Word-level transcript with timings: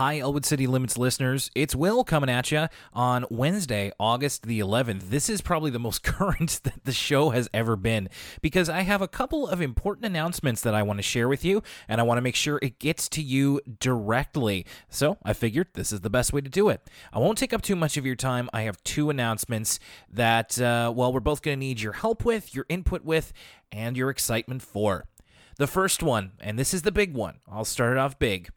Hi, 0.00 0.18
Elwood 0.18 0.46
City 0.46 0.66
Limits 0.66 0.96
listeners. 0.96 1.50
It's 1.54 1.74
Will 1.74 2.04
coming 2.04 2.30
at 2.30 2.50
you 2.50 2.68
on 2.94 3.26
Wednesday, 3.28 3.92
August 4.00 4.44
the 4.44 4.58
11th. 4.58 5.10
This 5.10 5.28
is 5.28 5.42
probably 5.42 5.70
the 5.70 5.78
most 5.78 6.02
current 6.02 6.58
that 6.62 6.84
the 6.84 6.92
show 6.92 7.28
has 7.28 7.50
ever 7.52 7.76
been 7.76 8.08
because 8.40 8.70
I 8.70 8.80
have 8.80 9.02
a 9.02 9.08
couple 9.08 9.46
of 9.46 9.60
important 9.60 10.06
announcements 10.06 10.62
that 10.62 10.74
I 10.74 10.82
want 10.82 11.00
to 11.00 11.02
share 11.02 11.28
with 11.28 11.44
you, 11.44 11.62
and 11.86 12.00
I 12.00 12.04
want 12.04 12.16
to 12.16 12.22
make 12.22 12.34
sure 12.34 12.58
it 12.62 12.78
gets 12.78 13.10
to 13.10 13.20
you 13.20 13.60
directly. 13.78 14.64
So 14.88 15.18
I 15.22 15.34
figured 15.34 15.66
this 15.74 15.92
is 15.92 16.00
the 16.00 16.08
best 16.08 16.32
way 16.32 16.40
to 16.40 16.48
do 16.48 16.70
it. 16.70 16.80
I 17.12 17.18
won't 17.18 17.36
take 17.36 17.52
up 17.52 17.60
too 17.60 17.76
much 17.76 17.98
of 17.98 18.06
your 18.06 18.16
time. 18.16 18.48
I 18.54 18.62
have 18.62 18.82
two 18.84 19.10
announcements 19.10 19.78
that, 20.10 20.58
uh, 20.58 20.94
well, 20.96 21.12
we're 21.12 21.20
both 21.20 21.42
going 21.42 21.58
to 21.58 21.60
need 21.60 21.82
your 21.82 21.92
help 21.92 22.24
with, 22.24 22.54
your 22.54 22.64
input 22.70 23.04
with, 23.04 23.34
and 23.70 23.98
your 23.98 24.08
excitement 24.08 24.62
for. 24.62 25.09
The 25.60 25.66
first 25.66 26.02
one, 26.02 26.32
and 26.40 26.58
this 26.58 26.72
is 26.72 26.80
the 26.80 26.90
big 26.90 27.12
one, 27.12 27.40
I'll 27.46 27.66
start 27.66 27.92
it 27.92 27.98
off 27.98 28.18
big. 28.18 28.48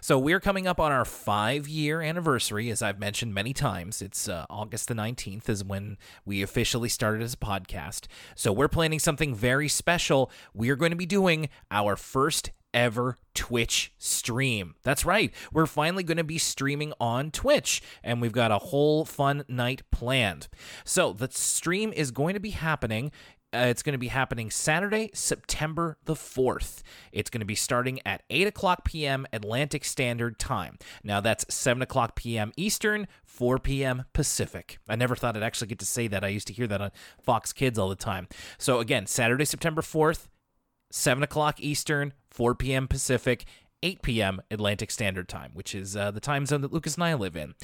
So, 0.00 0.16
we're 0.16 0.38
coming 0.38 0.68
up 0.68 0.78
on 0.78 0.92
our 0.92 1.04
five 1.04 1.66
year 1.66 2.00
anniversary, 2.00 2.70
as 2.70 2.82
I've 2.82 3.00
mentioned 3.00 3.34
many 3.34 3.52
times. 3.52 4.00
It's 4.00 4.28
uh, 4.28 4.46
August 4.48 4.86
the 4.86 4.94
19th, 4.94 5.48
is 5.48 5.64
when 5.64 5.98
we 6.24 6.40
officially 6.40 6.88
started 6.88 7.20
as 7.20 7.34
a 7.34 7.36
podcast. 7.36 8.06
So, 8.36 8.52
we're 8.52 8.68
planning 8.68 9.00
something 9.00 9.34
very 9.34 9.66
special. 9.66 10.30
We 10.54 10.70
are 10.70 10.76
going 10.76 10.92
to 10.92 10.96
be 10.96 11.04
doing 11.04 11.48
our 11.72 11.96
first 11.96 12.52
ever 12.72 13.16
Twitch 13.34 13.92
stream. 13.98 14.76
That's 14.84 15.04
right. 15.04 15.34
We're 15.52 15.66
finally 15.66 16.04
going 16.04 16.16
to 16.18 16.22
be 16.22 16.38
streaming 16.38 16.92
on 17.00 17.32
Twitch, 17.32 17.82
and 18.04 18.22
we've 18.22 18.30
got 18.30 18.52
a 18.52 18.58
whole 18.58 19.04
fun 19.04 19.42
night 19.48 19.82
planned. 19.90 20.46
So, 20.84 21.12
the 21.12 21.28
stream 21.32 21.92
is 21.92 22.12
going 22.12 22.34
to 22.34 22.40
be 22.40 22.50
happening 22.50 23.10
uh, 23.54 23.66
it's 23.68 23.82
going 23.82 23.92
to 23.92 23.98
be 23.98 24.08
happening 24.08 24.50
Saturday, 24.50 25.10
September 25.14 25.98
the 26.04 26.14
4th. 26.14 26.82
It's 27.12 27.30
going 27.30 27.40
to 27.40 27.46
be 27.46 27.54
starting 27.54 28.00
at 28.06 28.22
8 28.30 28.46
o'clock 28.46 28.84
p.m. 28.84 29.26
Atlantic 29.32 29.84
Standard 29.84 30.38
Time. 30.38 30.78
Now, 31.04 31.20
that's 31.20 31.44
7 31.54 31.82
o'clock 31.82 32.16
p.m. 32.16 32.52
Eastern, 32.56 33.06
4 33.24 33.58
p.m. 33.58 34.04
Pacific. 34.12 34.78
I 34.88 34.96
never 34.96 35.14
thought 35.14 35.36
I'd 35.36 35.42
actually 35.42 35.68
get 35.68 35.78
to 35.80 35.86
say 35.86 36.08
that. 36.08 36.24
I 36.24 36.28
used 36.28 36.46
to 36.46 36.52
hear 36.52 36.66
that 36.66 36.80
on 36.80 36.90
Fox 37.22 37.52
Kids 37.52 37.78
all 37.78 37.88
the 37.88 37.96
time. 37.96 38.28
So, 38.58 38.80
again, 38.80 39.06
Saturday, 39.06 39.44
September 39.44 39.82
4th, 39.82 40.28
7 40.90 41.22
o'clock 41.22 41.60
Eastern, 41.60 42.12
4 42.30 42.54
p.m. 42.54 42.88
Pacific. 42.88 43.44
8 43.82 44.02
p.m. 44.02 44.40
Atlantic 44.50 44.90
Standard 44.90 45.28
Time, 45.28 45.50
which 45.54 45.74
is 45.74 45.96
uh, 45.96 46.10
the 46.10 46.20
time 46.20 46.46
zone 46.46 46.60
that 46.62 46.72
Lucas 46.72 46.94
and 46.94 47.04
I 47.04 47.14
live 47.14 47.36
in. 47.36 47.54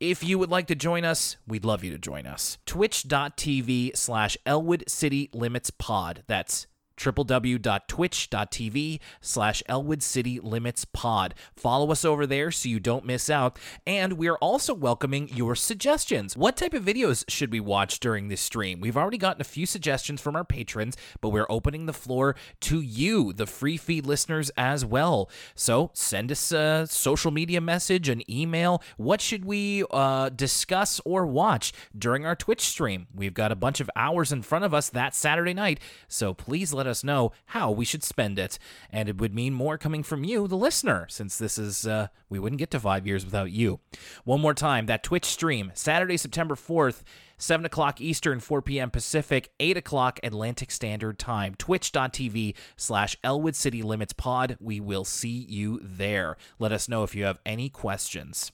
If 0.00 0.22
you 0.22 0.38
would 0.38 0.50
like 0.50 0.66
to 0.68 0.74
join 0.74 1.04
us, 1.04 1.36
we'd 1.46 1.64
love 1.64 1.82
you 1.84 1.90
to 1.92 1.98
join 1.98 2.26
us. 2.26 2.58
Twitch.tv 2.66 3.96
slash 3.96 4.36
Elwood 4.46 4.84
City 4.88 5.30
Limits 5.32 5.70
Pod. 5.70 6.22
That's 6.26 6.66
www.twitch.tv 7.02 9.00
slash 9.20 9.62
Elwood 9.66 10.02
City 10.02 10.38
Limits 10.40 10.84
Pod. 10.84 11.34
Follow 11.56 11.90
us 11.90 12.04
over 12.04 12.26
there 12.26 12.50
so 12.50 12.68
you 12.68 12.78
don't 12.80 13.04
miss 13.04 13.28
out. 13.28 13.58
And 13.86 14.14
we 14.14 14.28
are 14.28 14.38
also 14.38 14.74
welcoming 14.74 15.28
your 15.28 15.54
suggestions. 15.54 16.36
What 16.36 16.56
type 16.56 16.74
of 16.74 16.84
videos 16.84 17.24
should 17.28 17.52
we 17.52 17.60
watch 17.60 18.00
during 18.00 18.28
this 18.28 18.40
stream? 18.40 18.80
We've 18.80 18.96
already 18.96 19.18
gotten 19.18 19.40
a 19.40 19.44
few 19.44 19.66
suggestions 19.66 20.20
from 20.20 20.36
our 20.36 20.44
patrons, 20.44 20.96
but 21.20 21.30
we're 21.30 21.46
opening 21.48 21.86
the 21.86 21.92
floor 21.92 22.36
to 22.60 22.80
you, 22.80 23.32
the 23.32 23.46
free 23.46 23.76
feed 23.76 24.06
listeners, 24.06 24.50
as 24.56 24.84
well. 24.84 25.30
So 25.54 25.90
send 25.94 26.30
us 26.30 26.52
a 26.52 26.86
social 26.88 27.30
media 27.30 27.60
message, 27.60 28.08
an 28.08 28.28
email. 28.30 28.82
What 28.96 29.20
should 29.20 29.44
we 29.44 29.84
uh, 29.90 30.28
discuss 30.30 31.00
or 31.04 31.26
watch 31.26 31.72
during 31.96 32.24
our 32.26 32.36
Twitch 32.36 32.62
stream? 32.62 33.06
We've 33.14 33.34
got 33.34 33.52
a 33.52 33.56
bunch 33.56 33.80
of 33.80 33.90
hours 33.96 34.32
in 34.32 34.42
front 34.42 34.64
of 34.64 34.74
us 34.74 34.88
that 34.90 35.14
Saturday 35.14 35.54
night, 35.54 35.80
so 36.08 36.34
please 36.34 36.72
let 36.72 36.86
us 36.86 36.91
know 37.02 37.32
how 37.46 37.70
we 37.70 37.84
should 37.84 38.04
spend 38.04 38.38
it. 38.38 38.58
And 38.90 39.08
it 39.08 39.18
would 39.18 39.34
mean 39.34 39.54
more 39.54 39.78
coming 39.78 40.02
from 40.02 40.24
you, 40.24 40.46
the 40.46 40.56
listener, 40.56 41.06
since 41.08 41.38
this 41.38 41.58
is, 41.58 41.86
uh, 41.86 42.08
we 42.28 42.38
wouldn't 42.38 42.58
get 42.58 42.70
to 42.72 42.80
five 42.80 43.06
years 43.06 43.24
without 43.24 43.50
you. 43.50 43.80
One 44.24 44.40
more 44.40 44.54
time, 44.54 44.86
that 44.86 45.02
Twitch 45.02 45.24
stream, 45.24 45.72
Saturday, 45.74 46.16
September 46.16 46.54
4th. 46.54 47.02
7 47.38 47.66
o'clock 47.66 48.00
Eastern, 48.00 48.38
4 48.38 48.62
p.m. 48.62 48.88
Pacific, 48.88 49.50
8 49.58 49.76
o'clock 49.76 50.20
Atlantic 50.22 50.70
Standard 50.70 51.18
Time. 51.18 51.56
Twitch.tv 51.56 52.54
slash 52.76 53.16
Elwood 53.24 53.56
City 53.56 53.82
Limits 53.82 54.12
Pod. 54.12 54.56
We 54.60 54.78
will 54.78 55.04
see 55.04 55.44
you 55.48 55.80
there. 55.82 56.36
Let 56.60 56.70
us 56.70 56.88
know 56.88 57.02
if 57.02 57.16
you 57.16 57.24
have 57.24 57.40
any 57.44 57.68
questions. 57.68 58.52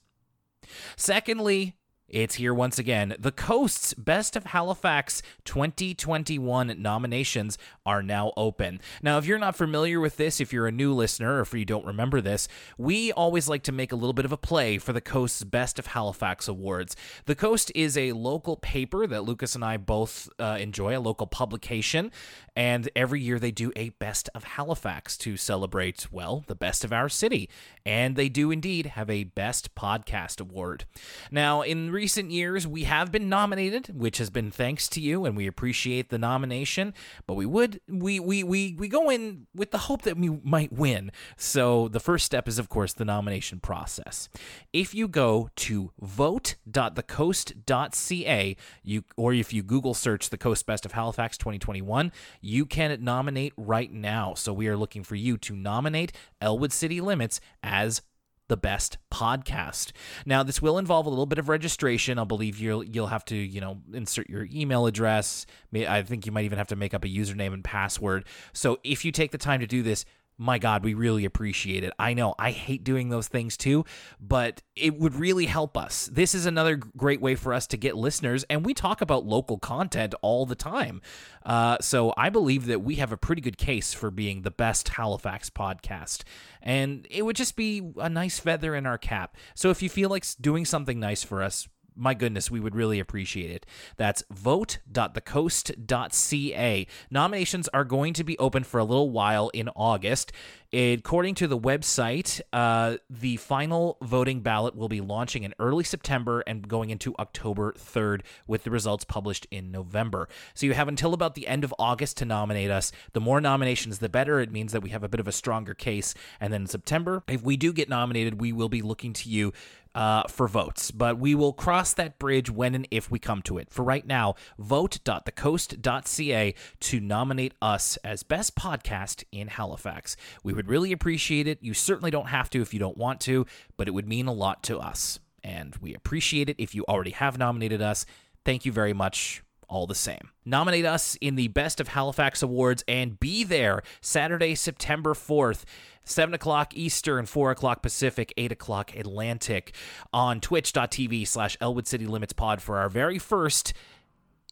Secondly, 0.97 1.77
it's 2.09 2.37
here 2.37 2.55
once 2.55 2.79
again. 2.79 3.15
The 3.19 3.33
Coast's 3.33 3.93
Best 3.93 4.35
of 4.35 4.47
Halifax 4.47 5.23
2021 5.45 6.81
nominations 6.81 7.59
are 7.85 8.03
now 8.03 8.33
open. 8.35 8.81
Now, 9.03 9.19
if 9.19 9.27
you're 9.27 9.39
not 9.39 9.57
familiar 9.57 10.01
with 10.01 10.17
this, 10.17 10.41
if 10.41 10.51
you're 10.51 10.67
a 10.67 10.73
new 10.73 10.95
listener, 10.95 11.37
or 11.37 11.41
if 11.41 11.53
you 11.53 11.67
don't 11.67 11.85
remember 11.85 12.23
this, 12.23 12.49
we 12.79 13.13
always 13.13 13.47
like 13.47 13.63
to 13.65 13.73
make 13.73 13.93
a 13.93 13.97
little 13.97 14.15
bit 14.15 14.25
of 14.25 14.33
a 14.33 14.39
play 14.39 14.79
for 14.79 14.95
the 14.95 15.03
Coast's 15.03 15.45
Best 15.45 15.79
of 15.79 15.89
Halifax 15.89 16.49
Awards. 16.49 16.97
The 17.27 17.35
Coast 17.35 17.71
is 17.75 17.99
a 17.99 18.13
local 18.13 18.57
paper 18.57 19.07
that 19.07 19.25
Lucas 19.25 19.55
and 19.55 19.65
I 19.65 19.77
both 19.77 20.31
uh, 20.39 20.57
enjoy, 20.59 20.97
a 20.97 21.01
local 21.01 21.27
publication, 21.27 22.11
and 22.57 22.89
every 22.97 23.21
year 23.21 23.39
they 23.39 23.51
do 23.51 23.71
a 23.77 23.91
Best 23.91 24.31
of 24.35 24.45
Halifax 24.45 25.17
to 25.19 25.37
celebrate, 25.37 26.11
well, 26.11 26.43
the 26.47 26.55
best 26.55 26.85
of 26.85 26.93
our 26.93 27.09
city. 27.09 27.51
And 27.85 28.17
they 28.17 28.29
do 28.29 28.51
indeed 28.51 28.87
have 28.87 29.11
a 29.11 29.25
Best 29.25 29.75
Podcast 29.75 30.41
Award. 30.41 30.85
Now, 31.31 31.63
in 31.63 31.91
recent 31.99 32.31
years, 32.31 32.65
we 32.65 32.85
have 32.85 33.11
been 33.11 33.29
nominated, 33.29 33.91
which 33.93 34.19
has 34.19 34.31
been 34.31 34.53
thanks 34.53 34.87
to 34.91 35.01
you, 35.01 35.25
and 35.25 35.37
we 35.37 35.49
appreciate 35.49 36.11
the 36.11 36.19
nomination. 36.19 36.95
But 37.27 37.35
we 37.35 37.45
would 37.45 37.81
we 37.89 38.21
we 38.21 38.45
we 38.45 38.77
we 38.79 38.87
go 38.87 39.11
in 39.11 39.49
with 39.53 39.73
the 39.73 39.79
hope 39.79 40.03
that 40.03 40.17
we 40.17 40.29
might 40.45 40.73
win. 40.73 41.11
So 41.37 41.89
the 41.89 41.99
first 41.99 42.25
step 42.25 42.47
is, 42.47 42.61
of 42.61 42.69
course, 42.69 42.93
the 42.93 43.05
nomination 43.05 43.59
process. 43.59 44.29
If 44.73 44.95
you 44.95 45.09
go 45.09 45.51
to 45.57 45.91
vote.thecoast.ca, 46.01 48.57
you 48.85 49.05
or 49.17 49.33
if 49.33 49.53
you 49.53 49.65
Google 49.65 49.95
search 49.95 50.31
the 50.31 50.39
Coast 50.39 50.67
Best 50.67 50.87
of 50.87 50.93
Halifax 50.93 51.37
2021, 51.37 52.13
you 52.41 52.65
can 52.65 52.97
nominate 53.03 53.55
right 53.57 53.93
now. 53.93 54.35
So 54.35 54.53
we 54.53 54.69
are 54.69 54.77
looking 54.77 55.03
for 55.03 55.17
you 55.17 55.37
to 55.39 55.57
nominate 55.57 56.13
Elwood 56.41 56.73
City 56.73 57.01
Limits 57.01 57.41
as 57.61 58.03
the 58.49 58.57
best 58.57 58.99
podcast. 59.11 59.93
Now, 60.27 60.43
this 60.43 60.61
will 60.61 60.79
involve 60.79 61.07
a 61.07 61.11
little 61.11 61.27
bit 61.27 61.39
of 61.39 61.49
registration. 61.49 62.19
I 62.19 62.25
believe 62.25 62.59
you'll 62.59 62.85
you'll 62.85 63.09
have 63.09 63.25
to 63.27 63.37
you 63.37 63.61
know 63.61 63.81
insert 63.93 64.29
your 64.29 64.47
email 64.53 64.87
address. 64.87 65.47
I 65.75 66.03
think 66.03 66.27
you 66.27 66.33
might 66.33 66.45
even 66.45 66.59
have 66.59 66.69
to 66.69 66.77
make 66.77 66.95
up 66.95 67.05
a 67.05 67.09
username 67.09 67.55
and 67.55 67.63
password. 67.63 68.25
So 68.53 68.79
if 68.83 69.05
you 69.05 69.13
take 69.13 69.31
the 69.31 69.39
time 69.39 69.61
to 69.61 69.67
do 69.67 69.83
this, 69.83 70.05
my 70.39 70.59
God, 70.59 70.85
we 70.85 70.95
really 70.95 71.25
appreciate 71.25 71.83
it. 71.83 71.93
I 71.99 72.15
know 72.15 72.35
I 72.39 72.53
hate 72.53 72.85
doing 72.85 73.09
those 73.09 73.27
things 73.27 73.57
too, 73.57 73.85
but 74.21 74.63
it 74.77 74.97
would 74.99 75.17
really 75.17 75.47
help 75.47 75.77
us. 75.77 76.07
This 76.13 76.35
is 76.35 76.47
another 76.47 76.77
great 76.77 77.21
way 77.21 77.35
for 77.35 77.53
us 77.53 77.67
to 77.69 77.77
get 77.77 77.97
listeners, 77.97 78.45
and 78.49 78.65
we 78.65 78.73
talk 78.73 79.01
about 79.01 79.27
local 79.27 79.59
content 79.59 80.15
all 80.23 80.47
the 80.47 80.55
time. 80.55 81.03
Uh, 81.45 81.79
so 81.81 82.15
I 82.17 82.31
believe 82.31 82.67
that 82.67 82.83
we 82.83 82.97
have 82.97 83.11
a 83.11 83.17
pretty 83.17 83.43
good 83.43 83.59
case 83.59 83.93
for 83.93 84.13
being 84.13 84.43
the 84.43 84.51
best 84.53 84.89
Halifax 84.91 85.51
podcast, 85.51 86.23
and 86.63 87.07
it 87.11 87.25
would 87.25 87.37
just 87.37 87.57
be 87.57 87.93
a 87.97 88.09
nice 88.09 88.39
feather 88.39 88.77
in 88.77 88.87
our 88.87 88.99
cap. 88.99 89.37
So 89.55 89.71
if 89.71 89.83
you 89.83 89.89
feel 89.89 90.09
like 90.09 90.25
doing 90.41 90.65
something 90.65 91.01
nice 91.01 91.25
for 91.25 91.43
us, 91.43 91.67
my 91.99 92.15
goodness, 92.15 92.51
we 92.51 92.61
would 92.61 92.75
really 92.75 92.99
appreciate 93.01 93.51
it. 93.51 93.67
That's 93.97 94.23
vote.thecoast.ca. 94.31 96.87
Nominations 97.11 97.69
are 97.69 97.85
going 97.85 98.13
to 98.15 98.25
be 98.25 98.39
open 98.39 98.65
for 98.65 98.79
a 98.79 98.85
little 98.85 99.11
while 99.11 99.51
in 99.51 99.69
August. 99.71 100.33
According 100.71 101.35
to 101.37 101.47
the 101.47 101.59
website, 101.59 102.43
uh, 102.53 102.99
the 103.09 103.39
final 103.39 103.97
voting 104.03 104.41
ballot 104.41 104.77
will 104.77 104.89
be 104.89 105.01
launching 105.01 105.45
in 105.45 105.55
early 105.59 105.83
September 105.83 106.45
and 106.47 106.69
going 106.69 106.91
into 106.91 107.15
October 107.19 107.73
3rd, 107.73 108.21
with 108.47 108.65
the 108.65 108.71
results 108.71 109.05
published 109.05 109.47
in 109.51 109.71
November. 109.71 110.29
So 110.53 110.67
you 110.67 110.75
have 110.75 110.89
until 110.89 111.15
about 111.15 111.35
the 111.35 111.49
end 111.49 111.65
of 111.65 111.75
August 111.79 112.19
to 112.19 112.27
nominate 112.27 112.71
us. 112.71 112.93
The 113.15 113.21
more 113.21 113.41
nominations, 113.41 113.99
the 113.99 114.11
better. 114.11 114.41
It 114.41 114.53
means 114.53 114.73
that 114.73 114.83
we 114.83 114.91
have 114.91 115.03
a 115.03 115.09
bit 115.09 115.21
of 115.21 115.29
a 115.29 115.33
stronger 115.33 115.73
case. 115.73 116.13
And 116.39 116.53
then 116.53 116.63
in 116.63 116.67
September, 116.67 117.23
if 117.29 117.43
we 117.43 117.57
do 117.57 117.73
get 117.73 117.89
nominated, 117.89 118.39
we 118.39 118.53
will 118.53 118.69
be 118.69 118.83
looking 118.83 119.15
to 119.15 119.31
you 119.31 119.55
uh, 119.99 120.23
for 120.29 120.47
votes, 120.47 120.93
but 120.93 121.19
we 121.19 121.35
will 121.35 121.53
cross 121.53 121.93
that 121.93 122.21
bridge 122.21 122.49
when 122.49 122.77
and 122.77 122.87
if 122.89 123.11
we 123.11 123.19
come 123.19 123.43
to 123.43 123.59
it. 123.59 123.69
For 123.69 123.85
right 123.85 124.07
now, 124.07 124.37
vote.thecoast.ca 124.57 126.55
to 126.81 127.01
nominate 127.01 127.55
us 127.61 127.97
as 128.05 128.23
best 128.23 128.55
podcast 128.55 129.25
in 129.33 129.49
Halifax. 129.49 130.17
We 130.45 130.53
would 130.53 130.69
really 130.69 130.93
appreciate 130.93 131.49
it. 131.49 131.59
You 131.63 131.75
certainly 131.75 132.13
don't 132.13 132.29
have 132.29 132.49
to 132.51 132.63
if 132.63 132.73
you 132.73 132.79
don't 132.79 132.97
want 132.97 133.21
to, 133.23 133.45
but 133.77 133.89
it 133.89 133.91
would 133.91 134.07
mean 134.07 134.29
a 134.29 134.33
lot 134.33 134.63
to 134.65 134.79
us. 134.79 135.19
And 135.43 135.75
we 135.81 135.95
appreciate 135.95 136.49
it 136.49 136.55
if 136.61 136.77
you 136.77 136.85
already 136.89 137.11
have 137.11 137.37
nominated 137.37 137.83
us. 137.83 138.07
Thank 138.45 138.65
you 138.65 138.71
very 138.71 138.93
much 138.93 139.43
all 139.69 139.87
the 139.87 139.95
same. 139.95 140.31
Nominate 140.45 140.85
us 140.85 141.17
in 141.21 141.35
the 141.37 141.49
Best 141.49 141.81
of 141.81 141.89
Halifax 141.89 142.43
Awards 142.43 142.85
and 142.89 143.19
be 143.21 143.45
there 143.45 143.83
Saturday, 144.01 144.55
September 144.55 145.15
4th. 145.15 145.65
7 146.05 146.33
o'clock 146.33 146.75
Eastern, 146.75 147.27
4 147.27 147.51
o'clock 147.51 147.83
Pacific, 147.83 148.33
8 148.39 148.51
o'clock 148.53 148.97
Atlantic 148.97 149.75
on 150.11 150.41
twitch.tv 150.41 151.29
slash 151.29 151.55
Elwood 151.61 151.87
City 151.87 152.07
Limits 152.07 152.33
Pod 152.33 152.63
for 152.63 152.79
our 152.79 152.89
very 152.89 153.19
first 153.19 153.75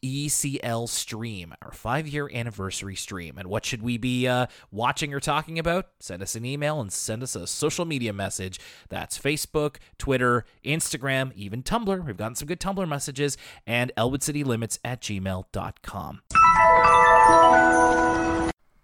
ECL 0.03 0.89
stream, 0.89 1.55
our 1.63 1.73
five 1.73 2.07
year 2.07 2.31
anniversary 2.33 2.97
stream. 2.97 3.39
And 3.39 3.49
what 3.49 3.65
should 3.65 3.83
we 3.83 3.99
be 3.99 4.27
uh, 4.27 4.47
watching 4.71 5.13
or 5.13 5.21
talking 5.21 5.59
about? 5.59 5.89
Send 6.01 6.23
us 6.23 6.35
an 6.35 6.45
email 6.45 6.81
and 6.81 6.93
send 6.93 7.23
us 7.23 7.35
a 7.35 7.47
social 7.47 7.85
media 7.85 8.13
message. 8.13 8.61
That's 8.89 9.19
Facebook, 9.19 9.77
Twitter, 9.99 10.45
Instagram, 10.65 11.33
even 11.35 11.63
Tumblr. 11.63 12.05
We've 12.05 12.17
gotten 12.17 12.35
some 12.35 12.49
good 12.49 12.61
Tumblr 12.61 12.89
messages, 12.89 13.37
and 13.67 13.93
elwoodcitylimits 13.97 14.79
at 14.85 15.01
gmail.com. 15.01 16.23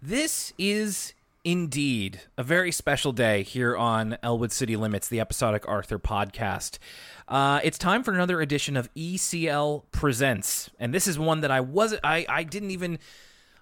This 0.01 0.53
is 0.59 1.15
indeed 1.45 2.21
a 2.39 2.43
very 2.43 2.71
special 2.71 3.13
day 3.13 3.43
here 3.43 3.77
on 3.77 4.17
Elwood 4.23 4.53
City 4.53 4.77
Limits, 4.77 5.09
the 5.09 5.21
episodic 5.21 5.67
Arthur 5.67 5.99
podcast. 5.99 6.79
Uh, 7.29 7.61
it's 7.65 7.79
time 7.79 8.03
for 8.03 8.13
another 8.13 8.41
edition 8.41 8.77
of 8.77 8.93
ECL 8.95 9.85
Presents, 9.91 10.71
and 10.79 10.95
this 10.95 11.07
is 11.07 11.19
one 11.19 11.41
that 11.41 11.51
I 11.51 11.61
was 11.61 11.95
I 12.03 12.27
I 12.29 12.45
didn't 12.45 12.71
even. 12.71 12.99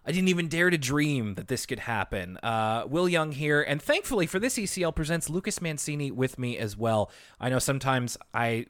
I 0.03 0.13
didn't 0.13 0.29
even 0.29 0.49
dare 0.49 0.71
to 0.71 0.79
dream 0.79 1.35
that 1.35 1.49
this 1.49 1.67
could 1.67 1.81
happen. 1.81 2.39
Uh, 2.39 2.85
Will 2.89 3.07
Young 3.07 3.33
here, 3.33 3.61
and 3.61 3.83
thankfully 3.83 4.27
for 4.27 4.39
this 4.39 4.57
ECL 4.57 4.97
presents 4.97 5.29
Lucas 5.29 5.61
Mancini 5.61 6.11
with 6.11 6.39
me 6.39 6.57
as 6.57 6.75
well. 6.75 7.11
I 7.39 7.51
know 7.51 7.59
sometimes 7.59 8.17
I, 8.33 8.65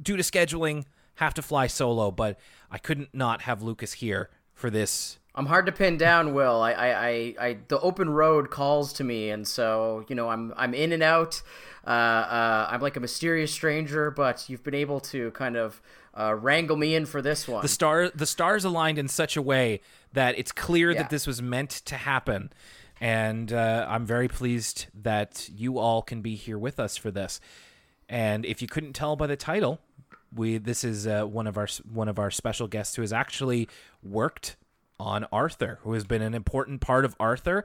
due 0.00 0.16
to 0.16 0.22
scheduling, 0.22 0.84
have 1.16 1.34
to 1.34 1.42
fly 1.42 1.66
solo, 1.66 2.12
but 2.12 2.38
I 2.70 2.78
couldn't 2.78 3.08
not 3.12 3.42
have 3.42 3.60
Lucas 3.60 3.94
here 3.94 4.30
for 4.54 4.70
this 4.70 5.17
I'm 5.34 5.46
hard 5.46 5.66
to 5.66 5.72
pin 5.72 5.96
down, 5.96 6.34
Will. 6.34 6.60
I, 6.60 6.72
I, 6.72 6.88
I, 6.88 7.34
I, 7.40 7.56
the 7.68 7.78
open 7.80 8.10
road 8.10 8.50
calls 8.50 8.92
to 8.94 9.04
me, 9.04 9.30
and 9.30 9.46
so 9.46 10.04
you 10.08 10.14
know, 10.14 10.28
I'm, 10.28 10.52
I'm 10.56 10.74
in 10.74 10.92
and 10.92 11.02
out. 11.02 11.42
Uh, 11.86 11.90
uh, 11.90 12.68
I'm 12.70 12.80
like 12.80 12.96
a 12.96 13.00
mysterious 13.00 13.52
stranger, 13.52 14.10
but 14.10 14.48
you've 14.48 14.62
been 14.62 14.74
able 14.74 15.00
to 15.00 15.30
kind 15.30 15.56
of 15.56 15.80
uh, 16.18 16.34
wrangle 16.34 16.76
me 16.76 16.94
in 16.94 17.06
for 17.06 17.22
this 17.22 17.46
one. 17.46 17.62
The 17.62 17.68
star, 17.68 18.10
the 18.10 18.26
stars 18.26 18.64
aligned 18.64 18.98
in 18.98 19.08
such 19.08 19.36
a 19.36 19.42
way 19.42 19.80
that 20.12 20.38
it's 20.38 20.52
clear 20.52 20.90
yeah. 20.90 21.02
that 21.02 21.10
this 21.10 21.26
was 21.26 21.40
meant 21.40 21.70
to 21.70 21.94
happen, 21.94 22.52
and 23.00 23.52
uh, 23.52 23.86
I'm 23.88 24.06
very 24.06 24.28
pleased 24.28 24.86
that 25.02 25.48
you 25.54 25.78
all 25.78 26.02
can 26.02 26.20
be 26.20 26.34
here 26.34 26.58
with 26.58 26.80
us 26.80 26.96
for 26.96 27.10
this. 27.10 27.40
And 28.08 28.44
if 28.44 28.60
you 28.60 28.68
couldn't 28.68 28.94
tell 28.94 29.16
by 29.16 29.26
the 29.26 29.36
title, 29.36 29.80
we 30.34 30.58
this 30.58 30.84
is 30.84 31.06
uh, 31.06 31.24
one 31.24 31.46
of 31.46 31.56
our 31.56 31.68
one 31.90 32.08
of 32.08 32.18
our 32.18 32.30
special 32.30 32.66
guests 32.66 32.96
who 32.96 33.02
has 33.02 33.12
actually 33.12 33.68
worked 34.02 34.56
on 35.00 35.26
Arthur, 35.32 35.78
who 35.82 35.92
has 35.92 36.04
been 36.04 36.22
an 36.22 36.34
important 36.34 36.80
part 36.80 37.04
of 37.04 37.14
Arthur, 37.20 37.64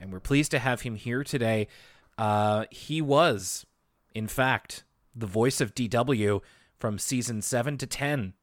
and 0.00 0.12
we're 0.12 0.20
pleased 0.20 0.50
to 0.52 0.58
have 0.58 0.82
him 0.82 0.94
here 0.94 1.24
today. 1.24 1.68
Uh, 2.16 2.64
he 2.70 3.00
was, 3.00 3.66
in 4.14 4.28
fact, 4.28 4.84
the 5.14 5.26
voice 5.26 5.60
of 5.60 5.74
DW 5.74 6.40
from 6.78 6.98
season 6.98 7.42
7 7.42 7.78
to 7.78 7.86
10 7.86 8.34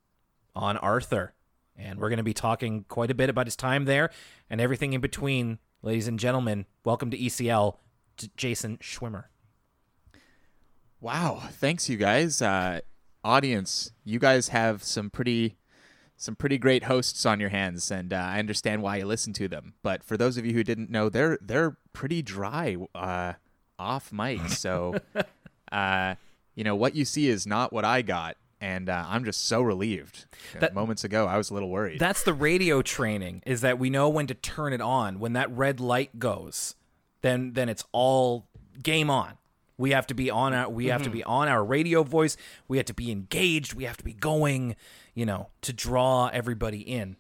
on 0.56 0.78
Arthur. 0.78 1.34
And 1.78 2.00
we're 2.00 2.10
going 2.10 2.18
to 2.18 2.24
be 2.24 2.34
talking 2.34 2.86
quite 2.88 3.12
a 3.12 3.16
bit 3.16 3.30
about 3.30 3.48
his 3.48 3.56
time 3.56 3.86
there 3.86 4.10
and 4.50 4.62
everything 4.62 4.94
in 4.94 5.02
between. 5.02 5.60
Ladies 5.82 6.08
and 6.08 6.18
gentlemen, 6.18 6.66
welcome 6.84 7.12
to 7.12 7.18
ECL, 7.18 7.78
Jason 8.38 8.78
Schwimmer. 8.78 9.26
Wow. 11.00 11.44
Thanks, 11.52 11.90
you 11.90 11.98
guys. 11.98 12.42
Uh, 12.42 12.80
audience, 13.24 13.92
you 14.04 14.20
guys 14.20 14.50
have 14.50 14.84
some 14.84 15.10
pretty 15.10 15.58
some 16.18 16.36
pretty 16.36 16.58
great 16.58 16.84
hosts 16.84 17.26
on 17.26 17.40
your 17.40 17.50
hands, 17.50 17.92
and 17.92 18.14
uh, 18.14 18.18
I 18.18 18.40
understand 18.40 18.82
why 18.82 18.98
you 18.98 19.06
listen 19.06 19.34
to 19.34 19.48
them. 19.48 19.74
But 19.84 20.04
for 20.04 20.18
those 20.18 20.38
of 20.38 20.46
you 20.46 20.54
who 20.54 20.64
didn't 20.64 20.90
know, 20.90 21.10
they're 21.10 21.38
they're 21.42 21.78
pretty 21.94 22.22
dry 22.22 22.78
uh, 22.94 23.34
off 23.78 24.12
mic. 24.12 24.42
So, 24.50 24.96
uh, 25.72 26.16
you 26.56 26.64
know 26.64 26.76
what 26.76 26.96
you 26.96 27.06
see 27.06 27.28
is 27.28 27.46
not 27.46 27.74
what 27.74 27.84
I 27.86 28.02
got, 28.02 28.38
and 28.62 28.90
uh, 28.90 29.06
I'm 29.08 29.26
just 29.26 29.46
so 29.46 29.62
relieved. 29.62 30.26
That, 30.60 30.74
moments 30.74 31.04
ago, 31.04 31.28
I 31.28 31.38
was 31.38 31.50
a 31.50 31.54
little 31.54 31.70
worried. 31.70 32.00
That's 32.00 32.24
the 32.24 32.34
radio 32.34 32.82
training: 32.82 33.44
is 33.46 33.62
that 33.62 33.78
we 33.78 33.90
know 33.90 34.08
when 34.10 34.28
to 34.28 34.34
turn 34.34 34.74
it 34.74 34.82
on. 34.82 35.20
When 35.20 35.34
that 35.34 35.52
red 35.52 35.80
light 35.80 36.18
goes, 36.18 36.76
then 37.22 37.54
then 37.54 37.70
it's 37.70 37.84
all 37.92 38.48
game 38.82 39.10
on. 39.10 39.38
We 39.78 39.92
have 39.92 40.08
to 40.08 40.14
be 40.14 40.30
on 40.30 40.54
our 40.54 40.70
we 40.70 40.86
mm-hmm. 40.86 40.92
have 40.92 41.02
to 41.04 41.10
mm-hmm. 41.10 41.18
be 41.18 41.24
on 41.24 41.48
our 41.48 41.64
radio 41.64 42.04
voice. 42.04 42.38
We 42.68 42.78
have 42.78 42.86
to 42.88 42.94
be 42.94 43.12
engaged. 43.12 43.74
We 43.74 43.84
have 43.86 43.98
to 43.98 44.04
be 44.04 44.14
going 44.14 44.76
you 45.16 45.26
know, 45.26 45.48
to 45.62 45.74
draw 45.74 46.28
everybody 46.28 46.82
in. 46.82 47.16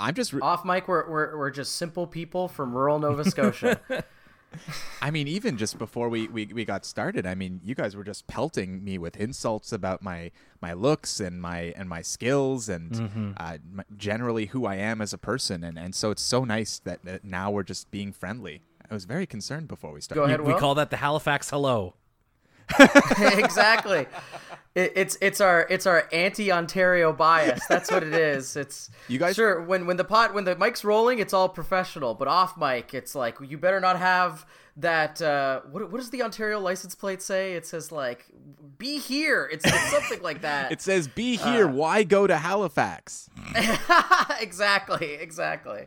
I'm 0.00 0.14
just 0.14 0.32
re- 0.32 0.40
off 0.40 0.64
mic. 0.64 0.88
We're, 0.88 1.08
we're 1.08 1.38
we're 1.38 1.50
just 1.50 1.76
simple 1.76 2.06
people 2.06 2.48
from 2.48 2.74
rural 2.74 2.98
Nova 2.98 3.24
Scotia. 3.24 3.80
I 5.02 5.10
mean, 5.10 5.28
even 5.28 5.58
just 5.58 5.76
before 5.76 6.08
we, 6.08 6.28
we, 6.28 6.46
we 6.46 6.64
got 6.64 6.86
started, 6.86 7.26
I 7.26 7.34
mean, 7.34 7.60
you 7.62 7.74
guys 7.74 7.94
were 7.94 8.04
just 8.04 8.26
pelting 8.26 8.82
me 8.82 8.96
with 8.96 9.16
insults 9.16 9.70
about 9.70 10.02
my, 10.02 10.30
my 10.62 10.72
looks 10.72 11.20
and 11.20 11.42
my 11.42 11.74
and 11.76 11.90
my 11.90 12.00
skills 12.00 12.68
and 12.68 12.92
mm-hmm. 12.92 13.30
uh, 13.36 13.58
generally 13.96 14.46
who 14.46 14.64
I 14.64 14.76
am 14.76 15.02
as 15.02 15.12
a 15.12 15.18
person, 15.18 15.62
and, 15.62 15.78
and 15.78 15.94
so 15.94 16.10
it's 16.10 16.22
so 16.22 16.44
nice 16.44 16.78
that, 16.80 17.04
that 17.04 17.24
now 17.24 17.50
we're 17.50 17.64
just 17.64 17.90
being 17.90 18.12
friendly. 18.12 18.62
I 18.90 18.94
was 18.94 19.04
very 19.04 19.26
concerned 19.26 19.68
before 19.68 19.92
we 19.92 20.00
started. 20.00 20.20
Go 20.20 20.24
ahead, 20.26 20.40
we, 20.40 20.54
we 20.54 20.58
call 20.58 20.74
that 20.76 20.90
the 20.90 20.96
Halifax 20.96 21.50
hello. 21.50 21.94
exactly. 23.20 24.06
It, 24.74 24.92
it's 24.94 25.16
it's 25.20 25.40
our 25.40 25.66
it's 25.70 25.86
our 25.86 26.08
anti 26.12 26.52
Ontario 26.52 27.12
bias. 27.12 27.64
That's 27.66 27.90
what 27.90 28.02
it 28.02 28.12
is. 28.12 28.56
It's 28.56 28.90
you 29.08 29.18
guys 29.18 29.34
sure 29.34 29.62
when 29.62 29.86
when 29.86 29.96
the 29.96 30.04
pot 30.04 30.34
when 30.34 30.44
the 30.44 30.56
mic's 30.56 30.84
rolling, 30.84 31.18
it's 31.18 31.32
all 31.32 31.48
professional, 31.48 32.14
but 32.14 32.28
off 32.28 32.58
mic, 32.58 32.92
it's 32.92 33.14
like 33.14 33.36
you 33.40 33.56
better 33.56 33.80
not 33.80 33.98
have 33.98 34.44
that. 34.76 35.22
Uh, 35.22 35.62
what 35.70 35.90
what 35.90 35.98
does 35.98 36.10
the 36.10 36.22
Ontario 36.22 36.60
license 36.60 36.94
plate 36.94 37.22
say? 37.22 37.54
It 37.54 37.66
says 37.66 37.90
like 37.90 38.26
"Be 38.76 38.98
here." 38.98 39.48
It's, 39.50 39.64
it's 39.64 39.90
something 39.90 40.22
like 40.22 40.42
that. 40.42 40.72
It 40.76 40.82
says 40.82 41.08
"Be 41.08 41.36
here." 41.36 41.68
Uh, 41.68 41.72
Why 41.72 42.02
go 42.02 42.26
to 42.26 42.36
Halifax? 42.36 43.30
exactly. 44.40 45.14
Exactly. 45.14 45.86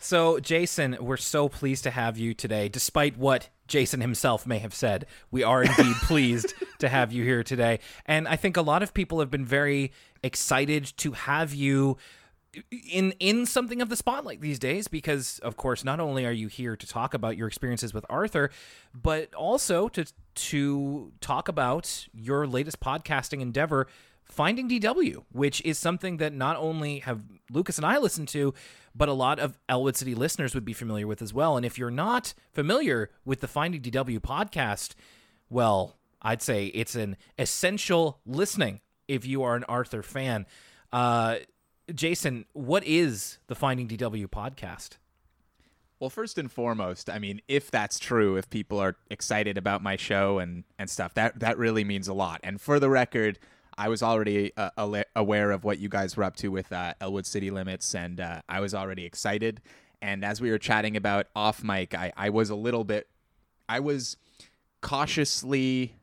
So, 0.00 0.38
Jason, 0.40 0.96
we're 1.00 1.16
so 1.16 1.48
pleased 1.48 1.84
to 1.84 1.90
have 1.90 2.18
you 2.18 2.34
today, 2.34 2.68
despite 2.68 3.16
what 3.16 3.48
Jason 3.66 4.00
himself 4.00 4.46
may 4.46 4.58
have 4.58 4.74
said. 4.74 5.06
We 5.30 5.42
are 5.42 5.62
indeed 5.62 5.96
pleased 6.02 6.54
to 6.78 6.88
have 6.88 7.12
you 7.12 7.24
here 7.24 7.42
today. 7.42 7.80
And 8.04 8.28
I 8.28 8.36
think 8.36 8.56
a 8.56 8.62
lot 8.62 8.82
of 8.82 8.94
people 8.94 9.20
have 9.20 9.30
been 9.30 9.44
very 9.44 9.92
excited 10.22 10.92
to 10.98 11.12
have 11.12 11.54
you 11.54 11.96
in 12.90 13.12
in 13.20 13.44
something 13.44 13.82
of 13.82 13.90
the 13.90 13.96
spotlight 13.96 14.40
these 14.40 14.58
days 14.58 14.88
because 14.88 15.38
of 15.40 15.58
course 15.58 15.84
not 15.84 16.00
only 16.00 16.24
are 16.24 16.32
you 16.32 16.48
here 16.48 16.74
to 16.74 16.86
talk 16.86 17.12
about 17.12 17.36
your 17.36 17.46
experiences 17.46 17.92
with 17.92 18.06
Arthur 18.08 18.50
but 18.94 19.34
also 19.34 19.88
to 19.88 20.06
to 20.34 21.12
talk 21.20 21.48
about 21.48 22.06
your 22.14 22.46
latest 22.46 22.80
podcasting 22.80 23.42
endeavor 23.42 23.86
Finding 24.26 24.68
DW, 24.68 25.22
which 25.30 25.62
is 25.64 25.78
something 25.78 26.16
that 26.16 26.32
not 26.32 26.56
only 26.56 26.98
have 27.00 27.20
Lucas 27.50 27.76
and 27.76 27.86
I 27.86 27.98
listened 27.98 28.26
to, 28.28 28.54
but 28.96 29.08
a 29.08 29.12
lot 29.12 29.38
of 29.38 29.58
Elwood 29.68 29.96
City 29.96 30.14
listeners 30.14 30.54
would 30.54 30.64
be 30.64 30.72
familiar 30.72 31.06
with 31.06 31.20
as 31.20 31.34
well. 31.34 31.56
And 31.56 31.66
if 31.66 31.78
you're 31.78 31.90
not 31.90 32.34
familiar 32.52 33.10
with 33.24 33.40
the 33.40 33.48
Finding 33.48 33.82
DW 33.82 34.20
podcast, 34.20 34.94
well, 35.50 35.96
I'd 36.22 36.42
say 36.42 36.66
it's 36.66 36.94
an 36.94 37.16
essential 37.38 38.20
listening 38.24 38.80
if 39.06 39.26
you 39.26 39.42
are 39.42 39.54
an 39.54 39.64
Arthur 39.64 40.02
fan. 40.02 40.46
Uh, 40.92 41.36
Jason, 41.94 42.46
what 42.52 42.84
is 42.84 43.38
the 43.48 43.54
Finding 43.54 43.86
DW 43.86 44.26
podcast? 44.28 44.96
Well, 46.00 46.10
first 46.10 46.36
and 46.36 46.50
foremost, 46.50 47.08
I 47.08 47.18
mean, 47.18 47.40
if 47.48 47.70
that's 47.70 47.98
true, 47.98 48.36
if 48.36 48.50
people 48.50 48.78
are 48.78 48.96
excited 49.10 49.56
about 49.56 49.82
my 49.82 49.96
show 49.96 50.38
and 50.38 50.64
and 50.78 50.90
stuff, 50.90 51.14
that 51.14 51.40
that 51.40 51.56
really 51.56 51.84
means 51.84 52.06
a 52.06 52.12
lot. 52.12 52.40
And 52.42 52.60
for 52.60 52.78
the 52.78 52.90
record, 52.90 53.38
I 53.78 53.88
was 53.88 54.02
already 54.02 54.52
uh, 54.56 54.70
aware 55.14 55.50
of 55.50 55.64
what 55.64 55.78
you 55.78 55.88
guys 55.88 56.16
were 56.16 56.24
up 56.24 56.36
to 56.36 56.48
with 56.48 56.72
uh, 56.72 56.94
Elwood 57.00 57.26
City 57.26 57.50
Limits, 57.50 57.94
and 57.94 58.20
uh, 58.20 58.40
I 58.48 58.60
was 58.60 58.74
already 58.74 59.04
excited. 59.04 59.60
And 60.00 60.24
as 60.24 60.40
we 60.40 60.50
were 60.50 60.58
chatting 60.58 60.96
about 60.96 61.26
off 61.34 61.62
mic, 61.62 61.94
I, 61.94 62.12
I 62.16 62.30
was 62.30 62.50
a 62.50 62.54
little 62.54 62.84
bit, 62.84 63.08
I 63.68 63.80
was 63.80 64.16
cautiously 64.80 65.94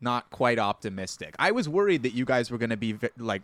not 0.00 0.30
quite 0.30 0.58
optimistic. 0.58 1.34
I 1.38 1.50
was 1.50 1.68
worried 1.68 2.04
that 2.04 2.14
you 2.14 2.24
guys 2.24 2.50
were 2.50 2.58
going 2.58 2.70
to 2.70 2.76
be 2.76 2.96
like 3.18 3.42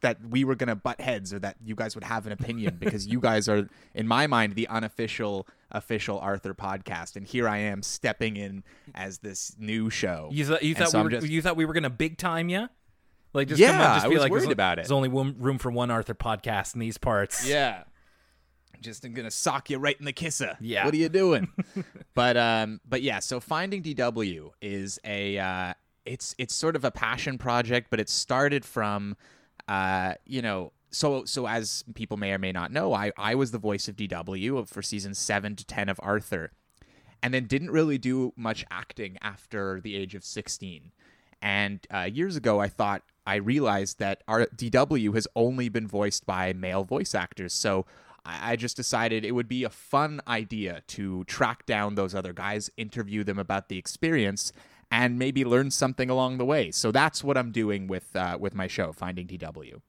that 0.00 0.18
we 0.28 0.44
were 0.44 0.54
going 0.54 0.68
to 0.68 0.76
butt 0.76 1.00
heads 1.00 1.34
or 1.34 1.38
that 1.40 1.56
you 1.64 1.74
guys 1.74 1.94
would 1.94 2.04
have 2.04 2.26
an 2.26 2.32
opinion 2.32 2.76
because 2.80 3.06
you 3.06 3.20
guys 3.20 3.48
are 3.48 3.68
in 3.94 4.06
my 4.06 4.26
mind 4.26 4.54
the 4.54 4.68
unofficial 4.68 5.46
official 5.70 6.18
Arthur 6.20 6.54
podcast 6.54 7.16
and 7.16 7.26
here 7.26 7.48
I 7.48 7.58
am 7.58 7.82
stepping 7.82 8.36
in 8.36 8.62
as 8.94 9.18
this 9.18 9.56
new 9.58 9.90
show. 9.90 10.28
You 10.32 10.44
thought 10.44 10.62
you 10.62 10.74
thought 10.74 10.90
so 10.90 10.98
we 10.98 11.04
were, 11.04 11.10
just, 11.10 11.28
you 11.28 11.42
thought 11.42 11.56
we 11.56 11.64
were 11.64 11.74
going 11.74 11.82
to 11.82 11.90
big 11.90 12.16
time 12.16 12.48
you? 12.48 12.68
Like 13.34 13.48
just 13.48 13.60
yeah, 13.60 13.72
come 13.72 13.80
on, 13.80 13.96
just 13.96 14.06
I 14.06 14.08
was 14.08 14.18
like 14.20 14.32
worried 14.32 14.50
about 14.50 14.78
it. 14.78 14.82
There's 14.82 14.92
only 14.92 15.08
room 15.08 15.58
for 15.58 15.70
one 15.70 15.90
Arthur 15.90 16.14
podcast 16.14 16.74
in 16.74 16.80
these 16.80 16.96
parts. 16.96 17.46
Yeah. 17.46 17.84
Just 18.80 19.04
I'm 19.04 19.12
gonna 19.12 19.30
sock 19.30 19.70
you 19.70 19.78
right 19.78 19.96
in 19.98 20.04
the 20.04 20.12
kisser. 20.12 20.56
Yeah. 20.60 20.84
What 20.84 20.94
are 20.94 20.98
you 20.98 21.08
doing? 21.08 21.48
but 22.14 22.36
um, 22.36 22.80
but 22.88 23.02
yeah. 23.02 23.18
So 23.18 23.40
finding 23.40 23.82
DW 23.82 24.50
is 24.62 24.98
a 25.04 25.38
uh, 25.38 25.74
it's 26.08 26.34
it's 26.38 26.54
sort 26.54 26.76
of 26.76 26.84
a 26.84 26.90
passion 26.90 27.38
project, 27.38 27.88
but 27.90 28.00
it 28.00 28.08
started 28.08 28.64
from, 28.64 29.16
uh, 29.68 30.14
you 30.24 30.42
know, 30.42 30.72
so 30.90 31.24
so 31.24 31.46
as 31.46 31.84
people 31.94 32.16
may 32.16 32.32
or 32.32 32.38
may 32.38 32.52
not 32.52 32.72
know, 32.72 32.92
I 32.92 33.12
I 33.16 33.34
was 33.34 33.50
the 33.50 33.58
voice 33.58 33.88
of 33.88 33.96
DW 33.96 34.68
for 34.68 34.82
season 34.82 35.14
seven 35.14 35.54
to 35.56 35.64
ten 35.64 35.88
of 35.88 36.00
Arthur, 36.02 36.52
and 37.22 37.32
then 37.34 37.46
didn't 37.46 37.70
really 37.70 37.98
do 37.98 38.32
much 38.36 38.64
acting 38.70 39.18
after 39.20 39.80
the 39.80 39.94
age 39.94 40.14
of 40.14 40.24
sixteen. 40.24 40.92
And 41.40 41.86
uh, 41.94 42.08
years 42.12 42.34
ago, 42.34 42.58
I 42.58 42.68
thought 42.68 43.02
I 43.26 43.36
realized 43.36 43.98
that 43.98 44.22
our 44.26 44.46
DW 44.46 45.14
has 45.14 45.28
only 45.36 45.68
been 45.68 45.86
voiced 45.86 46.26
by 46.26 46.52
male 46.52 46.84
voice 46.84 47.14
actors. 47.14 47.52
So 47.52 47.86
I, 48.24 48.52
I 48.52 48.56
just 48.56 48.76
decided 48.76 49.24
it 49.24 49.32
would 49.32 49.48
be 49.48 49.64
a 49.64 49.70
fun 49.70 50.20
idea 50.26 50.82
to 50.88 51.24
track 51.24 51.66
down 51.66 51.94
those 51.94 52.14
other 52.14 52.32
guys, 52.32 52.70
interview 52.76 53.22
them 53.22 53.38
about 53.38 53.68
the 53.68 53.78
experience, 53.78 54.52
and 54.90 55.18
maybe 55.18 55.44
learn 55.44 55.70
something 55.70 56.08
along 56.10 56.38
the 56.38 56.44
way. 56.44 56.70
So 56.70 56.90
that's 56.90 57.22
what 57.22 57.36
I'm 57.36 57.52
doing 57.52 57.86
with 57.86 58.14
uh, 58.16 58.36
with 58.40 58.54
my 58.54 58.66
show, 58.66 58.92
Finding 58.92 59.26
DW. 59.26 59.80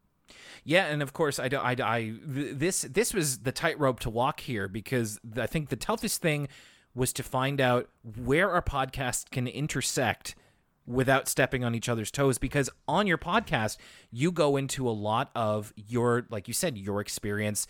Yeah, 0.63 0.85
and 0.85 1.01
of 1.01 1.13
course, 1.13 1.39
I, 1.39 1.47
do, 1.47 1.57
I, 1.57 1.75
I 1.79 2.13
this 2.23 2.81
this 2.81 3.13
was 3.13 3.39
the 3.39 3.51
tightrope 3.51 3.99
to 4.01 4.09
walk 4.09 4.41
here 4.41 4.67
because 4.67 5.19
I 5.37 5.47
think 5.47 5.69
the 5.69 5.75
toughest 5.75 6.21
thing 6.21 6.47
was 6.93 7.13
to 7.13 7.23
find 7.23 7.61
out 7.61 7.89
where 8.23 8.51
our 8.51 8.61
podcast 8.61 9.29
can 9.29 9.47
intersect 9.47 10.35
without 10.85 11.27
stepping 11.27 11.63
on 11.63 11.75
each 11.75 11.87
other's 11.87 12.09
toes 12.09 12.39
because 12.39 12.69
on 12.87 13.05
your 13.05 13.17
podcast 13.17 13.77
you 14.11 14.31
go 14.31 14.57
into 14.57 14.89
a 14.89 14.91
lot 14.91 15.29
of 15.35 15.71
your 15.75 16.25
like 16.31 16.47
you 16.47 16.53
said 16.53 16.77
your 16.77 16.99
experience 16.99 17.67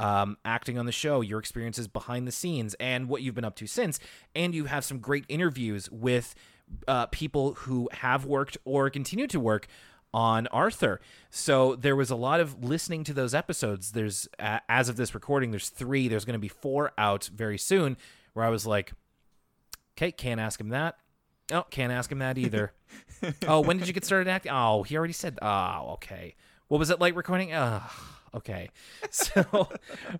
um, 0.00 0.38
acting 0.44 0.78
on 0.78 0.86
the 0.86 0.92
show 0.92 1.20
your 1.20 1.38
experiences 1.38 1.86
behind 1.86 2.26
the 2.26 2.32
scenes 2.32 2.74
and 2.80 3.10
what 3.10 3.20
you've 3.20 3.34
been 3.34 3.44
up 3.44 3.56
to 3.56 3.66
since 3.66 4.00
and 4.34 4.54
you 4.54 4.64
have 4.64 4.86
some 4.86 4.98
great 4.98 5.26
interviews 5.28 5.90
with 5.90 6.34
uh, 6.88 7.06
people 7.06 7.54
who 7.54 7.88
have 7.92 8.24
worked 8.24 8.58
or 8.64 8.90
continue 8.90 9.26
to 9.28 9.40
work 9.40 9.66
on 10.14 10.46
Arthur. 10.48 11.00
So 11.30 11.74
there 11.76 11.96
was 11.96 12.10
a 12.10 12.16
lot 12.16 12.40
of 12.40 12.62
listening 12.62 13.04
to 13.04 13.14
those 13.14 13.34
episodes. 13.34 13.92
There's 13.92 14.28
uh, 14.38 14.58
as 14.68 14.88
of 14.88 14.96
this 14.96 15.14
recording, 15.14 15.50
there's 15.50 15.70
three. 15.70 16.08
There's 16.08 16.24
going 16.24 16.34
to 16.34 16.38
be 16.38 16.48
four 16.48 16.92
out 16.98 17.30
very 17.34 17.58
soon. 17.58 17.96
Where 18.34 18.44
I 18.44 18.50
was 18.50 18.66
like, 18.66 18.92
okay, 19.96 20.12
can't 20.12 20.40
ask 20.40 20.60
him 20.60 20.70
that. 20.70 20.96
Oh, 21.50 21.64
can't 21.70 21.92
ask 21.92 22.10
him 22.10 22.18
that 22.20 22.38
either. 22.38 22.72
oh, 23.46 23.60
when 23.60 23.78
did 23.78 23.86
you 23.86 23.94
get 23.94 24.04
started 24.04 24.28
acting? 24.28 24.52
Oh, 24.52 24.82
he 24.82 24.96
already 24.96 25.12
said. 25.12 25.38
Oh, 25.42 25.92
okay. 25.94 26.34
What 26.68 26.78
was 26.78 26.90
it 26.90 27.00
like 27.00 27.16
recording? 27.16 27.52
Oh, 27.52 27.82
okay. 28.34 28.70
So 29.10 29.68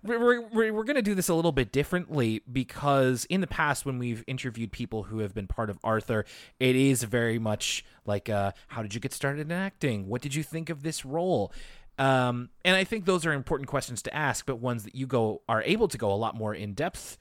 we're, 0.03 0.41
we're, 0.41 0.71
we're 0.71 0.83
going 0.83 0.97
to 0.97 1.01
do 1.01 1.15
this 1.15 1.27
a 1.27 1.33
little 1.33 1.51
bit 1.51 1.71
differently 1.71 2.43
because 2.51 3.25
in 3.25 3.41
the 3.41 3.47
past, 3.47 3.85
when 3.85 3.97
we've 3.97 4.23
interviewed 4.27 4.71
people 4.71 5.03
who 5.03 5.19
have 5.19 5.33
been 5.33 5.47
part 5.47 5.71
of 5.71 5.79
Arthur, 5.83 6.25
it 6.59 6.75
is 6.75 7.03
very 7.03 7.39
much 7.39 7.83
like, 8.05 8.29
uh, 8.29 8.51
how 8.67 8.83
did 8.83 8.93
you 8.93 8.99
get 8.99 9.13
started 9.13 9.41
in 9.41 9.51
acting? 9.51 10.07
What 10.07 10.21
did 10.21 10.35
you 10.35 10.43
think 10.43 10.69
of 10.69 10.83
this 10.83 11.03
role? 11.03 11.51
Um, 11.97 12.49
and 12.63 12.75
I 12.75 12.83
think 12.83 13.05
those 13.05 13.25
are 13.25 13.33
important 13.33 13.67
questions 13.67 14.01
to 14.03 14.15
ask, 14.15 14.45
but 14.45 14.57
ones 14.57 14.83
that 14.83 14.95
you 14.95 15.07
go 15.07 15.41
are 15.49 15.63
able 15.63 15.87
to 15.87 15.97
go 15.97 16.11
a 16.11 16.15
lot 16.15 16.35
more 16.35 16.53
in 16.53 16.73
depth 16.73 17.17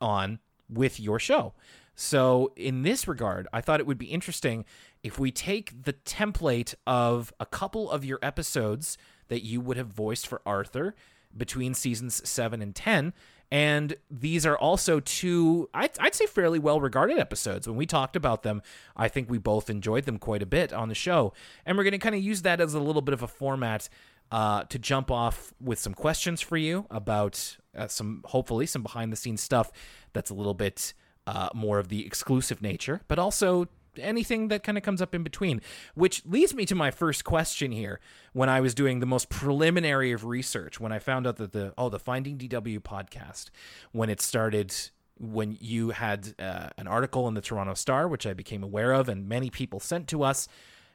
on 0.00 0.38
with 0.68 1.00
your 1.00 1.18
show. 1.18 1.54
So, 1.94 2.52
in 2.56 2.82
this 2.82 3.06
regard, 3.06 3.46
I 3.52 3.60
thought 3.60 3.78
it 3.78 3.86
would 3.86 3.98
be 3.98 4.06
interesting 4.06 4.64
if 5.02 5.18
we 5.18 5.30
take 5.30 5.84
the 5.84 5.92
template 5.92 6.74
of 6.86 7.32
a 7.38 7.44
couple 7.44 7.90
of 7.90 8.04
your 8.04 8.18
episodes 8.22 8.96
that 9.30 9.42
you 9.42 9.60
would 9.62 9.78
have 9.78 9.86
voiced 9.86 10.26
for 10.26 10.42
Arthur 10.44 10.94
between 11.34 11.72
seasons 11.72 12.28
7 12.28 12.60
and 12.60 12.74
10. 12.74 13.14
And 13.52 13.96
these 14.10 14.46
are 14.46 14.56
also 14.56 15.00
two, 15.00 15.68
I'd, 15.74 15.90
I'd 15.98 16.14
say, 16.14 16.26
fairly 16.26 16.58
well 16.58 16.80
regarded 16.80 17.18
episodes. 17.18 17.66
When 17.66 17.76
we 17.76 17.86
talked 17.86 18.14
about 18.14 18.42
them, 18.42 18.62
I 18.96 19.08
think 19.08 19.28
we 19.28 19.38
both 19.38 19.70
enjoyed 19.70 20.04
them 20.04 20.18
quite 20.18 20.42
a 20.42 20.46
bit 20.46 20.72
on 20.72 20.88
the 20.88 20.94
show. 20.94 21.32
And 21.66 21.76
we're 21.76 21.84
going 21.84 21.92
to 21.92 21.98
kind 21.98 22.14
of 22.14 22.22
use 22.22 22.42
that 22.42 22.60
as 22.60 22.74
a 22.74 22.80
little 22.80 23.02
bit 23.02 23.12
of 23.12 23.22
a 23.22 23.28
format 23.28 23.88
uh, 24.30 24.64
to 24.64 24.78
jump 24.78 25.10
off 25.10 25.52
with 25.60 25.80
some 25.80 25.94
questions 25.94 26.40
for 26.40 26.56
you 26.56 26.86
about 26.90 27.56
uh, 27.76 27.88
some, 27.88 28.22
hopefully, 28.26 28.66
some 28.66 28.82
behind 28.82 29.12
the 29.12 29.16
scenes 29.16 29.40
stuff 29.40 29.72
that's 30.12 30.30
a 30.30 30.34
little 30.34 30.54
bit 30.54 30.94
uh, 31.26 31.48
more 31.54 31.78
of 31.78 31.88
the 31.88 32.06
exclusive 32.06 32.62
nature, 32.62 33.00
but 33.08 33.18
also 33.18 33.66
anything 34.00 34.48
that 34.48 34.62
kind 34.62 34.76
of 34.78 34.84
comes 34.84 35.02
up 35.02 35.14
in 35.14 35.22
between. 35.22 35.60
Which 35.94 36.22
leads 36.26 36.54
me 36.54 36.66
to 36.66 36.74
my 36.74 36.90
first 36.90 37.24
question 37.24 37.72
here. 37.72 38.00
When 38.32 38.48
I 38.48 38.60
was 38.60 38.74
doing 38.74 39.00
the 39.00 39.06
most 39.06 39.28
preliminary 39.28 40.12
of 40.12 40.24
research, 40.24 40.80
when 40.80 40.92
I 40.92 40.98
found 40.98 41.26
out 41.26 41.36
that 41.36 41.52
the 41.52 41.74
oh 41.76 41.88
the 41.88 41.98
Finding 41.98 42.38
DW 42.38 42.80
podcast, 42.80 43.50
when 43.92 44.10
it 44.10 44.20
started. 44.20 44.74
When 45.22 45.58
you 45.60 45.90
had 45.90 46.32
uh, 46.38 46.70
an 46.78 46.86
article 46.86 47.28
in 47.28 47.34
the 47.34 47.42
Toronto 47.42 47.74
Star, 47.74 48.08
which 48.08 48.26
I 48.26 48.32
became 48.32 48.62
aware 48.62 48.92
of, 48.92 49.06
and 49.06 49.28
many 49.28 49.50
people 49.50 49.78
sent 49.78 50.08
to 50.08 50.22
us, 50.22 50.48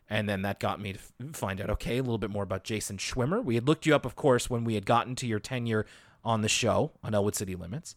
and 0.09 0.29
then 0.29 0.41
that 0.43 0.59
got 0.59 0.79
me 0.79 0.93
to 0.93 0.99
find 1.33 1.59
out, 1.61 1.69
okay, 1.69 1.97
a 1.97 2.01
little 2.01 2.17
bit 2.17 2.29
more 2.29 2.41
about 2.41 2.63
Jason 2.63 2.97
Schwimmer. 2.97 3.43
We 3.43 3.53
had 3.53 3.67
looked 3.67 3.85
you 3.85 3.95
up, 3.95 4.05
of 4.05 4.15
course, 4.15 4.49
when 4.49 4.63
we 4.63 4.75
had 4.75 4.85
gotten 4.85 5.15
to 5.17 5.27
your 5.27 5.39
tenure 5.39 5.85
on 6.23 6.41
the 6.41 6.49
show 6.49 6.91
on 7.03 7.13
Elwood 7.13 7.35
City 7.35 7.55
Limits. 7.55 7.95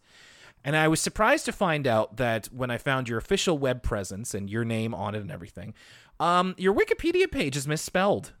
And 0.63 0.75
I 0.75 0.87
was 0.87 0.99
surprised 0.99 1.45
to 1.45 1.51
find 1.51 1.87
out 1.87 2.17
that 2.17 2.47
when 2.47 2.69
I 2.69 2.77
found 2.77 3.07
your 3.07 3.17
official 3.17 3.57
web 3.57 3.81
presence 3.81 4.33
and 4.33 4.49
your 4.49 4.65
name 4.65 4.93
on 4.93 5.15
it 5.15 5.21
and 5.21 5.31
everything, 5.31 5.73
um, 6.19 6.53
your 6.57 6.73
Wikipedia 6.73 7.31
page 7.31 7.55
is 7.55 7.67
misspelled. 7.67 8.33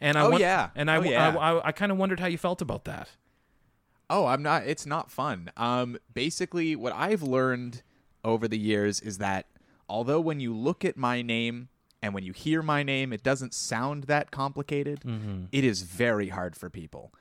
And 0.00 0.16
I 0.18 0.22
Oh, 0.22 0.36
yeah. 0.38 0.70
and 0.76 0.90
I 0.90 0.96
Oh, 0.98 1.02
yeah. 1.02 1.36
I, 1.36 1.52
I, 1.54 1.66
I 1.68 1.72
kind 1.72 1.90
of 1.90 1.98
wondered 1.98 2.20
how 2.20 2.26
you 2.26 2.38
felt 2.38 2.60
about 2.60 2.84
that. 2.84 3.08
Oh, 4.10 4.26
I'm 4.26 4.42
not. 4.42 4.66
It's 4.66 4.86
not 4.86 5.10
fun. 5.10 5.50
Um, 5.56 5.98
basically, 6.14 6.76
what 6.76 6.92
I've 6.94 7.22
learned 7.22 7.82
over 8.24 8.46
the 8.48 8.58
years 8.58 9.00
is 9.00 9.18
that 9.18 9.46
although 9.88 10.20
when 10.20 10.40
you 10.40 10.54
look 10.54 10.84
at 10.84 10.96
my 10.96 11.20
name 11.22 11.68
and 12.02 12.14
when 12.14 12.24
you 12.24 12.32
hear 12.32 12.62
my 12.62 12.82
name, 12.82 13.12
it 13.12 13.22
doesn't 13.22 13.52
sound 13.54 14.04
that 14.04 14.30
complicated. 14.30 15.00
it 15.52 15.64
is 15.64 15.82
very 15.82 16.28
hard 16.28 16.56
for 16.56 16.70
people. 16.70 17.12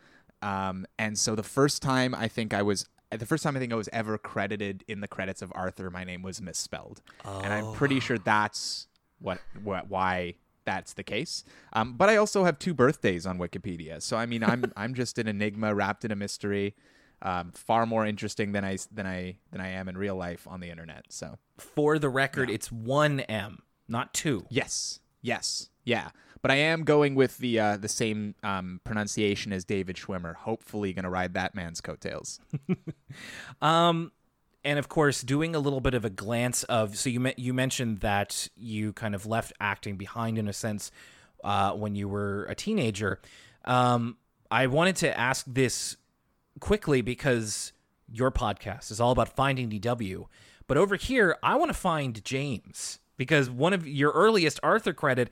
Um, 0.41 0.85
and 0.99 1.17
so 1.17 1.33
the 1.35 1.43
first 1.43 1.81
time 1.81 2.13
I 2.13 2.27
think 2.27 2.53
I 2.53 2.61
was, 2.61 2.87
the 3.11 3.25
first 3.25 3.43
time 3.43 3.55
I 3.55 3.59
think 3.59 3.71
I 3.71 3.75
was 3.75 3.89
ever 3.93 4.17
credited 4.17 4.83
in 4.87 5.01
the 5.01 5.07
credits 5.07 5.41
of 5.41 5.51
Arthur, 5.55 5.89
my 5.89 6.03
name 6.03 6.21
was 6.21 6.41
misspelled, 6.41 7.01
and 7.23 7.53
I'm 7.53 7.73
pretty 7.73 7.99
sure 7.99 8.17
that's 8.17 8.87
what, 9.19 9.39
what 9.63 9.89
why 9.89 10.35
that's 10.65 10.93
the 10.93 11.03
case. 11.03 11.43
Um, 11.73 11.93
but 11.93 12.09
I 12.09 12.17
also 12.17 12.43
have 12.43 12.59
two 12.59 12.73
birthdays 12.73 13.25
on 13.25 13.37
Wikipedia, 13.39 14.01
so 14.01 14.17
I 14.17 14.25
mean, 14.25 14.43
I'm 14.43 14.71
I'm 14.77 14.93
just 14.93 15.17
an 15.17 15.27
enigma 15.27 15.73
wrapped 15.73 16.03
in 16.05 16.11
a 16.11 16.15
mystery. 16.15 16.75
Um, 17.21 17.51
far 17.51 17.87
more 17.87 18.05
interesting 18.05 18.51
than 18.51 18.63
I 18.63 18.77
than 18.91 19.07
I 19.07 19.37
than 19.51 19.61
I 19.61 19.69
am 19.69 19.87
in 19.89 19.97
real 19.97 20.15
life 20.15 20.47
on 20.47 20.59
the 20.59 20.69
internet. 20.69 21.05
So 21.09 21.37
For 21.57 21.97
the 21.97 22.09
record, 22.09 22.49
it's 22.49 22.71
one 22.71 23.21
M, 23.21 23.63
not 23.87 24.13
two. 24.13 24.45
yes, 24.49 24.99
yes, 25.21 25.69
yeah. 25.83 26.09
But 26.41 26.51
I 26.51 26.55
am 26.55 26.83
going 26.83 27.15
with 27.15 27.37
the 27.37 27.59
uh, 27.59 27.77
the 27.77 27.89
same 27.89 28.35
um, 28.43 28.79
pronunciation 28.83 29.51
as 29.51 29.65
David 29.65 29.95
Schwimmer. 29.95 30.35
Hopefully, 30.35 30.93
going 30.93 31.03
to 31.03 31.09
ride 31.09 31.33
that 31.33 31.55
man's 31.55 31.81
coattails. 31.81 32.39
Um, 33.61 34.11
and 34.67 34.77
of 34.77 34.89
course, 34.89 35.21
doing 35.21 35.55
a 35.55 35.59
little 35.59 35.79
bit 35.79 35.93
of 35.93 36.03
a 36.03 36.09
glance 36.09 36.63
of 36.63 36.97
so 36.97 37.09
you 37.09 37.31
you 37.37 37.53
mentioned 37.53 38.01
that 38.01 38.49
you 38.57 38.91
kind 38.91 39.15
of 39.15 39.25
left 39.25 39.53
acting 39.61 39.95
behind 39.95 40.37
in 40.37 40.49
a 40.49 40.53
sense 40.53 40.91
uh, 41.43 41.71
when 41.71 41.95
you 41.95 42.09
were 42.09 42.45
a 42.49 42.55
teenager. 42.55 43.21
Um, 43.63 44.17
I 44.51 44.67
wanted 44.67 44.97
to 44.97 45.17
ask 45.17 45.45
this 45.47 45.95
quickly 46.59 47.01
because 47.01 47.71
your 48.11 48.29
podcast 48.29 48.91
is 48.91 48.99
all 48.99 49.11
about 49.11 49.29
finding 49.29 49.69
DW, 49.69 50.25
but 50.67 50.75
over 50.75 50.97
here 50.97 51.37
I 51.41 51.55
want 51.55 51.69
to 51.69 51.77
find 51.77 52.23
James 52.25 52.99
because 53.15 53.49
one 53.49 53.71
of 53.71 53.87
your 53.87 54.11
earliest 54.11 54.59
Arthur 54.63 54.91
credit 54.91 55.29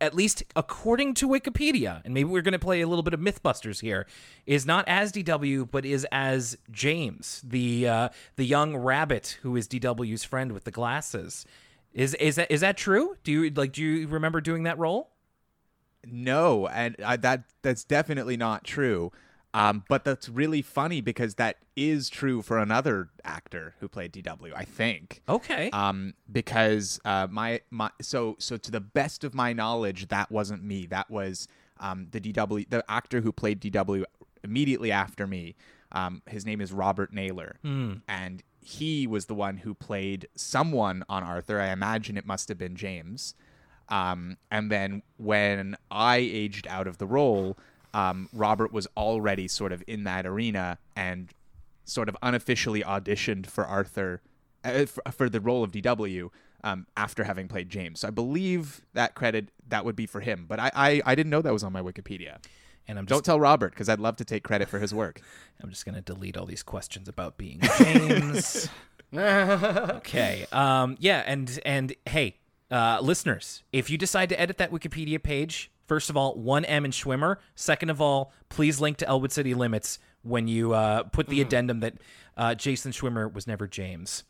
at 0.00 0.14
least 0.14 0.42
according 0.54 1.14
to 1.14 1.28
Wikipedia, 1.28 2.02
and 2.04 2.12
maybe 2.12 2.28
we're 2.28 2.42
going 2.42 2.52
to 2.52 2.58
play 2.58 2.80
a 2.80 2.86
little 2.86 3.02
bit 3.02 3.14
of 3.14 3.20
MythBusters 3.20 3.80
here, 3.80 4.06
is 4.46 4.66
not 4.66 4.86
as 4.88 5.12
DW, 5.12 5.70
but 5.70 5.84
is 5.84 6.06
as 6.12 6.58
James, 6.70 7.42
the 7.44 7.88
uh, 7.88 8.08
the 8.36 8.44
young 8.44 8.76
rabbit 8.76 9.38
who 9.42 9.56
is 9.56 9.66
DW's 9.68 10.24
friend 10.24 10.52
with 10.52 10.64
the 10.64 10.70
glasses. 10.70 11.46
Is 11.92 12.14
is 12.14 12.36
that 12.36 12.50
is 12.50 12.60
that 12.60 12.76
true? 12.76 13.16
Do 13.24 13.32
you 13.32 13.50
like? 13.50 13.72
Do 13.72 13.82
you 13.82 14.06
remember 14.06 14.40
doing 14.40 14.64
that 14.64 14.78
role? 14.78 15.10
No, 16.04 16.68
and 16.68 16.96
I, 17.04 17.16
that 17.16 17.44
that's 17.62 17.84
definitely 17.84 18.36
not 18.36 18.64
true. 18.64 19.12
Um, 19.56 19.84
but 19.88 20.04
that's 20.04 20.28
really 20.28 20.60
funny 20.60 21.00
because 21.00 21.36
that 21.36 21.56
is 21.76 22.10
true 22.10 22.42
for 22.42 22.58
another 22.58 23.08
actor 23.24 23.74
who 23.80 23.88
played 23.88 24.12
DW. 24.12 24.52
I 24.54 24.64
think. 24.64 25.22
Okay. 25.28 25.70
um, 25.70 26.12
because 26.30 27.00
uh, 27.04 27.26
my 27.30 27.60
my 27.70 27.90
so 28.02 28.36
so 28.38 28.56
to 28.58 28.70
the 28.70 28.80
best 28.80 29.24
of 29.24 29.34
my 29.34 29.52
knowledge, 29.54 30.08
that 30.08 30.30
wasn't 30.30 30.62
me. 30.62 30.86
That 30.86 31.10
was 31.10 31.48
um, 31.80 32.08
the 32.10 32.20
DW, 32.20 32.68
the 32.68 32.84
actor 32.88 33.22
who 33.22 33.32
played 33.32 33.60
DW 33.60 34.04
immediately 34.44 34.92
after 34.92 35.26
me. 35.26 35.56
Um, 35.92 36.20
his 36.26 36.44
name 36.44 36.60
is 36.60 36.72
Robert 36.72 37.12
Naylor, 37.12 37.56
and 38.08 38.42
he 38.60 39.06
was 39.06 39.26
the 39.26 39.34
one 39.34 39.56
who 39.58 39.72
played 39.72 40.28
someone 40.34 41.02
on 41.08 41.22
Arthur. 41.22 41.60
I 41.60 41.68
imagine 41.68 42.18
it 42.18 42.26
must 42.26 42.48
have 42.48 42.58
been 42.58 42.76
James. 42.76 43.34
Um, 43.88 44.36
and 44.50 44.70
then 44.70 45.02
when 45.16 45.76
I 45.90 46.16
aged 46.16 46.66
out 46.66 46.88
of 46.88 46.98
the 46.98 47.06
role, 47.06 47.56
um, 47.94 48.28
Robert 48.32 48.72
was 48.72 48.86
already 48.96 49.48
sort 49.48 49.72
of 49.72 49.82
in 49.86 50.04
that 50.04 50.26
arena 50.26 50.78
and 50.94 51.32
sort 51.84 52.08
of 52.08 52.16
unofficially 52.22 52.82
auditioned 52.82 53.46
for 53.46 53.64
Arthur 53.64 54.20
uh, 54.64 54.86
for, 54.86 55.02
for 55.12 55.28
the 55.28 55.40
role 55.40 55.62
of 55.62 55.72
DW 55.72 56.30
um, 56.64 56.86
after 56.96 57.24
having 57.24 57.48
played 57.48 57.68
James. 57.68 58.00
So 58.00 58.08
I 58.08 58.10
believe 58.10 58.82
that 58.94 59.14
credit 59.14 59.50
that 59.68 59.84
would 59.84 59.96
be 59.96 60.06
for 60.06 60.20
him, 60.20 60.46
but 60.48 60.58
I 60.58 60.70
I, 60.74 61.02
I 61.06 61.14
didn't 61.14 61.30
know 61.30 61.42
that 61.42 61.52
was 61.52 61.62
on 61.64 61.72
my 61.72 61.82
Wikipedia. 61.82 62.38
and 62.88 62.98
I'm 62.98 63.06
Don't 63.06 63.24
tell 63.24 63.38
Robert 63.38 63.70
because 63.70 63.88
I'd 63.88 64.00
love 64.00 64.16
to 64.16 64.24
take 64.24 64.42
credit 64.42 64.68
for 64.68 64.78
his 64.78 64.92
work. 64.92 65.20
I'm 65.62 65.70
just 65.70 65.84
gonna 65.86 66.02
delete 66.02 66.36
all 66.36 66.46
these 66.46 66.62
questions 66.62 67.08
about 67.08 67.38
being 67.38 67.60
James. 67.78 68.68
okay. 69.14 70.46
Um. 70.52 70.96
Yeah. 70.98 71.22
And 71.26 71.60
and 71.64 71.94
hey, 72.06 72.36
uh, 72.70 72.98
listeners, 73.00 73.62
if 73.72 73.88
you 73.88 73.96
decide 73.96 74.28
to 74.30 74.40
edit 74.40 74.58
that 74.58 74.72
Wikipedia 74.72 75.22
page, 75.22 75.70
first 75.86 76.10
of 76.10 76.16
all, 76.16 76.34
one 76.34 76.64
M 76.64 76.84
in 76.84 76.90
Schwimmer. 76.90 77.36
Second 77.54 77.90
of 77.90 78.00
all, 78.00 78.32
please 78.48 78.80
link 78.80 78.98
to 78.98 79.08
Elwood 79.08 79.32
City 79.32 79.54
Limits 79.54 79.98
when 80.22 80.48
you 80.48 80.72
uh, 80.72 81.04
put 81.04 81.28
the 81.28 81.40
addendum 81.40 81.80
that 81.80 81.94
uh, 82.36 82.54
Jason 82.54 82.92
Schwimmer 82.92 83.32
was 83.32 83.46
never 83.46 83.66
James. 83.66 84.24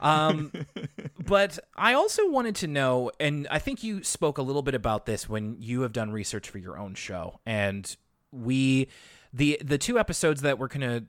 Um, 0.00 0.52
but 1.26 1.58
I 1.76 1.94
also 1.94 2.28
wanted 2.28 2.56
to 2.56 2.66
know, 2.66 3.10
and 3.20 3.46
I 3.50 3.58
think 3.58 3.82
you 3.82 4.02
spoke 4.02 4.38
a 4.38 4.42
little 4.42 4.62
bit 4.62 4.74
about 4.74 5.06
this 5.06 5.28
when 5.28 5.56
you 5.60 5.82
have 5.82 5.92
done 5.92 6.10
research 6.10 6.48
for 6.48 6.58
your 6.58 6.78
own 6.78 6.94
show, 6.94 7.40
and 7.46 7.96
we 8.32 8.88
the 9.32 9.60
the 9.64 9.78
two 9.78 9.98
episodes 9.98 10.42
that 10.42 10.58
we're 10.58 10.68
gonna 10.68 11.04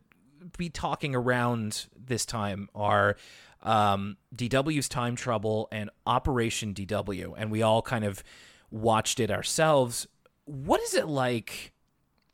be 0.58 0.70
talking 0.70 1.15
around 1.15 1.88
this 1.98 2.25
time 2.25 2.70
are 2.74 3.17
um, 3.63 4.17
DW's 4.36 4.88
Time 4.88 5.15
Trouble 5.15 5.67
and 5.72 5.89
Operation 6.06 6.74
DW, 6.74 7.34
and 7.38 7.51
we 7.51 7.62
all 7.62 7.82
kind 7.82 8.06
of 8.06 8.24
watched 8.71 9.19
it 9.19 9.31
ourselves. 9.31 10.07
What 10.45 10.81
is 10.81 10.93
it 10.93 11.07
like 11.07 11.74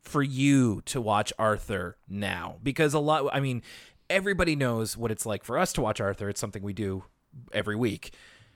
for 0.01 0.21
you 0.21 0.81
to 0.85 1.01
watch 1.01 1.33
Arthur 1.39 1.97
now? 2.07 2.57
Because 2.61 2.93
a 2.93 2.99
lot, 2.99 3.29
I 3.33 3.39
mean, 3.39 3.61
everybody 4.09 4.55
knows 4.55 4.97
what 4.97 5.11
it's 5.11 5.25
like 5.25 5.43
for 5.43 5.57
us 5.57 5.73
to 5.73 5.81
watch 5.81 5.99
Arthur. 6.01 6.29
It's 6.29 6.39
something 6.39 6.63
we 6.63 6.73
do 6.73 7.05
every 7.51 7.75
week. 7.75 8.13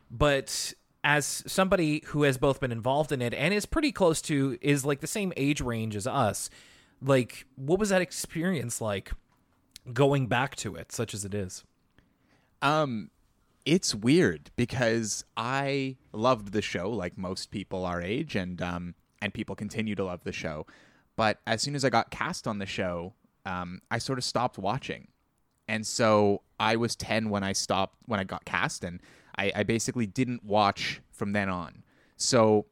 But 0.10 0.74
as 1.04 1.44
somebody 1.48 2.04
who 2.08 2.24
has 2.24 2.38
both 2.38 2.60
been 2.60 2.72
involved 2.72 3.12
in 3.12 3.22
it 3.22 3.34
and 3.34 3.54
is 3.54 3.66
pretty 3.66 3.92
close 3.92 4.22
to, 4.24 4.58
is 4.62 4.86
like 4.86 5.00
the 5.00 5.08
same 5.08 5.34
age 5.38 5.62
range 5.62 5.96
as 5.96 6.06
us, 6.08 6.50
like, 7.02 7.46
what 7.56 7.80
was 7.80 7.90
that 7.90 8.02
experience 8.02 8.82
like 8.82 9.12
going 9.94 10.28
back 10.28 10.56
to 10.58 10.76
it, 10.76 10.92
such 10.92 11.14
as 11.14 11.24
it 11.24 11.34
is? 11.34 11.64
Um, 12.62 13.12
it's 13.68 13.94
weird 13.94 14.50
because 14.56 15.26
I 15.36 15.98
loved 16.14 16.54
the 16.54 16.62
show 16.62 16.90
like 16.90 17.18
most 17.18 17.52
people 17.52 17.86
our 17.86 18.02
age, 18.02 18.36
and 18.36 18.62
um, 18.62 18.96
and 19.22 19.34
people 19.34 19.56
continue 19.56 19.94
to 19.96 20.06
love 20.06 20.24
the 20.24 20.32
show. 20.32 20.66
But 21.18 21.40
as 21.46 21.62
soon 21.62 21.76
as 21.76 21.84
I 21.84 21.90
got 21.90 22.10
cast 22.10 22.48
on 22.48 22.60
the 22.60 22.66
show, 22.66 23.14
um, 23.46 23.82
I 23.92 23.98
sort 23.98 24.18
of 24.18 24.24
stopped 24.24 24.58
watching, 24.58 25.10
and 25.68 25.86
so 25.86 26.44
I 26.62 26.78
was 26.78 26.96
ten 26.96 27.30
when 27.30 27.44
I 27.44 27.52
stopped 27.52 27.98
when 28.06 28.22
I 28.22 28.24
got 28.24 28.46
cast, 28.46 28.86
and 28.86 29.02
I, 29.38 29.52
I 29.54 29.64
basically 29.64 30.06
didn't 30.06 30.46
watch 30.46 31.02
from 31.12 31.34
then 31.34 31.50
on. 31.50 31.84
So 32.16 32.68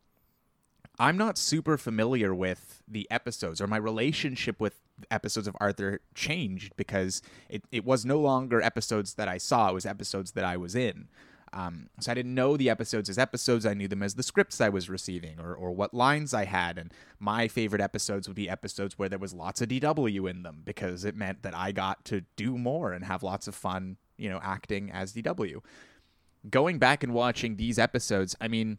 I'm 0.97 1.17
not 1.17 1.37
super 1.37 1.77
familiar 1.77 2.33
with 2.33 2.81
the 2.87 3.05
episodes 3.11 3.59
or 3.59 3.67
my 3.67 3.77
relationship 3.77 4.61
with 4.61 4.79
episodes 5.11 5.47
of 5.47 5.55
Arthur 5.59 6.01
changed 6.13 6.73
because 6.77 7.21
it, 7.49 7.63
it 7.71 7.85
was 7.85 8.05
no 8.05 8.19
longer 8.19 8.61
episodes 8.61 9.15
that 9.15 9.27
I 9.27 9.37
saw, 9.37 9.69
it 9.69 9.73
was 9.73 9.85
episodes 9.85 10.31
that 10.31 10.45
I 10.45 10.57
was 10.57 10.75
in. 10.75 11.07
Um, 11.55 11.87
so 12.01 12.11
I 12.11 12.15
didn't 12.15 12.35
know 12.35 12.57
the 12.57 12.69
episodes 12.69 13.09
as 13.09 13.17
episodes. 13.17 13.65
I 13.65 13.73
knew 13.73 13.87
them 13.87 14.03
as 14.03 14.15
the 14.15 14.23
scripts 14.23 14.59
I 14.59 14.67
was 14.67 14.89
receiving 14.89 15.39
or, 15.39 15.55
or 15.55 15.71
what 15.71 15.93
lines 15.93 16.33
I 16.33 16.43
had. 16.43 16.77
And 16.77 16.93
my 17.17 17.47
favorite 17.47 17.81
episodes 17.81 18.27
would 18.27 18.35
be 18.35 18.49
episodes 18.49 18.99
where 18.99 19.07
there 19.07 19.19
was 19.19 19.33
lots 19.33 19.61
of 19.61 19.69
DW 19.69 20.29
in 20.29 20.43
them 20.43 20.63
because 20.65 21.05
it 21.05 21.15
meant 21.15 21.43
that 21.43 21.55
I 21.55 21.71
got 21.71 22.03
to 22.05 22.21
do 22.35 22.57
more 22.57 22.91
and 22.91 23.05
have 23.05 23.23
lots 23.23 23.47
of 23.47 23.55
fun, 23.55 23.95
you 24.17 24.29
know, 24.29 24.41
acting 24.43 24.91
as 24.91 25.13
DW. 25.13 25.61
Going 26.49 26.77
back 26.77 27.03
and 27.03 27.13
watching 27.13 27.55
these 27.55 27.79
episodes, 27.79 28.35
I 28.41 28.49
mean, 28.49 28.77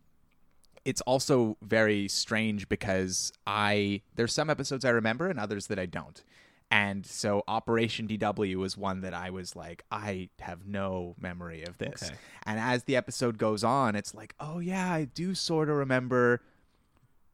it's 0.87 1.01
also 1.01 1.57
very 1.63 2.07
strange 2.07 2.69
because 2.69 3.33
I 3.45 4.03
there's 4.15 4.33
some 4.33 4.49
episodes 4.49 4.85
I 4.85 4.91
remember 4.91 5.29
and 5.29 5.39
others 5.39 5.67
that 5.67 5.81
I 5.81 5.87
don't. 5.87 6.23
And 6.71 7.05
so 7.05 7.43
Operation 7.47 8.07
DW 8.09 8.57
was 8.57 8.77
one 8.77 9.01
that 9.01 9.13
I 9.13 9.31
was 9.31 9.55
like, 9.55 9.85
I 9.91 10.31
have 10.41 10.67
no 10.67 11.15
memory 11.21 11.65
of 11.65 11.79
this. 11.79 12.05
Okay. 12.05 12.15
And 12.45 12.59
as 12.59 12.85
the 12.85 12.97
episode 12.97 13.37
goes 13.39 13.63
on, 13.63 13.95
it's 13.95 14.15
like, 14.15 14.35
oh 14.41 14.61
yeah, 14.61 14.93
I 14.93 15.05
do 15.05 15.35
sort 15.35 15.69
of 15.69 15.77
remember 15.77 16.41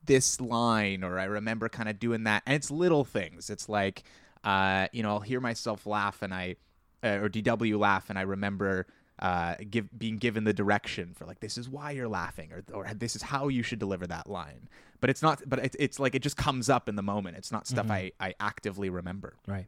this 0.05 0.41
line 0.41 1.05
or 1.05 1.19
I 1.19 1.25
remember 1.25 1.69
kind 1.69 1.89
of 1.91 1.99
doing 1.99 2.25
that. 2.25 2.43
And 2.47 2.57
it's 2.57 2.71
little 2.71 3.05
things. 3.05 3.51
It's 3.51 3.69
like 3.69 4.03
uh, 4.45 4.89
you 4.93 5.03
know, 5.03 5.11
I'll 5.11 5.21
hear 5.21 5.41
myself 5.41 5.87
laugh 5.87 6.23
and 6.23 6.33
I 6.33 6.57
uh, 7.05 7.19
or 7.21 7.29
DW 7.29 7.79
laugh 7.79 8.09
and 8.09 8.19
I 8.19 8.23
remember 8.23 8.87
uh, 9.23 9.55
give 9.71 9.97
being 9.97 10.19
given 10.19 10.43
the 10.43 10.53
direction 10.53 11.15
for 11.15 11.25
like 11.27 11.39
this 11.39 11.57
is 11.57 11.69
why 11.69 11.93
you're 11.93 12.09
laughing 12.09 12.53
or 12.53 12.65
or 12.75 12.93
this 12.93 13.15
is 13.15 13.23
how 13.23 13.47
you 13.47 13.63
should 13.63 13.79
deliver 13.79 14.05
that 14.09 14.29
line. 14.29 14.69
But 15.01 15.11
it's 15.11 15.23
not. 15.23 15.43
But 15.47 15.61
it, 15.61 15.77
it's 15.79 16.01
like 16.01 16.17
it 16.17 16.23
just 16.23 16.37
comes 16.37 16.69
up 16.69 16.89
in 16.89 16.97
the 16.97 17.03
moment. 17.03 17.37
It's 17.37 17.53
not 17.53 17.69
stuff 17.69 17.89
I 17.89 18.11
I 18.19 18.35
actively 18.41 18.91
remember. 18.91 19.37
Right. 19.47 19.67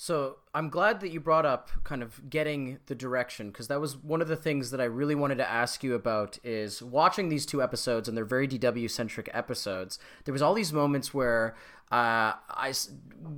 So 0.00 0.36
I'm 0.54 0.70
glad 0.70 1.00
that 1.00 1.08
you 1.08 1.18
brought 1.18 1.44
up 1.44 1.70
kind 1.82 2.04
of 2.04 2.30
getting 2.30 2.78
the 2.86 2.94
direction 2.94 3.48
because 3.48 3.66
that 3.66 3.80
was 3.80 3.96
one 3.96 4.22
of 4.22 4.28
the 4.28 4.36
things 4.36 4.70
that 4.70 4.80
I 4.80 4.84
really 4.84 5.16
wanted 5.16 5.38
to 5.38 5.50
ask 5.50 5.82
you 5.82 5.96
about 5.96 6.38
is 6.44 6.80
watching 6.80 7.30
these 7.30 7.44
two 7.44 7.60
episodes 7.60 8.06
and 8.06 8.16
they're 8.16 8.24
very 8.24 8.46
DW 8.46 8.88
centric 8.88 9.28
episodes. 9.34 9.98
There 10.24 10.32
was 10.32 10.40
all 10.40 10.54
these 10.54 10.72
moments 10.72 11.12
where 11.12 11.56
uh, 11.90 12.34
I 12.48 12.72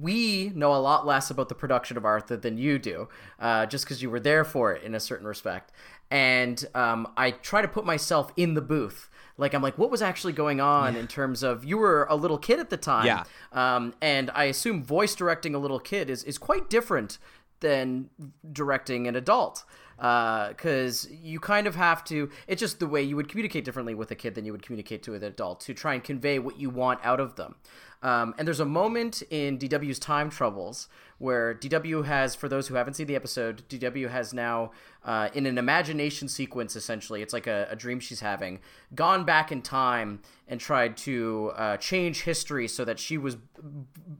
we 0.00 0.52
know 0.54 0.74
a 0.74 0.78
lot 0.78 1.06
less 1.06 1.30
about 1.30 1.48
the 1.48 1.54
production 1.54 1.96
of 1.96 2.04
Arthur 2.04 2.36
than 2.36 2.58
you 2.58 2.78
do, 2.78 3.08
uh, 3.38 3.66
just 3.66 3.84
because 3.84 4.02
you 4.02 4.10
were 4.10 4.20
there 4.20 4.44
for 4.44 4.72
it 4.72 4.82
in 4.82 4.94
a 4.94 5.00
certain 5.00 5.26
respect. 5.26 5.72
And 6.10 6.64
um, 6.74 7.08
I 7.16 7.30
try 7.30 7.62
to 7.62 7.68
put 7.68 7.86
myself 7.86 8.32
in 8.36 8.54
the 8.54 8.60
booth 8.60 9.10
like 9.40 9.54
I'm 9.54 9.62
like, 9.62 9.78
what 9.78 9.90
was 9.90 10.02
actually 10.02 10.34
going 10.34 10.60
on 10.60 10.96
in 10.96 11.08
terms 11.08 11.42
of 11.42 11.64
you 11.64 11.78
were 11.78 12.06
a 12.10 12.14
little 12.14 12.36
kid 12.36 12.60
at 12.60 12.68
the 12.68 12.76
time, 12.76 13.06
Yeah. 13.06 13.24
Um, 13.52 13.94
and 14.02 14.30
I 14.34 14.44
assume 14.44 14.84
voice 14.84 15.14
directing 15.14 15.54
a 15.54 15.58
little 15.58 15.80
kid 15.80 16.10
is 16.10 16.22
is 16.24 16.36
quite 16.36 16.68
different 16.68 17.18
than 17.60 18.10
directing 18.52 19.08
an 19.08 19.16
adult 19.16 19.64
because 19.96 21.08
you 21.10 21.38
kind 21.38 21.66
of 21.66 21.74
have 21.76 22.02
to 22.04 22.30
it's 22.46 22.60
just 22.60 22.80
the 22.80 22.86
way 22.86 23.02
you 23.02 23.16
would 23.16 23.28
communicate 23.28 23.64
differently 23.64 23.94
with 23.94 24.10
a 24.10 24.14
kid 24.14 24.34
than 24.34 24.46
you 24.46 24.52
would 24.52 24.62
communicate 24.62 25.02
to 25.02 25.14
an 25.14 25.22
adult 25.22 25.60
to 25.60 25.74
try 25.74 25.92
and 25.92 26.02
convey 26.02 26.38
what 26.38 26.58
you 26.58 26.70
want 26.70 26.98
out 27.04 27.20
of 27.20 27.36
them 27.36 27.54
um, 28.02 28.34
and 28.38 28.46
there's 28.46 28.60
a 28.60 28.64
moment 28.64 29.22
in 29.30 29.58
dw's 29.58 29.98
time 29.98 30.30
troubles 30.30 30.88
where 31.18 31.54
dw 31.54 32.04
has 32.04 32.34
for 32.34 32.48
those 32.48 32.68
who 32.68 32.74
haven't 32.74 32.94
seen 32.94 33.06
the 33.06 33.16
episode 33.16 33.62
dw 33.68 34.10
has 34.10 34.32
now 34.32 34.70
uh, 35.04 35.28
in 35.34 35.46
an 35.46 35.58
imagination 35.58 36.28
sequence 36.28 36.76
essentially 36.76 37.22
it's 37.22 37.32
like 37.32 37.46
a, 37.46 37.66
a 37.70 37.76
dream 37.76 38.00
she's 38.00 38.20
having 38.20 38.58
gone 38.94 39.24
back 39.24 39.50
in 39.52 39.62
time 39.62 40.20
and 40.50 40.60
tried 40.60 40.96
to 40.96 41.52
uh, 41.54 41.76
change 41.76 42.22
history 42.22 42.66
so 42.66 42.84
that 42.84 42.98
she 42.98 43.16
was 43.16 43.36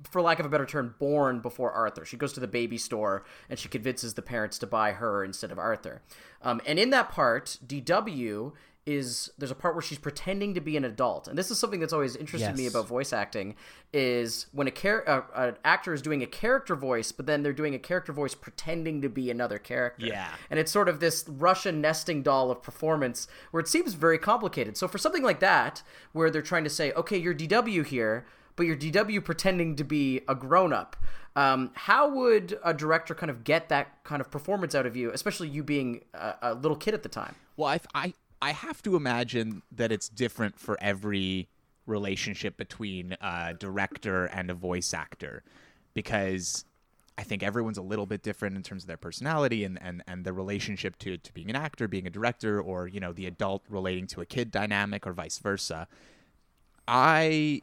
for 0.09 0.23
lack 0.23 0.39
of 0.39 0.47
a 0.47 0.49
better 0.49 0.65
term 0.65 0.95
born 0.99 1.41
before 1.41 1.73
arthur. 1.73 2.05
She 2.05 2.17
goes 2.17 2.33
to 2.35 2.41
the 2.41 2.49
baby 2.49 2.79
store 2.79 3.25
and 3.49 3.59
she 3.59 3.69
convinces 3.69 4.15
the 4.15 4.23
parents 4.23 4.59
to 4.59 4.67
buy 4.67 4.93
her 4.93 5.25
instead 5.25 5.51
of 5.51 5.59
arthur. 5.59 6.03
Um, 6.43 6.61
and 6.67 6.79
in 6.79 6.91
that 6.91 7.11
part 7.11 7.59
dw 7.67 8.53
is 8.87 9.31
there's 9.37 9.51
a 9.51 9.55
part 9.55 9.75
where 9.75 9.83
she's 9.83 9.99
pretending 9.99 10.55
to 10.55 10.61
be 10.61 10.77
an 10.77 10.85
adult 10.85 11.29
and 11.29 11.37
this 11.37 11.51
is 11.51 11.59
something 11.59 11.81
that's 11.81 11.93
always 11.93 12.17
interested 12.17 12.57
me 12.57 12.67
about 12.67 12.89
voice 12.89 13.13
acting 13.13 13.55
is 13.93 14.47
when 14.53 14.67
a 14.67 14.71
char- 14.71 15.07
uh, 15.09 15.23
an 15.35 15.57
actor 15.65 15.93
is 15.93 16.01
doing 16.01 16.23
a 16.23 16.27
character 16.27 16.75
voice 16.75 17.13
but 17.13 17.27
then 17.27 17.43
they're 17.43 17.53
doing 17.53 17.75
a 17.75 17.79
character 17.79 18.13
voice 18.13 18.35
pretending 18.35 19.03
to 19.03 19.09
be 19.09 19.31
another 19.31 19.59
character 19.59 20.07
Yeah. 20.07 20.29
and 20.49 20.59
it's 20.59 20.73
sort 20.73 20.89
of 20.89 20.99
this 21.01 21.25
Russian 21.29 21.81
nesting 21.81 22.23
doll 22.23 22.51
of 22.51 22.63
performance 22.63 23.29
where 23.51 23.61
it 23.61 23.69
seems 23.69 23.95
very 23.95 24.19
complicated. 24.19 24.77
So 24.77 24.89
for 24.89 24.99
something 24.99 25.23
like 25.23 25.41
that, 25.41 25.83
where 26.13 26.31
they're 26.31 26.41
trying 26.43 26.65
to 26.65 26.71
say, 26.71 26.93
okay, 26.93 27.17
you're 27.17 27.35
DW 27.35 27.85
here, 27.87 28.27
but 28.57 28.67
you're 28.67 28.77
DW 28.77 29.25
pretending 29.25 29.77
to 29.77 29.85
be 29.85 30.23
a 30.29 30.35
grown 30.35 30.73
up. 30.73 30.97
Um, 31.37 31.71
how 31.75 32.09
would 32.15 32.59
a 32.65 32.75
director 32.75 33.15
kind 33.15 33.31
of 33.31 33.45
get 33.45 33.69
that 33.69 34.03
kind 34.05 34.21
of 34.21 34.31
performance 34.31 34.75
out 34.75 34.87
of 34.87 34.97
you, 34.97 35.11
especially 35.13 35.49
you 35.49 35.63
being 35.63 36.03
a, 36.15 36.35
a 36.43 36.55
little 36.55 36.77
kid 36.77 36.95
at 36.95 37.03
the 37.03 37.09
time? 37.09 37.35
Well, 37.57 37.69
I, 37.69 37.81
I 37.95 38.15
I 38.43 38.53
have 38.53 38.83
to 38.83 38.97
imagine 38.97 39.63
that 39.73 39.93
it's 39.93 40.09
different 40.09 40.59
for 40.59 40.79
every 40.81 41.49
relationship 41.87 42.57
between 42.57 43.17
a 43.21 43.55
director 43.59 44.27
and 44.27 44.51
a 44.51 44.55
voice 44.55 44.95
actor, 44.95 45.43
because 45.95 46.65
I 47.19 47.23
think 47.23 47.43
everyone's 47.43 47.77
a 47.77 47.83
little 47.83 48.07
bit 48.07 48.23
different 48.23 48.57
in 48.57 48.63
terms 48.63 48.85
of 48.85 48.87
their 48.87 48.97
personality 48.97 49.65
and 49.65 49.81
and 49.83 50.03
and 50.07 50.25
the 50.25 50.33
relationship 50.33 50.99
to 51.01 51.19
to 51.19 51.33
being 51.35 51.51
an 51.51 51.57
actor, 51.57 51.87
being 51.87 52.07
a 52.07 52.11
director, 52.11 52.61
or 52.61 52.89
you 52.89 53.01
know 53.01 53.13
the 53.13 53.27
adult 53.27 53.63
relating 53.69 54.07
to 54.09 54.21
a 54.21 54.27
kid 54.27 54.51
dynamic, 54.51 55.07
or 55.07 55.13
vice 55.13 55.39
versa. 55.39 55.87
I 56.89 57.63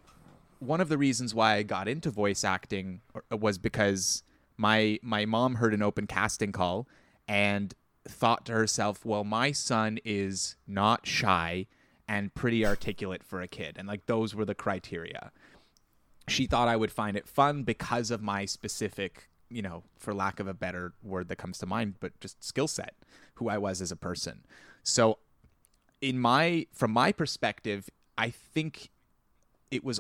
one 0.60 0.82
of 0.82 0.90
the 0.90 0.98
reasons 0.98 1.34
why 1.34 1.56
I 1.56 1.63
got 1.63 1.88
into 1.88 2.12
voice 2.12 2.44
acting 2.44 3.02
uh, 3.16 3.38
was 3.38 3.58
because 3.58 4.24
my 4.58 5.00
my 5.02 5.26
mom 5.26 5.56
heard 5.56 5.74
an 5.74 5.82
open 5.82 6.08
casting 6.08 6.52
call 6.52 6.88
and 7.28 7.74
thought 8.10 8.46
to 8.46 8.54
herself, 8.54 9.06
"Well, 9.06 9.24
my 9.24 9.52
son 9.52 10.00
is 10.06 10.56
not 10.67 11.06
shy 11.06 11.67
and 12.08 12.34
pretty 12.34 12.65
articulate 12.65 13.24
for 13.24 13.41
a 13.41 13.48
kid." 13.48 13.76
And 13.78 13.88
like 13.88 14.06
those 14.06 14.36
were 14.36 14.46
the 14.46 14.56
criteria. 14.56 15.32
She 16.28 16.46
thought 16.46 16.67
I 16.67 16.76
would 16.76 16.91
find 16.91 17.15
it 17.15 17.28
fun 17.28 17.63
because 17.63 18.12
of 18.12 18.22
my 18.22 18.46
specific, 18.46 19.30
you 19.50 19.62
know, 19.62 19.84
for 19.98 20.13
lack 20.13 20.39
of 20.39 20.48
a 20.48 20.54
better 20.54 20.93
word 21.02 21.30
that 21.30 21.38
comes 21.38 21.58
to 21.60 21.65
mind, 21.65 21.96
but 22.00 22.20
just 22.20 22.43
skill 22.43 22.67
set, 22.67 22.96
who 23.36 23.50
I 23.50 23.58
was 23.58 23.82
as 23.82 23.91
a 23.91 23.96
person. 23.96 24.43
So 24.84 25.20
in 26.02 26.20
my 26.20 26.67
from 26.74 26.91
my 26.91 27.12
perspective, 27.12 27.89
I 28.17 28.30
think 28.30 28.89
it 29.72 29.84
was 29.84 30.00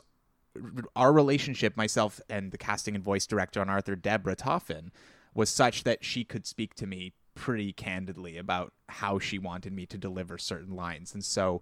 our 0.95 1.13
relationship, 1.13 1.77
myself 1.77 2.19
and 2.29 2.51
the 2.51 2.57
casting 2.57 2.95
and 2.95 3.03
voice 3.03 3.27
director 3.27 3.61
on 3.61 3.69
Arthur, 3.69 3.95
Deborah 3.95 4.35
Toffan, 4.35 4.89
was 5.33 5.49
such 5.49 5.83
that 5.83 6.03
she 6.03 6.23
could 6.23 6.45
speak 6.45 6.73
to 6.75 6.87
me 6.87 7.13
pretty 7.37 7.71
candidly 7.71 8.37
about 8.37 8.73
how 8.89 9.19
she 9.19 9.37
wanted 9.37 9.71
me 9.71 9.85
to 9.85 9.97
deliver 9.97 10.37
certain 10.39 10.75
lines. 10.75 11.13
And 11.13 11.23
so 11.23 11.61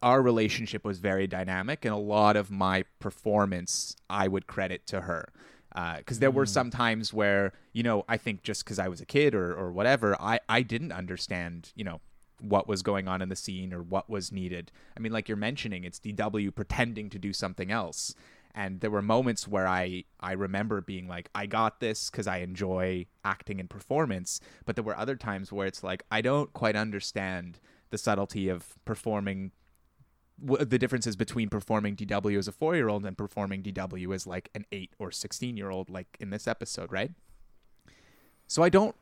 our 0.00 0.22
relationship 0.22 0.84
was 0.84 0.98
very 0.98 1.26
dynamic, 1.26 1.84
and 1.84 1.92
a 1.92 1.98
lot 1.98 2.36
of 2.36 2.50
my 2.50 2.84
performance 3.00 3.96
I 4.08 4.28
would 4.28 4.46
credit 4.46 4.86
to 4.86 5.02
her. 5.02 5.32
Because 5.98 6.18
uh, 6.18 6.20
there 6.20 6.30
were 6.30 6.46
some 6.46 6.70
times 6.70 7.12
where, 7.12 7.52
you 7.72 7.82
know, 7.82 8.04
I 8.06 8.16
think 8.16 8.42
just 8.42 8.64
because 8.64 8.78
I 8.78 8.88
was 8.88 9.00
a 9.00 9.06
kid 9.06 9.34
or, 9.34 9.54
or 9.54 9.72
whatever, 9.72 10.14
I, 10.20 10.38
I 10.48 10.62
didn't 10.62 10.92
understand, 10.92 11.72
you 11.74 11.84
know, 11.84 12.00
what 12.40 12.68
was 12.68 12.82
going 12.82 13.08
on 13.08 13.22
in 13.22 13.28
the 13.28 13.36
scene 13.36 13.72
or 13.72 13.82
what 13.82 14.10
was 14.10 14.30
needed. 14.32 14.70
I 14.96 15.00
mean, 15.00 15.12
like 15.12 15.28
you're 15.28 15.36
mentioning, 15.36 15.84
it's 15.84 15.98
DW 15.98 16.54
pretending 16.54 17.08
to 17.10 17.18
do 17.18 17.32
something 17.32 17.70
else. 17.70 18.14
And 18.54 18.80
there 18.80 18.90
were 18.90 19.02
moments 19.02 19.48
where 19.48 19.66
I, 19.66 20.04
I 20.20 20.32
remember 20.32 20.80
being 20.80 21.08
like, 21.08 21.30
I 21.34 21.46
got 21.46 21.80
this 21.80 22.10
because 22.10 22.26
I 22.26 22.38
enjoy 22.38 23.06
acting 23.24 23.60
and 23.60 23.70
performance. 23.70 24.40
But 24.66 24.76
there 24.76 24.84
were 24.84 24.96
other 24.96 25.16
times 25.16 25.50
where 25.50 25.66
it's 25.66 25.82
like, 25.82 26.04
I 26.10 26.20
don't 26.20 26.52
quite 26.52 26.76
understand 26.76 27.60
the 27.90 27.98
subtlety 27.98 28.48
of 28.48 28.74
performing 28.84 29.52
the 30.38 30.78
differences 30.78 31.14
between 31.14 31.48
performing 31.48 31.94
DW 31.94 32.36
as 32.36 32.48
a 32.48 32.52
four 32.52 32.74
year 32.74 32.88
old 32.88 33.04
and 33.06 33.16
performing 33.16 33.62
DW 33.62 34.12
as 34.14 34.26
like 34.26 34.50
an 34.54 34.64
eight 34.72 34.90
or 34.98 35.10
16 35.12 35.56
year 35.56 35.70
old, 35.70 35.88
like 35.88 36.16
in 36.18 36.30
this 36.30 36.48
episode, 36.48 36.90
right? 36.90 37.12
So 38.48 38.62
I 38.62 38.68
don't 38.68 38.96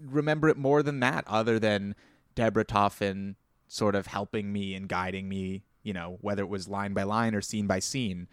remember 0.00 0.48
it 0.48 0.56
more 0.56 0.82
than 0.82 1.00
that, 1.00 1.24
other 1.26 1.58
than 1.58 1.94
Deborah 2.34 2.64
Toffan 2.64 3.34
sort 3.66 3.94
of 3.94 4.06
helping 4.06 4.52
me 4.52 4.74
and 4.74 4.88
guiding 4.88 5.28
me, 5.28 5.62
you 5.82 5.92
know, 5.92 6.18
whether 6.20 6.42
it 6.42 6.48
was 6.48 6.68
line 6.68 6.94
by 6.94 7.02
line 7.02 7.34
or 7.34 7.40
scene 7.40 7.66
by 7.66 7.80
scene. 7.80 8.28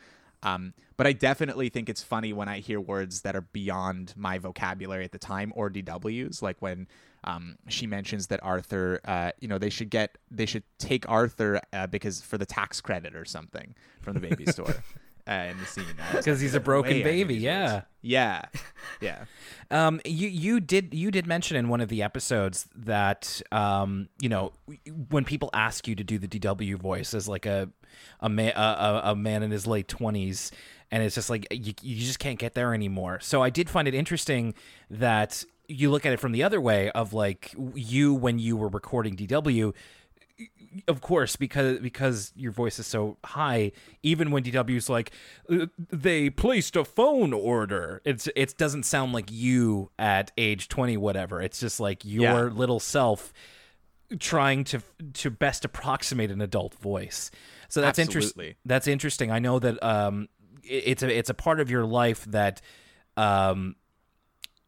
Um, 0.45 0.75
but 0.95 1.07
I 1.07 1.11
definitely 1.11 1.69
think 1.69 1.89
it's 1.89 2.03
funny 2.03 2.31
when 2.31 2.47
I 2.47 2.59
hear 2.59 2.79
words 2.79 3.21
that 3.21 3.35
are 3.35 3.41
beyond 3.41 4.13
my 4.15 4.37
vocabulary 4.37 5.03
at 5.03 5.11
the 5.11 5.17
time 5.17 5.51
or 5.55 5.71
DWs, 5.71 6.41
like 6.43 6.61
when 6.61 6.87
um, 7.23 7.57
she 7.67 7.87
mentions 7.87 8.27
that 8.27 8.41
Arthur, 8.43 9.01
uh, 9.05 9.31
you 9.39 9.47
know, 9.47 9.57
they 9.57 9.71
should 9.71 9.89
get, 9.89 10.19
they 10.29 10.45
should 10.45 10.63
take 10.77 11.09
Arthur 11.09 11.59
uh, 11.73 11.87
because 11.87 12.21
for 12.21 12.37
the 12.37 12.45
tax 12.45 12.79
credit 12.79 13.15
or 13.15 13.25
something 13.25 13.73
from 14.01 14.13
the 14.13 14.19
baby 14.19 14.45
store. 14.45 14.75
Uh, 15.27 15.47
in 15.49 15.57
the 15.57 15.65
scene 15.65 15.85
because 16.13 16.39
he's 16.39 16.53
a 16.53 16.59
broken 16.59 17.01
baby. 17.01 17.33
Yeah, 17.33 17.81
yeah, 18.03 18.43
yeah. 19.01 19.25
Um, 19.71 19.99
you 20.05 20.27
you 20.27 20.59
did 20.59 20.93
you 20.93 21.09
did 21.09 21.25
mention 21.25 21.57
in 21.57 21.67
one 21.67 21.81
of 21.81 21.89
the 21.89 22.03
episodes 22.03 22.67
that 22.75 23.41
um, 23.51 24.07
you 24.19 24.29
know, 24.29 24.53
when 25.09 25.25
people 25.25 25.49
ask 25.51 25.87
you 25.87 25.95
to 25.95 26.03
do 26.03 26.19
the 26.19 26.27
DW 26.27 26.75
voice 26.75 27.15
as 27.15 27.27
like 27.27 27.47
a 27.47 27.69
a 28.19 28.29
man 28.29 28.53
a, 28.55 29.01
a 29.05 29.15
man 29.15 29.41
in 29.41 29.49
his 29.49 29.65
late 29.65 29.87
twenties, 29.87 30.51
and 30.91 31.01
it's 31.01 31.15
just 31.15 31.31
like 31.31 31.47
you 31.49 31.73
you 31.81 32.05
just 32.05 32.19
can't 32.19 32.37
get 32.37 32.53
there 32.53 32.75
anymore. 32.75 33.19
So 33.19 33.41
I 33.41 33.49
did 33.49 33.67
find 33.67 33.87
it 33.87 33.95
interesting 33.95 34.53
that 34.91 35.43
you 35.67 35.89
look 35.89 36.05
at 36.05 36.13
it 36.13 36.19
from 36.19 36.33
the 36.33 36.43
other 36.43 36.61
way 36.61 36.91
of 36.91 37.13
like 37.13 37.55
you 37.73 38.13
when 38.13 38.37
you 38.37 38.55
were 38.57 38.67
recording 38.67 39.15
DW 39.15 39.73
of 40.87 41.01
course 41.01 41.35
because 41.35 41.79
because 41.79 42.33
your 42.35 42.51
voice 42.51 42.79
is 42.79 42.85
so 42.85 43.17
high 43.23 43.71
even 44.03 44.31
when 44.31 44.43
DW's 44.43 44.89
like 44.89 45.11
uh, 45.49 45.67
they 45.77 46.29
placed 46.29 46.75
a 46.75 46.83
phone 46.83 47.33
order. 47.33 48.01
It's 48.03 48.27
it 48.35 48.57
doesn't 48.57 48.83
sound 48.83 49.13
like 49.13 49.31
you 49.31 49.91
at 49.97 50.31
age 50.37 50.67
20 50.67 50.97
whatever. 50.97 51.41
It's 51.41 51.59
just 51.59 51.79
like 51.79 52.03
your 52.03 52.47
yeah. 52.47 52.53
little 52.53 52.79
self 52.79 53.33
trying 54.19 54.63
to 54.65 54.81
to 55.13 55.31
best 55.31 55.65
approximate 55.65 56.31
an 56.31 56.41
adult 56.41 56.75
voice. 56.75 57.31
So 57.69 57.81
that's 57.81 57.99
interesting 57.99 58.55
that's 58.65 58.87
interesting. 58.87 59.31
I 59.31 59.39
know 59.39 59.59
that 59.59 59.81
um 59.81 60.27
it's 60.63 61.03
a 61.03 61.17
it's 61.17 61.29
a 61.29 61.33
part 61.33 61.59
of 61.59 61.69
your 61.69 61.85
life 61.85 62.25
that 62.25 62.61
um 63.15 63.75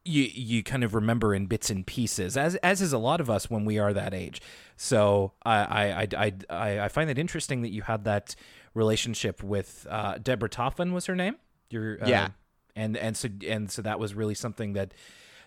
you 0.08 0.24
you 0.32 0.62
kind 0.62 0.82
of 0.82 0.94
remember 0.94 1.34
in 1.34 1.46
bits 1.46 1.70
and 1.70 1.86
pieces, 1.86 2.36
as 2.36 2.56
as 2.56 2.80
is 2.80 2.92
a 2.92 2.98
lot 2.98 3.20
of 3.20 3.28
us 3.28 3.50
when 3.50 3.64
we 3.64 3.78
are 3.78 3.92
that 3.92 4.14
age. 4.14 4.40
So 4.76 5.32
I 5.44 5.56
I 5.56 6.08
I 6.16 6.32
I, 6.50 6.80
I 6.80 6.88
find 6.88 7.10
it 7.10 7.18
interesting 7.18 7.62
that 7.62 7.70
you 7.70 7.82
had 7.82 8.04
that 8.04 8.34
relationship 8.74 9.42
with 9.42 9.86
uh, 9.90 10.18
Deborah 10.18 10.48
Toffan 10.48 10.92
was 10.92 11.06
her 11.06 11.14
name. 11.14 11.36
Your 11.70 12.02
uh, 12.02 12.08
yeah, 12.08 12.28
and 12.74 12.96
and 12.96 13.16
so 13.16 13.28
and 13.46 13.70
so 13.70 13.82
that 13.82 13.98
was 13.98 14.14
really 14.14 14.34
something 14.34 14.72
that 14.72 14.94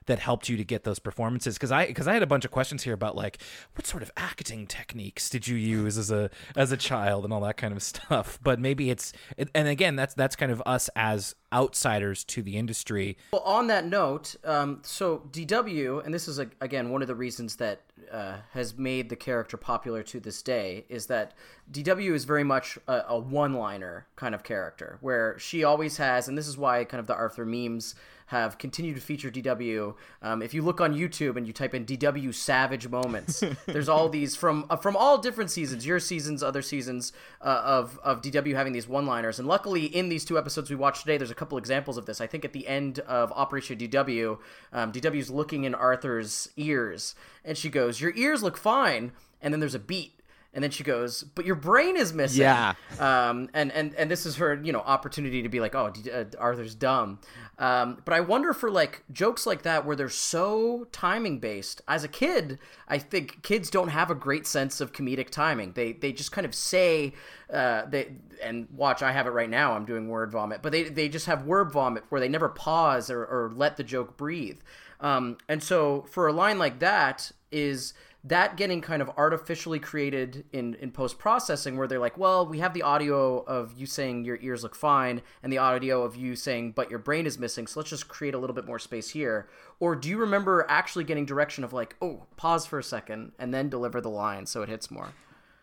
that 0.06 0.20
helped 0.20 0.50
you 0.50 0.58
to 0.58 0.64
get 0.64 0.84
those 0.84 1.00
performances? 1.00 1.56
Because 1.56 1.72
i 1.72 1.88
because 1.88 2.08
i 2.08 2.14
had 2.14 2.24
a 2.24 2.28
bunch 2.28 2.46
of 2.46 2.52
questions 2.52 2.84
here 2.84 2.94
about 2.94 3.16
like 3.16 3.40
what 3.76 3.86
sort 3.86 4.04
of 4.04 4.12
acting 4.18 4.68
techniques 4.68 5.30
did 5.30 5.48
you 5.48 5.56
use 5.56 5.98
as 5.98 6.12
a 6.12 6.30
as 6.56 6.72
a 6.72 6.78
child 6.78 7.24
and 7.24 7.34
all 7.34 7.42
that 7.42 7.58
kind 7.58 7.74
of 7.74 7.82
stuff? 7.84 8.40
But 8.42 8.60
maybe 8.60 8.90
it's 8.90 9.14
and 9.38 9.68
again 9.68 9.96
that's 9.96 10.14
that's 10.14 10.36
kind 10.36 10.52
of 10.52 10.62
us 10.66 10.90
as 10.96 11.36
outsiders 11.54 12.24
to 12.24 12.42
the 12.42 12.58
industry. 12.58 13.18
Well 13.34 13.42
on 13.42 13.68
that 13.68 13.86
note 13.86 14.36
um, 14.44 14.80
so 14.84 15.24
dw 15.32 16.04
and 16.04 16.14
this 16.14 16.28
is 16.28 16.40
again 16.40 16.90
one 16.90 17.02
of 17.02 17.08
the 17.08 17.16
reasons 17.16 17.58
that 17.58 17.82
uh, 18.12 18.38
has 18.52 18.78
made 18.78 19.10
the 19.10 19.16
character 19.16 19.58
popular 19.58 20.04
to 20.04 20.20
this 20.20 20.42
day 20.42 20.86
is 20.90 21.08
that 21.08 21.34
DW 21.72 22.14
is 22.14 22.26
very 22.26 22.44
much 22.44 22.78
a, 22.88 23.04
a 23.10 23.20
one 23.20 23.54
liner 23.54 24.08
kind 24.16 24.36
of 24.36 24.44
character 24.44 24.98
where 25.02 25.38
she 25.40 25.64
always 25.64 25.98
has, 25.98 26.28
and 26.28 26.38
this 26.38 26.48
is 26.48 26.58
why 26.58 26.84
kind 26.84 27.00
of 27.00 27.08
the 27.08 27.16
Arthur 27.16 27.46
memes 27.46 27.96
have 28.32 28.58
continued 28.58 28.96
to 28.96 29.02
feature 29.02 29.30
DW. 29.30 29.94
Um, 30.22 30.42
if 30.42 30.54
you 30.54 30.62
look 30.62 30.80
on 30.80 30.96
YouTube 30.96 31.36
and 31.36 31.46
you 31.46 31.52
type 31.52 31.74
in 31.74 31.86
DW 31.86 32.34
Savage 32.34 32.88
moments, 32.88 33.44
there's 33.66 33.90
all 33.90 34.08
these 34.08 34.38
from 34.38 34.66
uh, 34.70 34.78
from 34.78 34.96
all 34.96 35.18
different 35.18 35.52
seasons, 35.52 35.86
your 35.86 36.00
seasons, 36.00 36.42
other 36.42 36.62
seasons 36.62 37.12
uh, 37.42 37.62
of 37.64 38.00
of 38.04 38.22
DW 38.22 38.56
having 38.56 38.72
these 38.72 38.88
one-liners. 38.88 39.38
And 39.38 39.50
luckily, 39.50 39.86
in 39.86 40.08
these 40.08 40.24
two 40.24 40.38
episodes 40.38 40.70
we 40.70 40.78
watched 40.78 41.02
today, 41.02 41.18
there's 41.18 41.30
a 41.30 41.36
couple 41.36 41.58
examples 41.58 41.98
of 41.98 42.06
this. 42.06 42.22
I 42.22 42.28
think 42.28 42.46
at 42.46 42.54
the 42.54 42.66
end 42.68 43.00
of 43.00 43.34
Operation 43.34 43.78
DW, 43.78 44.38
um, 44.72 44.94
DW's 44.94 45.30
looking 45.30 45.66
in 45.66 45.76
Arthur's 45.76 46.48
ears, 46.56 47.16
and 47.44 47.58
she 47.58 47.70
goes, 47.70 48.00
"Your 48.00 48.14
ears 48.16 48.42
look 48.42 48.56
fine." 48.56 49.12
And 49.42 49.54
then 49.54 49.60
there's 49.60 49.76
a 49.76 49.80
beat 49.80 50.21
and 50.54 50.62
then 50.64 50.72
she 50.72 50.84
goes, 50.84 51.24
"But 51.24 51.46
your 51.46 51.56
brain 51.56 51.96
is 51.96 52.14
missing." 52.14 52.42
Yeah. 52.42 52.74
Um, 53.00 53.50
and 53.54 53.72
and 53.72 53.96
and 53.96 54.12
this 54.12 54.26
is 54.26 54.36
her, 54.36 54.60
you 54.62 54.74
know, 54.74 54.82
opportunity 54.82 55.42
to 55.44 55.50
be 55.50 55.60
like, 55.60 55.76
"Oh, 55.76 55.94
uh, 56.14 56.26
Arthur's 56.38 56.76
dumb." 56.76 57.20
Um, 57.58 58.02
but 58.04 58.14
I 58.14 58.20
wonder 58.20 58.54
for 58.54 58.70
like 58.70 59.04
jokes 59.12 59.46
like 59.46 59.62
that 59.62 59.86
where 59.86 59.96
they're 59.96 60.10
so 60.10 60.88
timing 60.92 61.40
based. 61.40 61.82
As 61.88 62.04
a 62.04 62.10
kid, 62.10 62.60
I 62.88 62.98
think 62.98 63.44
kids 63.44 63.70
don't 63.70 63.90
have 63.90 64.12
a 64.12 64.16
great 64.16 64.46
sense 64.46 64.82
of 64.82 64.92
comedic 64.92 65.30
timing. 65.30 65.72
They 65.74 65.94
they 65.94 66.12
just 66.12 66.34
kind 66.34 66.46
of 66.46 66.54
say, 66.54 67.14
uh, 67.52 67.86
they 67.86 68.12
and 68.44 68.68
watch. 68.76 69.02
I 69.02 69.14
have 69.14 69.28
it 69.28 69.32
right 69.32 69.50
now. 69.50 69.74
I'm 69.74 69.86
doing 69.86 70.10
word 70.10 70.32
vomit, 70.32 70.62
but 70.62 70.74
they 70.74 70.84
they 70.84 71.08
just 71.08 71.28
have 71.28 71.46
word 71.46 71.72
vomit 71.72 72.04
where 72.10 72.20
they 72.20 72.30
never 72.30 72.50
pause 72.50 73.10
or, 73.10 73.24
or 73.24 73.52
let 73.56 73.78
the 73.78 73.84
joke 73.84 74.18
breathe. 74.18 74.60
Um, 75.00 75.38
and 75.48 75.64
so 75.64 76.06
for 76.10 76.28
a 76.28 76.34
line 76.34 76.60
like 76.60 76.80
that 76.80 77.32
is 77.52 77.94
that 78.24 78.56
getting 78.56 78.82
kind 78.82 79.02
of 79.02 79.10
artificially 79.18 79.80
created 79.80 80.46
in, 80.52 80.76
in 80.76 80.92
post 80.92 81.18
processing 81.18 81.76
where 81.76 81.88
they're 81.88 82.00
like, 82.00 82.18
well, 82.18 82.46
we 82.46 82.60
have 82.60 82.74
the 82.74 82.84
audio 82.84 83.40
of 83.40 83.74
you 83.74 83.88
saying 83.88 84.26
your 84.26 84.38
ears 84.42 84.62
look 84.62 84.76
fine 84.76 85.22
and 85.42 85.52
the 85.52 85.58
audio 85.58 86.04
of 86.04 86.16
you 86.16 86.36
saying, 86.36 86.72
but 86.74 86.90
your 86.90 87.00
brain 87.00 87.26
is 87.26 87.40
missing. 87.40 87.66
So 87.66 87.80
let's 87.80 87.90
just 87.90 88.08
create 88.08 88.36
a 88.36 88.38
little 88.38 88.56
bit 88.56 88.66
more 88.66 88.78
space 88.78 89.10
here. 89.10 89.50
Or 89.80 89.96
do 89.96 90.08
you 90.08 90.18
remember 90.18 90.68
actually 90.70 91.04
getting 91.04 91.26
direction 91.26 91.64
of 91.64 91.74
like, 91.74 91.96
oh, 92.00 92.28
pause 92.38 92.68
for 92.68 92.78
a 92.78 92.84
second 92.84 93.32
and 93.40 93.52
then 93.52 93.70
deliver 93.70 94.00
the 94.00 94.10
line 94.10 94.46
so 94.46 94.62
it 94.62 94.70
hits 94.70 94.92
more? 94.92 95.14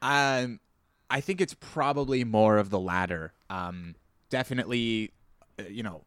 Um, 0.03 0.59
I 1.09 1.21
think 1.21 1.41
it's 1.41 1.55
probably 1.55 2.25
more 2.25 2.59
of 2.59 2.71
the 2.71 2.81
latter. 2.81 3.35
Um, 3.49 3.95
definitely, 4.31 5.13
uh, 5.61 5.65
you 5.69 5.85
know, 5.85 6.03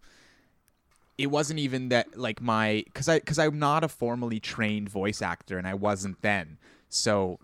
it 1.17 1.28
wasn't 1.28 1.60
even 1.60 1.89
that 1.89 2.17
like 2.17 2.41
my 2.41 2.84
because 2.86 3.08
I 3.08 3.19
because 3.19 3.39
I'm 3.39 3.60
not 3.60 3.84
a 3.84 3.88
formally 3.88 4.39
trained 4.39 4.89
voice 4.89 5.21
actor 5.21 5.58
and 5.58 5.67
I 5.67 5.74
wasn't 5.74 6.21
then. 6.21 6.58
So 6.89 7.39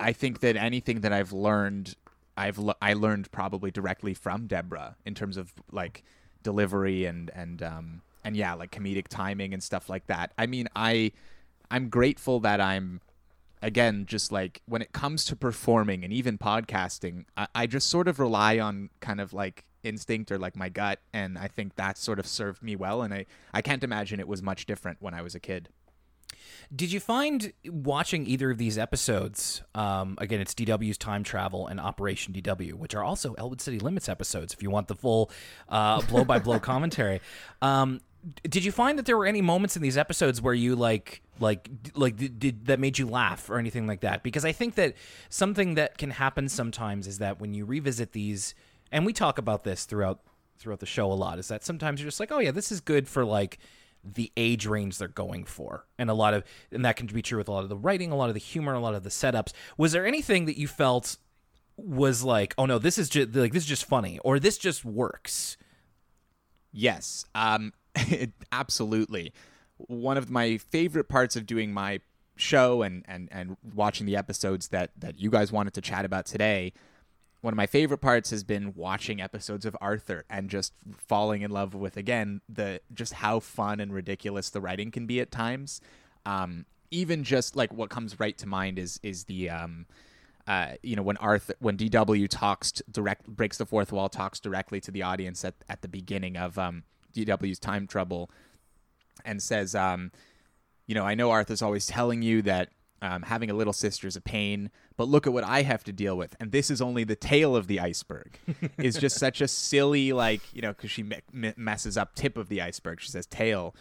I 0.00 0.12
think 0.12 0.40
that 0.40 0.56
anything 0.56 1.00
that 1.00 1.12
I've 1.12 1.32
learned, 1.32 1.96
I've 2.36 2.58
I 2.80 2.94
learned 2.94 3.30
probably 3.32 3.70
directly 3.70 4.14
from 4.14 4.46
Deborah 4.46 4.96
in 5.04 5.14
terms 5.14 5.36
of 5.36 5.52
like 5.72 6.04
delivery 6.42 7.04
and 7.04 7.30
and 7.34 7.62
um 7.62 8.02
and 8.24 8.36
yeah 8.36 8.54
like 8.54 8.70
comedic 8.70 9.08
timing 9.08 9.52
and 9.52 9.62
stuff 9.62 9.88
like 9.88 10.06
that. 10.06 10.32
I 10.38 10.46
mean 10.46 10.68
I 10.76 11.12
I'm 11.70 11.88
grateful 11.88 12.40
that 12.40 12.60
I'm 12.60 13.00
again 13.62 14.04
just 14.06 14.30
like 14.30 14.60
when 14.66 14.82
it 14.82 14.92
comes 14.92 15.24
to 15.24 15.36
performing 15.36 16.04
and 16.04 16.12
even 16.12 16.36
podcasting 16.36 17.24
I, 17.36 17.48
I 17.54 17.66
just 17.66 17.88
sort 17.88 18.08
of 18.08 18.20
rely 18.20 18.58
on 18.58 18.90
kind 19.00 19.20
of 19.20 19.32
like 19.32 19.64
instinct 19.84 20.32
or 20.32 20.38
like 20.38 20.56
my 20.56 20.68
gut 20.68 21.00
and 21.12 21.38
i 21.38 21.46
think 21.46 21.74
that 21.76 21.98
sort 21.98 22.18
of 22.18 22.26
served 22.26 22.62
me 22.62 22.74
well 22.76 23.02
and 23.02 23.12
i 23.14 23.26
i 23.52 23.60
can't 23.60 23.84
imagine 23.84 24.20
it 24.20 24.28
was 24.28 24.42
much 24.42 24.66
different 24.66 24.98
when 25.00 25.14
i 25.14 25.22
was 25.22 25.34
a 25.34 25.40
kid. 25.40 25.68
Did 26.74 26.92
you 26.92 27.00
find 27.00 27.52
watching 27.66 28.26
either 28.26 28.50
of 28.50 28.58
these 28.58 28.78
episodes 28.78 29.62
um, 29.74 30.16
again 30.18 30.40
it's 30.40 30.54
dw's 30.54 30.98
time 30.98 31.22
travel 31.22 31.66
and 31.66 31.78
operation 31.78 32.32
dw 32.32 32.74
which 32.74 32.94
are 32.94 33.04
also 33.04 33.34
elwood 33.34 33.60
city 33.60 33.78
limits 33.78 34.08
episodes 34.08 34.52
if 34.54 34.62
you 34.62 34.70
want 34.70 34.88
the 34.88 34.94
full 34.94 35.30
uh, 35.68 36.00
blow 36.02 36.24
by 36.24 36.38
blow 36.38 36.58
commentary 36.58 37.20
um, 37.62 38.00
did 38.48 38.64
you 38.64 38.72
find 38.72 38.98
that 38.98 39.06
there 39.06 39.16
were 39.16 39.26
any 39.26 39.42
moments 39.42 39.76
in 39.76 39.82
these 39.82 39.98
episodes 39.98 40.40
where 40.40 40.54
you 40.54 40.74
like 40.76 41.22
like 41.40 41.68
like 41.94 42.16
did, 42.16 42.38
did, 42.38 42.66
that 42.66 42.80
made 42.80 42.98
you 42.98 43.06
laugh 43.06 43.50
or 43.50 43.58
anything 43.58 43.86
like 43.86 44.00
that? 44.00 44.22
Because 44.22 44.44
i 44.44 44.52
think 44.52 44.76
that 44.76 44.94
something 45.28 45.74
that 45.74 45.98
can 45.98 46.10
happen 46.10 46.48
sometimes 46.48 47.06
is 47.06 47.18
that 47.18 47.40
when 47.40 47.54
you 47.54 47.64
revisit 47.64 48.12
these 48.12 48.54
and 48.92 49.06
we 49.06 49.12
talk 49.12 49.38
about 49.38 49.64
this 49.64 49.84
throughout 49.84 50.20
throughout 50.58 50.80
the 50.80 50.86
show 50.86 51.10
a 51.10 51.14
lot 51.14 51.38
is 51.38 51.48
that 51.48 51.64
sometimes 51.64 52.00
you're 52.00 52.08
just 52.08 52.20
like 52.20 52.30
oh 52.30 52.38
yeah 52.38 52.50
this 52.50 52.70
is 52.70 52.80
good 52.80 53.08
for 53.08 53.24
like 53.24 53.58
the 54.04 54.30
age 54.36 54.66
range 54.66 54.98
they're 54.98 55.08
going 55.08 55.44
for, 55.44 55.86
and 55.98 56.10
a 56.10 56.14
lot 56.14 56.34
of 56.34 56.44
and 56.70 56.84
that 56.84 56.96
can 56.96 57.06
be 57.06 57.22
true 57.22 57.38
with 57.38 57.48
a 57.48 57.52
lot 57.52 57.62
of 57.62 57.68
the 57.68 57.76
writing, 57.76 58.12
a 58.12 58.16
lot 58.16 58.28
of 58.28 58.34
the 58.34 58.40
humor, 58.40 58.74
a 58.74 58.80
lot 58.80 58.94
of 58.94 59.02
the 59.02 59.10
setups. 59.10 59.52
Was 59.78 59.92
there 59.92 60.06
anything 60.06 60.44
that 60.44 60.58
you 60.58 60.68
felt 60.68 61.16
was 61.76 62.22
like, 62.22 62.54
oh 62.58 62.66
no, 62.66 62.78
this 62.78 62.98
is 62.98 63.08
just 63.08 63.34
like 63.34 63.52
this 63.52 63.62
is 63.62 63.68
just 63.68 63.86
funny, 63.86 64.18
or 64.22 64.38
this 64.38 64.58
just 64.58 64.84
works? 64.84 65.56
Yes, 66.72 67.24
um, 67.34 67.72
absolutely. 68.52 69.32
One 69.76 70.16
of 70.16 70.30
my 70.30 70.58
favorite 70.58 71.08
parts 71.08 71.34
of 71.36 71.46
doing 71.46 71.72
my 71.72 72.00
show 72.36 72.82
and, 72.82 73.04
and, 73.06 73.28
and 73.30 73.56
watching 73.74 74.06
the 74.06 74.16
episodes 74.16 74.68
that, 74.68 74.90
that 74.98 75.20
you 75.20 75.30
guys 75.30 75.52
wanted 75.52 75.74
to 75.74 75.80
chat 75.80 76.04
about 76.04 76.26
today, 76.26 76.72
one 77.44 77.52
of 77.52 77.58
my 77.58 77.66
favorite 77.66 77.98
parts 77.98 78.30
has 78.30 78.42
been 78.42 78.72
watching 78.74 79.20
episodes 79.20 79.66
of 79.66 79.76
Arthur 79.78 80.24
and 80.30 80.48
just 80.48 80.72
falling 80.96 81.42
in 81.42 81.50
love 81.50 81.74
with 81.74 81.98
again 81.98 82.40
the 82.48 82.80
just 82.94 83.12
how 83.12 83.38
fun 83.38 83.80
and 83.80 83.92
ridiculous 83.92 84.48
the 84.48 84.62
writing 84.62 84.90
can 84.90 85.04
be 85.04 85.20
at 85.20 85.30
times. 85.30 85.82
Um, 86.24 86.64
even 86.90 87.22
just 87.22 87.54
like 87.54 87.70
what 87.70 87.90
comes 87.90 88.18
right 88.18 88.36
to 88.38 88.48
mind 88.48 88.78
is 88.78 88.98
is 89.02 89.24
the 89.24 89.50
um, 89.50 89.84
uh, 90.46 90.68
you 90.82 90.96
know 90.96 91.02
when 91.02 91.18
Arthur 91.18 91.54
when 91.58 91.76
DW 91.76 92.28
talks 92.30 92.72
direct 92.90 93.26
breaks 93.26 93.58
the 93.58 93.66
fourth 93.66 93.92
wall 93.92 94.08
talks 94.08 94.40
directly 94.40 94.80
to 94.80 94.90
the 94.90 95.02
audience 95.02 95.44
at, 95.44 95.54
at 95.68 95.82
the 95.82 95.88
beginning 95.88 96.38
of 96.38 96.58
um, 96.58 96.82
DW's 97.14 97.58
time 97.58 97.86
trouble 97.86 98.30
and 99.22 99.42
says 99.42 99.74
um, 99.74 100.12
you 100.86 100.94
know 100.94 101.04
I 101.04 101.14
know 101.14 101.30
Arthur's 101.30 101.60
always 101.60 101.84
telling 101.84 102.22
you 102.22 102.40
that 102.40 102.70
um, 103.04 103.22
having 103.22 103.50
a 103.50 103.54
little 103.54 103.74
sister 103.74 104.06
is 104.06 104.16
a 104.16 104.20
pain 104.20 104.70
but 104.96 105.08
look 105.08 105.26
at 105.26 105.32
what 105.32 105.44
I 105.44 105.62
have 105.62 105.84
to 105.84 105.92
deal 105.92 106.16
with. 106.16 106.36
And 106.40 106.52
this 106.52 106.70
is 106.70 106.80
only 106.80 107.04
the 107.04 107.16
tail 107.16 107.56
of 107.56 107.66
the 107.66 107.80
iceberg. 107.80 108.38
Is 108.78 108.96
just 108.96 109.18
such 109.18 109.40
a 109.40 109.48
silly 109.48 110.12
like 110.12 110.40
you 110.54 110.62
know 110.62 110.72
because 110.72 110.90
she 110.90 111.02
me- 111.02 111.20
me- 111.32 111.54
messes 111.56 111.96
up 111.96 112.14
tip 112.14 112.36
of 112.36 112.48
the 112.48 112.62
iceberg. 112.62 113.00
She 113.00 113.10
says 113.10 113.26
tail. 113.26 113.74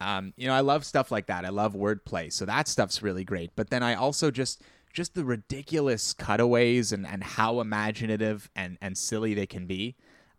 Um, 0.00 0.32
you 0.36 0.46
know 0.48 0.54
I 0.54 0.60
love 0.60 0.84
stuff 0.84 1.10
like 1.10 1.26
that. 1.26 1.44
I 1.44 1.50
love 1.50 1.74
wordplay 1.74 2.32
so 2.32 2.44
that 2.46 2.68
stuff's 2.68 3.02
really 3.02 3.24
great. 3.24 3.52
But 3.54 3.70
then 3.70 3.82
I 3.82 3.94
also 3.94 4.30
just 4.30 4.62
just 4.92 5.14
the 5.14 5.24
ridiculous 5.24 6.12
cutaways 6.12 6.90
and, 6.90 7.06
and 7.06 7.22
how 7.22 7.60
imaginative 7.60 8.50
and, 8.56 8.76
and 8.80 8.98
silly 8.98 9.34
they 9.34 9.46
can 9.46 9.66
be 9.66 9.94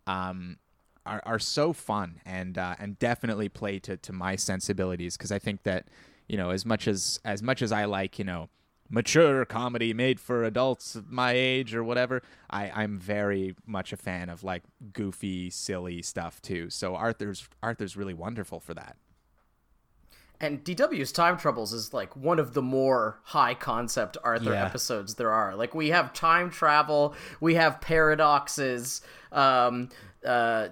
um, 0.06 0.58
are, 1.06 1.22
are 1.24 1.38
so 1.38 1.72
fun 1.72 2.20
and 2.26 2.58
uh, 2.58 2.74
and 2.78 2.98
definitely 2.98 3.48
play 3.48 3.78
to, 3.78 3.96
to 3.96 4.12
my 4.12 4.36
sensibilities 4.36 5.16
because 5.16 5.32
I 5.32 5.38
think 5.38 5.62
that 5.62 5.86
you 6.32 6.38
know 6.38 6.48
as 6.50 6.64
much 6.64 6.88
as 6.88 7.20
as 7.24 7.42
much 7.42 7.60
as 7.62 7.70
I 7.70 7.84
like 7.84 8.18
you 8.18 8.24
know 8.24 8.48
mature 8.88 9.44
comedy 9.44 9.92
made 9.94 10.18
for 10.18 10.44
adults 10.44 10.98
my 11.08 11.32
age 11.32 11.74
or 11.74 11.84
whatever 11.84 12.22
I, 12.50 12.70
I'm 12.74 12.98
very 12.98 13.54
much 13.66 13.92
a 13.92 13.96
fan 13.96 14.28
of 14.30 14.42
like 14.42 14.62
goofy 14.92 15.50
silly 15.50 16.00
stuff 16.02 16.40
too 16.42 16.70
so 16.70 16.96
Arthur's 16.96 17.46
Arthur's 17.62 17.96
really 17.96 18.14
wonderful 18.14 18.60
for 18.60 18.74
that 18.74 18.96
and 20.40 20.64
DW's 20.64 21.12
Time 21.12 21.36
Troubles 21.36 21.72
is 21.72 21.92
like 21.94 22.16
one 22.16 22.38
of 22.40 22.52
the 22.54 22.62
more 22.62 23.20
high 23.24 23.54
concept 23.54 24.16
Arthur 24.24 24.52
Yeah. 24.52 24.64
episodes 24.66 25.14
there 25.14 25.30
are. 25.30 25.54
Like 25.54 25.72
we 25.72 25.90
have 25.90 26.12
time 26.12 26.50
travel, 26.50 27.14
we 27.40 27.54
have 27.54 27.80
paradoxes, 27.80 29.02
um, 29.30 29.88
uh, 30.26 30.68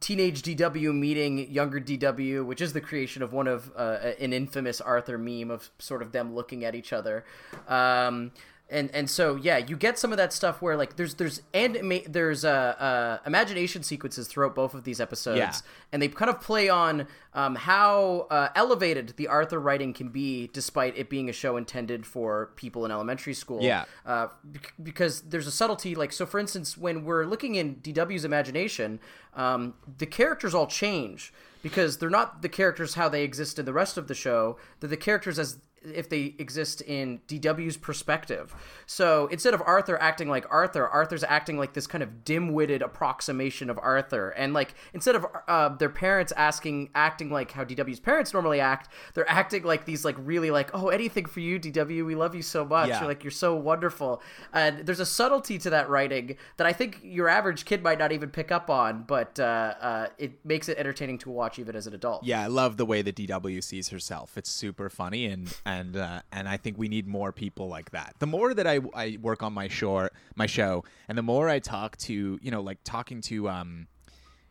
teenage 0.00 0.42
DW 0.42 0.94
meeting 0.94 1.50
younger 1.50 1.80
DW, 1.80 2.44
which 2.44 2.60
is 2.60 2.72
the 2.72 2.80
creation 2.80 3.22
of 3.22 3.32
one 3.32 3.46
of 3.46 3.70
uh, 3.76 4.12
an 4.18 4.32
infamous 4.32 4.80
Arthur 4.80 5.18
meme 5.18 5.50
of 5.50 5.70
sort 5.78 6.02
of 6.02 6.12
them 6.12 6.34
looking 6.34 6.64
at 6.64 6.74
each 6.74 6.92
other. 6.92 7.24
Um, 7.68 8.32
and 8.70 8.90
and 8.94 9.10
so 9.10 9.36
yeah, 9.36 9.58
you 9.58 9.76
get 9.76 9.98
some 9.98 10.12
of 10.12 10.16
that 10.18 10.32
stuff 10.32 10.62
where 10.62 10.76
like 10.76 10.96
there's 10.96 11.14
there's 11.14 11.42
anima- 11.52 12.08
there's 12.08 12.44
uh, 12.44 12.48
uh, 12.50 13.18
imagination 13.26 13.82
sequences 13.82 14.28
throughout 14.28 14.54
both 14.54 14.74
of 14.74 14.84
these 14.84 15.00
episodes, 15.00 15.38
Yeah. 15.38 15.54
and 15.92 16.00
they 16.00 16.08
kind 16.08 16.28
of 16.30 16.40
play 16.40 16.68
on 16.68 17.06
um, 17.34 17.54
how 17.56 18.26
uh, 18.30 18.48
elevated 18.54 19.14
the 19.16 19.28
Arthur 19.28 19.58
writing 19.60 19.92
can 19.92 20.08
be, 20.08 20.48
despite 20.52 20.96
it 20.96 21.10
being 21.10 21.28
a 21.28 21.32
show 21.32 21.56
intended 21.56 22.06
for 22.06 22.50
people 22.56 22.84
in 22.84 22.90
elementary 22.90 23.34
school. 23.34 23.62
Yeah. 23.62 23.84
Uh, 24.06 24.28
bec- 24.44 24.74
because 24.82 25.22
there's 25.22 25.46
a 25.46 25.52
subtlety, 25.52 25.94
like 25.94 26.12
so. 26.12 26.24
For 26.26 26.38
instance, 26.38 26.78
when 26.78 27.04
we're 27.04 27.24
looking 27.26 27.56
in 27.56 27.76
DW's 27.76 28.24
imagination, 28.24 29.00
um, 29.34 29.74
the 29.98 30.06
characters 30.06 30.54
all 30.54 30.66
change 30.66 31.32
because 31.62 31.98
they're 31.98 32.08
not 32.08 32.40
the 32.42 32.48
characters 32.48 32.94
how 32.94 33.08
they 33.08 33.22
exist 33.22 33.58
in 33.58 33.66
the 33.66 33.72
rest 33.72 33.98
of 33.98 34.08
the 34.08 34.14
show. 34.14 34.56
They're 34.80 34.88
the 34.88 34.96
characters 34.96 35.38
as 35.38 35.58
if 35.82 36.08
they 36.08 36.34
exist 36.38 36.82
in 36.82 37.20
DW's 37.26 37.76
perspective. 37.76 38.54
So 38.86 39.26
instead 39.28 39.54
of 39.54 39.62
Arthur 39.64 40.00
acting 40.00 40.28
like 40.28 40.46
Arthur, 40.50 40.86
Arthur's 40.86 41.24
acting 41.24 41.58
like 41.58 41.72
this 41.72 41.86
kind 41.86 42.02
of 42.02 42.24
dim-witted 42.24 42.82
approximation 42.82 43.70
of 43.70 43.78
Arthur. 43.78 44.30
And 44.30 44.52
like 44.52 44.74
instead 44.92 45.14
of 45.16 45.26
uh, 45.48 45.70
their 45.70 45.88
parents 45.88 46.32
asking 46.36 46.90
acting 46.94 47.30
like 47.30 47.52
how 47.52 47.64
DW's 47.64 48.00
parents 48.00 48.32
normally 48.32 48.60
act, 48.60 48.88
they're 49.14 49.30
acting 49.30 49.62
like 49.62 49.84
these 49.84 50.04
like 50.04 50.16
really 50.18 50.50
like 50.50 50.70
oh 50.74 50.88
anything 50.88 51.24
for 51.24 51.40
you 51.40 51.58
DW, 51.58 52.04
we 52.04 52.14
love 52.14 52.34
you 52.34 52.42
so 52.42 52.64
much. 52.64 52.88
Yeah. 52.88 53.00
You're 53.00 53.08
like 53.08 53.24
you're 53.24 53.30
so 53.30 53.54
wonderful. 53.54 54.22
And 54.52 54.86
there's 54.86 55.00
a 55.00 55.06
subtlety 55.06 55.58
to 55.58 55.70
that 55.70 55.88
writing 55.88 56.36
that 56.56 56.66
I 56.66 56.72
think 56.72 57.00
your 57.02 57.28
average 57.28 57.64
kid 57.64 57.82
might 57.82 57.98
not 57.98 58.12
even 58.12 58.30
pick 58.30 58.52
up 58.52 58.68
on, 58.70 59.04
but 59.04 59.38
uh, 59.40 59.74
uh, 59.80 60.06
it 60.18 60.44
makes 60.44 60.68
it 60.68 60.78
entertaining 60.78 61.18
to 61.18 61.30
watch 61.30 61.58
even 61.58 61.74
as 61.76 61.86
an 61.86 61.94
adult. 61.94 62.24
Yeah, 62.24 62.42
I 62.42 62.46
love 62.46 62.76
the 62.76 62.86
way 62.86 63.02
that 63.02 63.16
DW 63.16 63.62
sees 63.62 63.88
herself. 63.88 64.36
It's 64.36 64.50
super 64.50 64.90
funny, 64.90 65.26
and 65.26 65.54
and 65.70 65.96
uh, 65.96 66.22
and 66.32 66.48
I 66.48 66.56
think 66.56 66.78
we 66.78 66.88
need 66.88 67.06
more 67.06 67.32
people 67.32 67.68
like 67.68 67.90
that. 67.90 68.14
The 68.18 68.26
more 68.26 68.54
that 68.54 68.66
I, 68.66 68.80
I 68.94 69.18
work 69.20 69.42
on 69.42 69.52
my 69.52 69.68
show, 69.68 70.08
my 70.34 70.46
show, 70.46 70.84
and 71.08 71.16
the 71.16 71.22
more 71.22 71.48
I 71.48 71.58
talk 71.60 71.96
to, 71.98 72.38
you 72.42 72.50
know, 72.50 72.60
like 72.60 72.78
talking 72.84 73.20
to 73.22 73.48
um, 73.48 73.86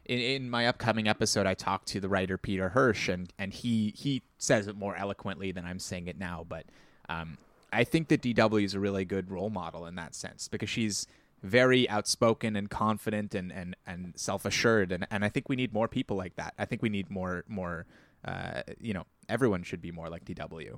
in, 0.06 0.20
in 0.20 0.50
my 0.50 0.68
upcoming 0.68 1.08
episode, 1.08 1.46
I 1.46 1.54
talked 1.54 1.88
to 1.90 2.00
the 2.00 2.10
writer 2.10 2.38
Peter 2.38 2.70
Hirsch, 2.70 3.10
and 3.10 3.32
and 3.38 3.54
he 3.54 3.94
he 3.98 4.22
says 4.38 4.68
it 4.68 4.78
more 4.78 4.96
eloquently 4.96 5.52
than 5.52 5.66
I'm 5.66 5.80
saying 5.80 6.08
it 6.08 6.18
now, 6.18 6.46
but 6.48 6.66
um, 7.10 7.38
I 7.74 7.84
think 7.84 8.08
that 8.08 8.22
DW 8.22 8.64
is 8.64 8.74
a 8.74 8.80
really 8.80 9.06
good 9.06 9.30
role 9.30 9.50
model 9.50 9.86
in 9.86 9.96
that 9.96 10.16
sense 10.16 10.48
because 10.48 10.70
she's 10.70 11.06
very 11.44 11.90
outspoken 11.90 12.56
and 12.56 12.70
confident 12.70 13.36
and 13.36 13.52
and, 13.52 13.76
and 13.86 14.14
self 14.16 14.46
assured, 14.46 14.94
and 14.94 15.06
and 15.12 15.26
I 15.26 15.30
think 15.30 15.50
we 15.50 15.58
need 15.58 15.74
more 15.74 15.90
people 15.90 16.16
like 16.16 16.38
that. 16.38 16.54
I 16.58 16.66
think 16.66 16.82
we 16.82 16.90
need 16.90 17.10
more 17.10 17.44
more. 17.48 17.86
Uh, 18.26 18.64
you 18.82 18.94
know, 18.94 19.06
everyone 19.30 19.64
should 19.64 19.82
be 19.82 19.92
more 19.92 20.10
like 20.10 20.26
DW. 20.26 20.78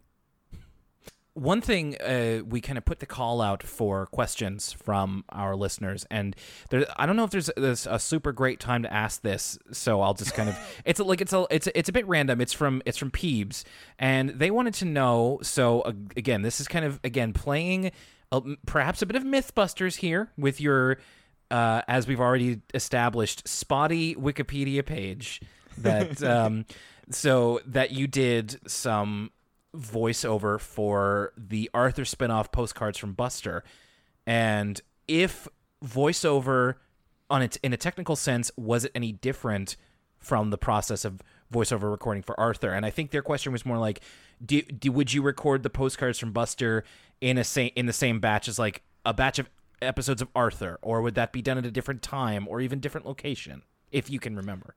One 1.33 1.61
thing 1.61 1.95
uh, 2.01 2.41
we 2.45 2.59
kind 2.59 2.77
of 2.77 2.83
put 2.83 2.99
the 2.99 3.05
call 3.05 3.41
out 3.41 3.63
for 3.63 4.05
questions 4.07 4.73
from 4.73 5.23
our 5.29 5.55
listeners 5.55 6.05
and 6.11 6.35
there 6.69 6.85
i 6.97 7.05
don't 7.05 7.15
know 7.15 7.23
if 7.23 7.31
there's, 7.31 7.49
there's 7.55 7.87
a 7.87 7.97
super 7.97 8.33
great 8.33 8.59
time 8.59 8.83
to 8.83 8.91
ask 8.93 9.21
this 9.21 9.57
so 9.71 10.01
i'll 10.01 10.13
just 10.13 10.33
kind 10.33 10.49
of 10.49 10.57
it's 10.85 10.99
a- 10.99 11.03
like 11.05 11.21
it's 11.21 11.31
a 11.31 11.45
it's 11.49 11.67
a, 11.67 11.77
it's 11.77 11.87
a 11.87 11.93
bit 11.93 12.05
random. 12.07 12.41
It's 12.41 12.51
from 12.53 12.81
it's 12.85 12.97
from 12.97 13.11
peebs 13.11 13.63
and 13.97 14.31
they 14.31 14.51
wanted 14.51 14.73
to 14.75 14.85
know 14.85 15.39
so 15.41 15.81
uh, 15.81 15.93
again 16.17 16.41
this 16.41 16.59
is 16.59 16.67
kind 16.67 16.83
of 16.83 16.99
again 17.03 17.31
playing 17.33 17.91
uh, 18.33 18.41
perhaps 18.65 19.01
a 19.01 19.05
bit 19.05 19.15
of 19.15 19.23
mythbusters 19.23 19.97
here 19.97 20.31
with 20.37 20.59
your 20.59 20.97
uh, 21.49 21.81
as 21.87 22.07
we've 22.07 22.19
already 22.19 22.59
established 22.73 23.47
spotty 23.47 24.15
wikipedia 24.15 24.85
page 24.85 25.41
that 25.77 26.21
um, 26.35 26.65
so 27.09 27.61
that 27.65 27.91
you 27.91 28.07
did 28.07 28.59
some 28.69 29.31
voiceover 29.75 30.59
for 30.59 31.33
the 31.37 31.69
Arthur 31.73 32.03
spinoff 32.03 32.51
postcards 32.51 32.97
from 32.97 33.13
Buster. 33.13 33.63
And 34.25 34.81
if 35.07 35.47
voiceover 35.83 36.75
on 37.29 37.41
its 37.41 37.57
in 37.57 37.73
a 37.73 37.77
technical 37.77 38.15
sense 38.15 38.51
was 38.57 38.85
it 38.85 38.91
any 38.93 39.11
different 39.11 39.77
from 40.19 40.49
the 40.49 40.57
process 40.57 41.05
of 41.05 41.21
voiceover 41.51 41.89
recording 41.89 42.21
for 42.21 42.39
Arthur? 42.39 42.71
And 42.71 42.85
I 42.85 42.89
think 42.89 43.11
their 43.11 43.21
question 43.21 43.51
was 43.51 43.65
more 43.65 43.77
like 43.77 44.01
do, 44.45 44.61
do 44.61 44.91
would 44.91 45.13
you 45.13 45.21
record 45.21 45.63
the 45.63 45.69
postcards 45.69 46.19
from 46.19 46.31
Buster 46.31 46.83
in 47.21 47.37
a 47.37 47.43
same 47.43 47.71
in 47.75 47.85
the 47.85 47.93
same 47.93 48.19
batch 48.19 48.47
as 48.47 48.59
like 48.59 48.83
a 49.05 49.13
batch 49.13 49.39
of 49.39 49.49
episodes 49.81 50.21
of 50.21 50.27
Arthur 50.35 50.77
or 50.81 51.01
would 51.01 51.15
that 51.15 51.31
be 51.31 51.41
done 51.41 51.57
at 51.57 51.65
a 51.65 51.71
different 51.71 52.01
time 52.01 52.47
or 52.47 52.61
even 52.61 52.79
different 52.79 53.07
location 53.07 53.63
if 53.91 54.09
you 54.09 54.19
can 54.19 54.35
remember? 54.35 54.75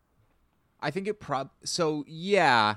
I 0.81 0.91
think 0.91 1.09
it 1.09 1.19
prob 1.19 1.51
so 1.65 2.05
yeah. 2.07 2.77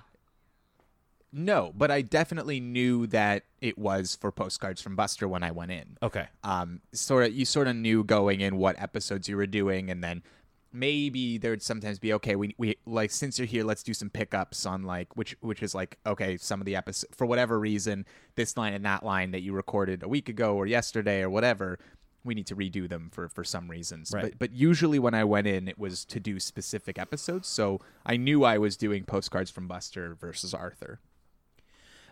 No, 1.31 1.73
but 1.75 1.91
I 1.91 2.01
definitely 2.01 2.59
knew 2.59 3.05
that 3.07 3.43
it 3.61 3.77
was 3.77 4.15
for 4.15 4.31
postcards 4.31 4.81
from 4.81 4.95
Buster 4.95 5.27
when 5.27 5.43
I 5.43 5.51
went 5.51 5.71
in. 5.71 5.97
Okay. 6.01 6.27
Um, 6.43 6.81
sort 6.93 7.25
of, 7.25 7.33
you 7.33 7.43
sort 7.45 7.67
of 7.67 7.75
knew 7.75 8.03
going 8.03 8.39
in 8.41 8.57
what 8.57 8.81
episodes 8.81 9.27
you 9.27 9.35
were 9.35 9.45
doing, 9.47 9.89
and 9.89 10.03
then 10.03 10.23
maybe 10.71 11.37
there 11.37 11.51
would 11.51 11.61
sometimes 11.61 11.99
be 11.99 12.13
okay. 12.13 12.35
We 12.35 12.55
we 12.57 12.77
like 12.85 13.11
since 13.11 13.37
you're 13.39 13.45
here, 13.45 13.63
let's 13.63 13.83
do 13.83 13.93
some 13.93 14.09
pickups 14.09 14.65
on 14.65 14.83
like 14.83 15.15
which 15.15 15.35
which 15.41 15.61
is 15.63 15.73
like 15.75 15.97
okay, 16.05 16.37
some 16.37 16.61
of 16.61 16.65
the 16.65 16.75
episodes 16.75 17.13
for 17.15 17.25
whatever 17.25 17.59
reason, 17.59 18.05
this 18.35 18.57
line 18.57 18.73
and 18.73 18.85
that 18.85 19.03
line 19.03 19.31
that 19.31 19.41
you 19.41 19.53
recorded 19.53 20.03
a 20.03 20.07
week 20.07 20.29
ago 20.29 20.55
or 20.55 20.65
yesterday 20.65 21.21
or 21.21 21.29
whatever. 21.29 21.79
We 22.23 22.35
need 22.35 22.47
to 22.47 22.57
redo 22.57 22.89
them 22.89 23.09
for, 23.13 23.29
for 23.29 23.45
some 23.45 23.69
reasons, 23.71 24.11
Right. 24.13 24.23
but 24.23 24.39
but 24.39 24.51
usually 24.51 24.99
when 24.99 25.13
I 25.13 25.23
went 25.23 25.47
in, 25.47 25.69
it 25.69 25.79
was 25.79 26.03
to 26.05 26.19
do 26.19 26.41
specific 26.41 26.99
episodes. 26.99 27.47
So 27.47 27.79
I 28.05 28.17
knew 28.17 28.43
I 28.43 28.57
was 28.57 28.75
doing 28.75 29.05
postcards 29.05 29.49
from 29.49 29.67
Buster 29.67 30.13
versus 30.13 30.53
Arthur. 30.53 30.99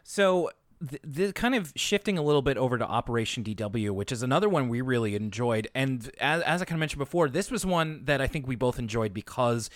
So 0.07 0.51
the, 0.79 0.99
the 1.03 1.33
kind 1.33 1.55
of 1.55 1.73
shifting 1.75 2.19
a 2.19 2.21
little 2.21 2.43
bit 2.43 2.57
over 2.57 2.77
to 2.77 2.85
Operation 2.85 3.43
DW, 3.43 3.89
which 3.89 4.11
is 4.11 4.21
another 4.21 4.47
one 4.47 4.69
we 4.69 4.79
really 4.81 5.15
enjoyed, 5.15 5.67
and 5.73 6.11
as, 6.19 6.43
as 6.43 6.61
I 6.61 6.65
kind 6.65 6.77
of 6.77 6.79
mentioned 6.79 6.99
before, 6.99 7.27
this 7.27 7.49
was 7.49 7.65
one 7.65 8.05
that 8.05 8.21
I 8.21 8.27
think 8.27 8.47
we 8.47 8.55
both 8.55 8.77
enjoyed 8.77 9.15
because 9.15 9.71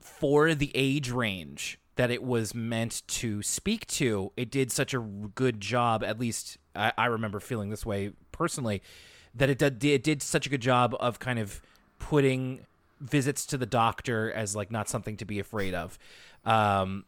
for 0.00 0.54
the 0.54 0.72
age 0.74 1.10
range 1.10 1.78
that 1.96 2.10
it 2.10 2.22
was 2.22 2.54
meant 2.54 3.02
to 3.08 3.42
speak 3.42 3.86
to, 3.88 4.32
it 4.38 4.50
did 4.50 4.72
such 4.72 4.94
a 4.94 5.00
good 5.00 5.60
job. 5.60 6.02
At 6.02 6.18
least 6.18 6.56
I, 6.74 6.92
I 6.96 7.06
remember 7.06 7.38
feeling 7.38 7.68
this 7.68 7.84
way 7.84 8.12
personally, 8.32 8.82
that 9.34 9.50
it 9.50 9.58
did 9.58 9.84
it 9.84 10.02
did 10.02 10.22
such 10.22 10.46
a 10.46 10.50
good 10.50 10.62
job 10.62 10.96
of 10.98 11.18
kind 11.18 11.38
of 11.38 11.60
putting 11.98 12.60
visits 13.00 13.44
to 13.46 13.58
the 13.58 13.66
doctor 13.66 14.32
as 14.32 14.56
like 14.56 14.70
not 14.70 14.88
something 14.88 15.18
to 15.18 15.26
be 15.26 15.38
afraid 15.38 15.74
of. 15.74 15.98
Um, 16.46 17.04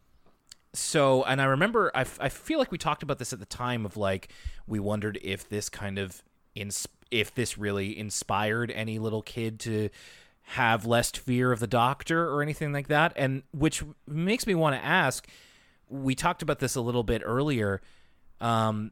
so, 0.77 1.23
and 1.25 1.41
I 1.41 1.45
remember 1.45 1.91
I, 1.95 2.03
f- 2.03 2.19
I 2.21 2.29
feel 2.29 2.59
like 2.59 2.71
we 2.71 2.79
talked 2.79 3.03
about 3.03 3.19
this 3.19 3.33
at 3.33 3.39
the 3.39 3.47
time 3.47 3.85
of 3.85 3.97
like 3.97 4.29
we 4.67 4.81
wondered 4.81 5.19
if 5.23 5.49
this 5.49 5.69
kind 5.69 5.99
of 5.99 6.23
ins- 6.55 6.89
if 7.11 7.35
this 7.35 7.57
really 7.57 7.99
inspired 7.99 8.71
any 8.71 8.99
little 8.99 9.23
kid 9.23 9.61
to 9.61 9.91
have 10.43 10.87
less 10.87 11.11
fear 11.11 11.51
of 11.53 11.61
the 11.61 11.67
doctor 11.67 12.29
or 12.29 12.43
anything 12.43 12.73
like 12.73 12.89
that. 12.89 13.13
And 13.17 13.43
which 13.53 13.83
makes 14.07 14.47
me 14.47 14.55
want 14.55 14.77
to 14.77 14.85
ask 14.85 15.27
we 15.89 16.15
talked 16.15 16.43
about 16.43 16.59
this 16.59 16.75
a 16.75 16.81
little 16.81 17.05
bit 17.05 17.23
earlier 17.25 17.81
um 18.41 18.91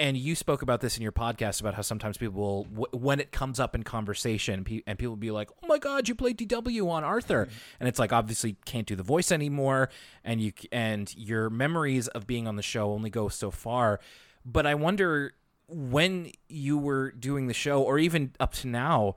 and 0.00 0.16
you 0.16 0.34
spoke 0.34 0.62
about 0.62 0.80
this 0.80 0.96
in 0.96 1.02
your 1.02 1.12
podcast 1.12 1.60
about 1.60 1.74
how 1.74 1.82
sometimes 1.82 2.16
people 2.16 2.40
will 2.40 2.64
w- 2.64 2.86
when 2.92 3.20
it 3.20 3.30
comes 3.32 3.60
up 3.60 3.74
in 3.74 3.82
conversation 3.82 4.64
pe- 4.64 4.80
and 4.86 4.98
people 4.98 5.12
will 5.12 5.16
be 5.16 5.30
like 5.30 5.50
oh 5.62 5.66
my 5.68 5.78
god 5.78 6.08
you 6.08 6.14
played 6.14 6.38
dw 6.38 6.88
on 6.88 7.04
arthur. 7.04 7.46
And 7.78 7.88
it's 7.88 7.98
like 7.98 8.12
obviously 8.12 8.56
can't 8.64 8.86
do 8.86 8.96
the 8.96 9.02
voice 9.02 9.30
anymore 9.30 9.90
and 10.24 10.40
you 10.40 10.52
and 10.72 11.14
your 11.16 11.50
memories 11.50 12.08
of 12.08 12.26
being 12.26 12.48
on 12.48 12.56
the 12.56 12.62
show 12.62 12.90
only 12.92 13.10
go 13.10 13.28
so 13.28 13.50
far. 13.50 14.00
But 14.44 14.66
i 14.66 14.74
wonder 14.74 15.34
when 15.68 16.32
you 16.48 16.78
were 16.78 17.12
doing 17.12 17.46
the 17.46 17.54
show 17.54 17.82
or 17.82 17.98
even 17.98 18.32
up 18.40 18.54
to 18.54 18.66
now 18.66 19.14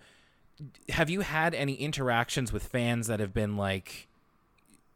have 0.89 1.09
you 1.09 1.21
had 1.21 1.55
any 1.55 1.73
interactions 1.75 2.53
with 2.53 2.67
fans 2.67 3.07
that 3.07 3.19
have 3.19 3.33
been 3.33 3.55
like 3.57 4.07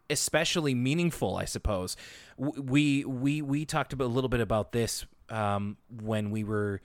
especially 0.09 0.75
meaningful 0.75 1.37
i 1.37 1.45
suppose? 1.45 1.95
We 2.37 3.05
we 3.05 3.41
we 3.41 3.65
talked 3.65 3.93
a 3.93 3.95
little 3.95 4.29
bit 4.29 4.41
about 4.41 4.73
this 4.73 5.05
um, 5.29 5.77
when 5.89 6.31
we 6.31 6.43
were 6.43 6.81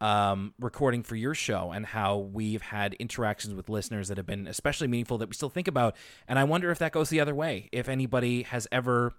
um, 0.00 0.54
recording 0.60 1.02
for 1.02 1.16
your 1.16 1.34
show 1.34 1.72
and 1.72 1.84
how 1.84 2.18
we've 2.18 2.62
had 2.62 2.94
interactions 2.94 3.54
with 3.54 3.68
listeners 3.68 4.08
that 4.08 4.16
have 4.16 4.26
been 4.26 4.46
especially 4.46 4.86
meaningful 4.86 5.18
that 5.18 5.28
we 5.28 5.34
still 5.34 5.50
think 5.50 5.66
about. 5.66 5.96
And 6.28 6.38
i 6.38 6.44
wonder 6.44 6.70
if 6.70 6.78
that 6.78 6.92
goes 6.92 7.10
the 7.10 7.20
other 7.20 7.34
way 7.34 7.68
if 7.72 7.88
anybody 7.88 8.44
has 8.44 8.68
ever 8.70 9.12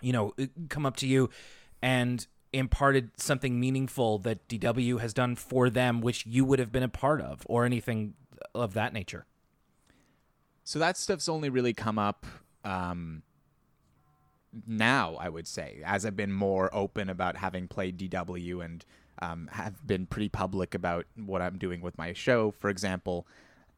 you 0.00 0.12
know 0.12 0.34
come 0.70 0.86
up 0.86 0.96
to 0.96 1.06
you 1.06 1.28
and 1.82 2.26
imparted 2.52 3.10
something 3.16 3.60
meaningful 3.60 4.18
that 4.18 4.48
dw 4.48 4.98
has 5.00 5.12
done 5.12 5.36
for 5.36 5.70
them 5.70 6.00
which 6.00 6.26
you 6.26 6.44
would 6.44 6.58
have 6.58 6.72
been 6.72 6.82
a 6.82 6.88
part 6.88 7.20
of 7.20 7.42
or 7.46 7.64
anything 7.64 8.14
of 8.54 8.74
that 8.74 8.92
nature. 8.92 9.26
So 10.64 10.78
that 10.78 10.96
stuff's 10.96 11.28
only 11.28 11.48
really 11.48 11.72
come 11.72 11.98
up 11.98 12.26
um, 12.64 13.22
now, 14.66 15.16
I 15.16 15.28
would 15.28 15.46
say, 15.46 15.80
as 15.84 16.04
I've 16.04 16.16
been 16.16 16.32
more 16.32 16.74
open 16.74 17.08
about 17.08 17.36
having 17.36 17.68
played 17.68 17.98
DW 17.98 18.64
and 18.64 18.84
um, 19.22 19.48
have 19.52 19.86
been 19.86 20.06
pretty 20.06 20.28
public 20.28 20.74
about 20.74 21.06
what 21.16 21.42
I'm 21.42 21.58
doing 21.58 21.80
with 21.80 21.96
my 21.98 22.12
show, 22.12 22.50
for 22.50 22.70
example. 22.70 23.26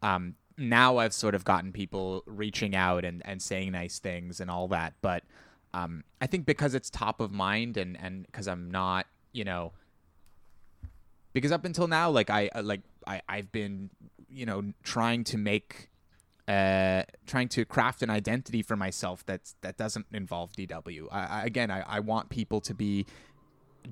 Um, 0.03 0.37
now 0.57 0.99
I've 0.99 1.13
sort 1.13 1.35
of 1.35 1.45
gotten 1.45 1.73
people 1.73 2.23
reaching 2.27 2.75
out 2.75 3.05
and, 3.05 3.23
and 3.25 3.43
saying 3.43 3.73
nice 3.73 3.99
things 3.99 4.41
and 4.41 4.51
all 4.51 4.69
that. 4.69 4.95
But 5.03 5.25
um, 5.75 6.05
I 6.21 6.27
think 6.27 6.47
because 6.47 6.75
it's 6.75 6.91
top 6.91 7.21
of 7.21 7.33
mind 7.33 7.77
and 7.77 7.99
and 8.01 8.27
because 8.27 8.47
I'm 8.47 8.71
not, 8.71 9.07
you 9.33 9.45
know, 9.45 9.73
because 11.33 11.53
up 11.53 11.65
until 11.65 11.89
now, 11.89 12.11
like 12.11 12.31
I 12.31 12.51
like 12.63 12.83
I 13.07 13.23
I've 13.29 13.51
been, 13.53 13.91
you 14.29 14.47
know, 14.47 14.73
trying 14.83 15.25
to 15.25 15.39
make 15.39 15.89
uh, 16.53 17.03
trying 17.27 17.49
to 17.49 17.65
craft 17.65 18.03
an 18.03 18.11
identity 18.11 18.62
for 18.62 18.77
myself 18.77 19.25
that's 19.25 19.55
that 19.62 19.79
doesn't 19.79 20.05
involve 20.12 20.53
DW. 20.53 21.07
I, 21.11 21.25
I, 21.25 21.45
again, 21.45 21.71
I, 21.71 21.81
I 21.81 22.01
want 22.01 22.29
people 22.29 22.61
to 22.61 22.75
be 22.75 23.07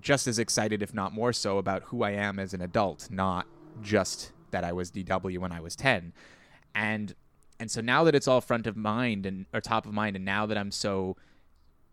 just 0.00 0.26
as 0.26 0.38
excited, 0.38 0.82
if 0.82 0.92
not 0.92 1.14
more 1.14 1.32
so, 1.32 1.56
about 1.56 1.84
who 1.84 2.02
I 2.02 2.10
am 2.10 2.38
as 2.38 2.52
an 2.52 2.60
adult, 2.60 3.08
not 3.10 3.46
just 3.82 4.32
that 4.50 4.62
I 4.62 4.72
was 4.72 4.90
DW 4.90 5.38
when 5.38 5.52
I 5.52 5.60
was 5.60 5.74
ten. 5.74 6.12
And 6.74 7.14
and 7.58 7.70
so 7.70 7.80
now 7.80 8.04
that 8.04 8.14
it's 8.14 8.28
all 8.28 8.42
front 8.42 8.66
of 8.66 8.76
mind 8.76 9.24
and 9.24 9.46
or 9.54 9.62
top 9.62 9.86
of 9.86 9.92
mind, 9.94 10.16
and 10.16 10.24
now 10.24 10.44
that 10.44 10.58
I'm 10.58 10.70
so, 10.70 11.16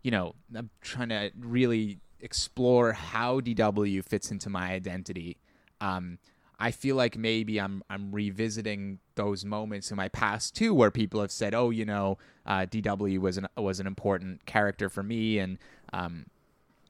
you 0.03 0.11
know, 0.11 0.35
I'm 0.53 0.69
trying 0.81 1.09
to 1.09 1.31
really 1.39 1.99
explore 2.19 2.91
how 2.91 3.39
DW 3.39 4.03
fits 4.03 4.31
into 4.31 4.49
my 4.49 4.71
identity. 4.71 5.37
Um, 5.79 6.19
I 6.59 6.71
feel 6.71 6.95
like 6.95 7.17
maybe 7.17 7.59
I'm 7.59 7.83
I'm 7.89 8.11
revisiting 8.11 8.99
those 9.15 9.45
moments 9.45 9.91
in 9.91 9.97
my 9.97 10.09
past 10.09 10.55
too, 10.55 10.73
where 10.73 10.91
people 10.91 11.21
have 11.21 11.31
said, 11.31 11.53
"Oh, 11.53 11.69
you 11.69 11.85
know, 11.85 12.17
uh, 12.45 12.65
DW 12.65 13.19
was 13.19 13.37
an 13.37 13.47
was 13.55 13.79
an 13.79 13.87
important 13.87 14.45
character 14.45 14.89
for 14.89 15.03
me," 15.03 15.39
and 15.39 15.59
um, 15.93 16.25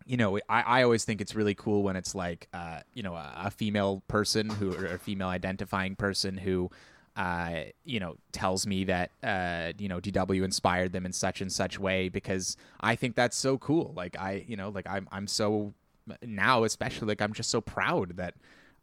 you 0.08 0.16
know, 0.16 0.38
I, 0.48 0.62
I 0.62 0.84
always 0.84 1.04
think 1.04 1.20
it's 1.20 1.36
really 1.36 1.54
cool 1.54 1.84
when 1.84 1.98
it's 1.98 2.16
like, 2.16 2.48
uh, 2.54 2.80
you 2.94 3.04
know, 3.04 3.16
a, 3.16 3.34
a 3.46 3.52
female 3.52 4.02
person 4.08 4.50
who 4.50 4.74
or 4.74 4.86
a 4.86 4.98
female 4.98 5.28
identifying 5.28 5.98
person 5.98 6.38
who, 6.38 6.72
uh, 7.18 7.64
you 7.84 8.00
know, 8.00 8.16
tells 8.32 8.66
me 8.66 8.86
that, 8.86 9.12
uh, 9.22 9.74
you 9.78 9.90
know, 9.90 10.00
DW 10.00 10.46
inspired 10.46 10.94
them 10.94 11.06
in 11.06 11.12
such 11.12 11.42
and 11.42 11.52
such 11.52 11.78
way 11.78 12.08
because 12.08 12.56
I 12.80 12.96
think 12.96 13.16
that's 13.16 13.36
so 13.36 13.58
cool. 13.58 13.92
Like 13.98 14.18
I, 14.18 14.46
you 14.48 14.56
know, 14.56 14.70
like 14.70 14.88
I'm 14.90 15.10
I'm 15.12 15.28
so 15.28 15.74
now 16.22 16.64
especially 16.64 17.10
like 17.10 17.22
I'm 17.22 17.34
just 17.34 17.50
so 17.50 17.60
proud 17.60 18.16
that 18.16 18.34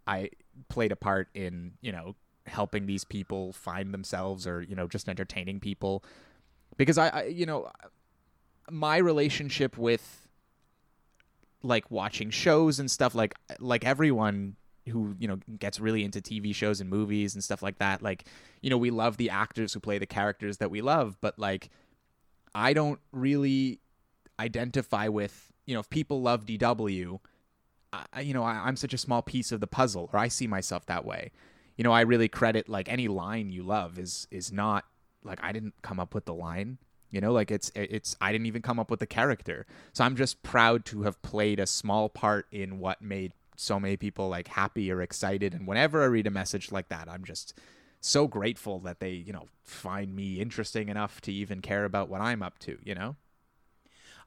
I 0.07 0.29
played 0.69 0.93
a 0.93 0.97
part 0.97 1.29
in, 1.35 1.73
you 1.81 1.93
know, 1.93 2.17
helping 2.47 2.87
these 2.87 3.05
people 3.05 3.53
find 3.53 3.93
themselves 3.95 4.47
or, 4.47 4.63
you 4.63 4.75
know, 4.75 4.87
just 4.87 5.09
entertaining 5.09 5.61
people. 5.61 6.05
Because 6.77 6.99
I, 6.99 7.09
I 7.09 7.23
you 7.25 7.47
know, 7.47 7.71
my 8.71 8.97
relationship 8.97 9.79
with 9.79 10.29
like 11.63 11.91
watching 11.91 12.31
shows 12.31 12.79
and 12.79 12.91
stuff 12.91 13.15
like 13.15 13.35
like 13.59 13.85
everyone 13.85 14.57
who 14.89 15.15
you 15.19 15.27
know 15.27 15.39
gets 15.59 15.81
really 15.81 16.05
into 16.05 16.21
TV 16.21 16.55
shows 16.55 16.81
and 16.81 16.91
movies 16.91 17.35
and 17.35 17.43
stuff 17.43 17.63
like 17.63 17.79
that 17.79 18.03
like 18.03 18.27
you 18.61 18.69
know 18.69 18.77
we 18.77 18.91
love 18.91 19.17
the 19.17 19.31
actors 19.31 19.73
who 19.73 19.81
play 19.81 19.99
the 19.99 20.07
characters 20.07 20.59
that 20.59 20.71
we 20.71 20.83
love 20.83 21.17
but 21.23 21.39
like 21.39 21.71
I 22.55 22.75
don't 22.75 23.01
really 23.13 23.81
identify 24.39 25.09
with 25.09 25.53
you 25.65 25.75
know 25.75 25.81
if 25.81 25.89
people 25.89 26.21
love 26.21 26.45
DW 26.45 27.19
I, 28.13 28.21
you 28.21 28.35
know 28.35 28.45
I, 28.45 28.67
I'm 28.67 28.77
such 28.77 28.95
a 28.95 28.99
small 28.99 29.23
piece 29.23 29.53
of 29.53 29.61
the 29.61 29.67
puzzle 29.67 30.11
or 30.13 30.19
I 30.19 30.29
see 30.29 30.47
myself 30.47 30.87
that 30.87 31.05
way. 31.05 31.33
You 31.77 31.85
know 31.85 31.93
I 31.93 32.03
really 32.03 32.29
credit 32.29 32.69
like 32.69 32.89
any 32.89 33.09
line 33.09 33.51
you 33.51 33.63
love 33.63 33.99
is 33.99 34.27
is 34.31 34.53
not 34.53 34.85
like 35.23 35.41
I 35.43 35.53
didn't 35.53 35.75
come 35.83 36.01
up 36.01 36.15
with 36.15 36.25
the 36.25 36.35
line. 36.35 36.79
You 37.11 37.21
know 37.21 37.33
like 37.33 37.51
it's 37.51 37.71
it's 37.75 38.17
i 38.21 38.33
didn't 38.33 38.47
even 38.47 38.63
come 38.63 38.81
up 38.81 38.91
with 38.91 39.01
the 39.01 39.07
character. 39.07 39.67
So 39.93 40.05
i'm 40.05 40.17
just 40.17 40.43
proud 40.43 40.85
to 40.87 41.03
have 41.03 41.21
played 41.23 41.61
a 41.61 41.67
small 41.67 42.09
part 42.09 42.47
in 42.51 42.79
what 42.79 43.03
made 43.03 43.33
so 43.57 43.79
many 43.79 43.97
people 43.97 44.29
like 44.29 44.49
happy 44.49 44.91
or 44.91 45.01
excited. 45.01 45.55
And 45.55 45.67
whenever 45.67 46.03
i 46.03 46.07
read 46.07 46.27
a 46.27 46.31
message 46.31 46.73
like 46.73 46.89
that 46.89 47.09
i'm 47.09 47.25
just 47.25 47.59
so 48.01 48.27
grateful 48.29 48.81
that 48.81 49.01
they 49.01 49.11
you 49.11 49.33
know 49.33 49.49
find 49.63 50.15
me 50.15 50.41
interesting 50.41 50.89
enough 50.91 51.23
to 51.23 51.33
even 51.33 51.61
care 51.63 51.87
about 51.87 52.09
what 52.11 52.21
i'm 52.21 52.43
up 52.43 52.59
to 52.59 52.79
you 52.83 52.95
know? 52.95 53.17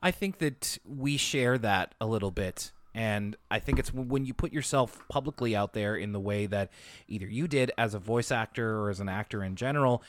I 0.02 0.12
think 0.12 0.38
that 0.40 0.78
we 0.86 1.18
share 1.18 1.58
that 1.58 1.96
a 2.00 2.06
little 2.06 2.32
bit. 2.32 2.72
And 2.98 3.36
I 3.52 3.60
think 3.60 3.78
it's 3.78 3.94
when 3.94 4.26
you 4.26 4.34
put 4.34 4.52
yourself 4.52 5.08
publicly 5.08 5.56
out 5.56 5.74
there 5.74 5.96
in 5.96 6.14
the 6.14 6.20
way 6.20 6.48
that 6.48 6.72
either 7.08 7.28
you 7.28 7.48
did 7.48 7.72
as 7.78 7.94
a 7.94 8.00
voice 8.00 8.32
actor 8.32 8.80
or 8.80 8.90
as 8.90 9.00
an 9.00 9.08
actor 9.08 9.44
in 9.44 9.56
general, 9.56 10.02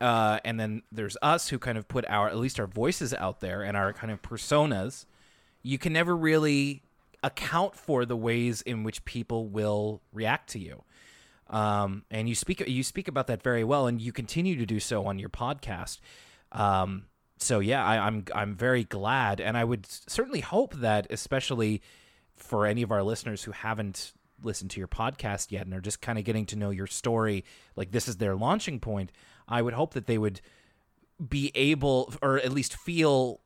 uh, 0.00 0.38
and 0.44 0.60
then 0.60 0.82
there's 0.92 1.16
us 1.20 1.48
who 1.48 1.58
kind 1.58 1.76
of 1.76 1.88
put 1.88 2.08
our 2.08 2.28
at 2.28 2.36
least 2.36 2.60
our 2.60 2.68
voices 2.68 3.12
out 3.12 3.40
there 3.40 3.62
and 3.64 3.76
our 3.76 3.92
kind 3.92 4.12
of 4.12 4.22
personas. 4.22 5.04
You 5.64 5.78
can 5.78 5.92
never 5.92 6.16
really 6.16 6.84
account 7.24 7.74
for 7.74 8.06
the 8.06 8.16
ways 8.16 8.62
in 8.62 8.84
which 8.84 9.04
people 9.04 9.48
will 9.48 10.00
react 10.12 10.50
to 10.50 10.60
you. 10.60 10.84
Um, 11.50 12.04
and 12.08 12.28
you 12.28 12.36
speak 12.36 12.62
you 12.68 12.84
speak 12.84 13.08
about 13.08 13.26
that 13.26 13.42
very 13.42 13.64
well, 13.64 13.88
and 13.88 14.00
you 14.00 14.12
continue 14.12 14.54
to 14.54 14.64
do 14.64 14.78
so 14.78 15.06
on 15.06 15.18
your 15.18 15.28
podcast. 15.28 15.98
Um, 16.52 17.06
so 17.38 17.58
yeah, 17.58 17.84
I, 17.84 17.98
I'm 17.98 18.26
I'm 18.32 18.54
very 18.54 18.84
glad, 18.84 19.40
and 19.40 19.58
I 19.58 19.64
would 19.64 19.86
certainly 19.86 20.40
hope 20.40 20.74
that, 20.74 21.08
especially 21.10 21.82
for 22.40 22.66
any 22.66 22.82
of 22.82 22.90
our 22.90 23.02
listeners 23.02 23.44
who 23.44 23.52
haven't 23.52 24.12
listened 24.42 24.70
to 24.70 24.80
your 24.80 24.88
podcast 24.88 25.50
yet 25.50 25.66
and 25.66 25.74
are 25.74 25.80
just 25.80 26.00
kind 26.00 26.18
of 26.18 26.24
getting 26.24 26.46
to 26.46 26.56
know 26.56 26.70
your 26.70 26.86
story, 26.86 27.44
like 27.76 27.90
this 27.90 28.08
is 28.08 28.16
their 28.16 28.36
launching 28.36 28.80
point. 28.80 29.12
I 29.48 29.62
would 29.62 29.74
hope 29.74 29.94
that 29.94 30.06
they 30.06 30.18
would 30.18 30.40
be 31.26 31.50
able, 31.54 32.12
or 32.22 32.38
at 32.38 32.52
least 32.52 32.76
feel 32.76 33.40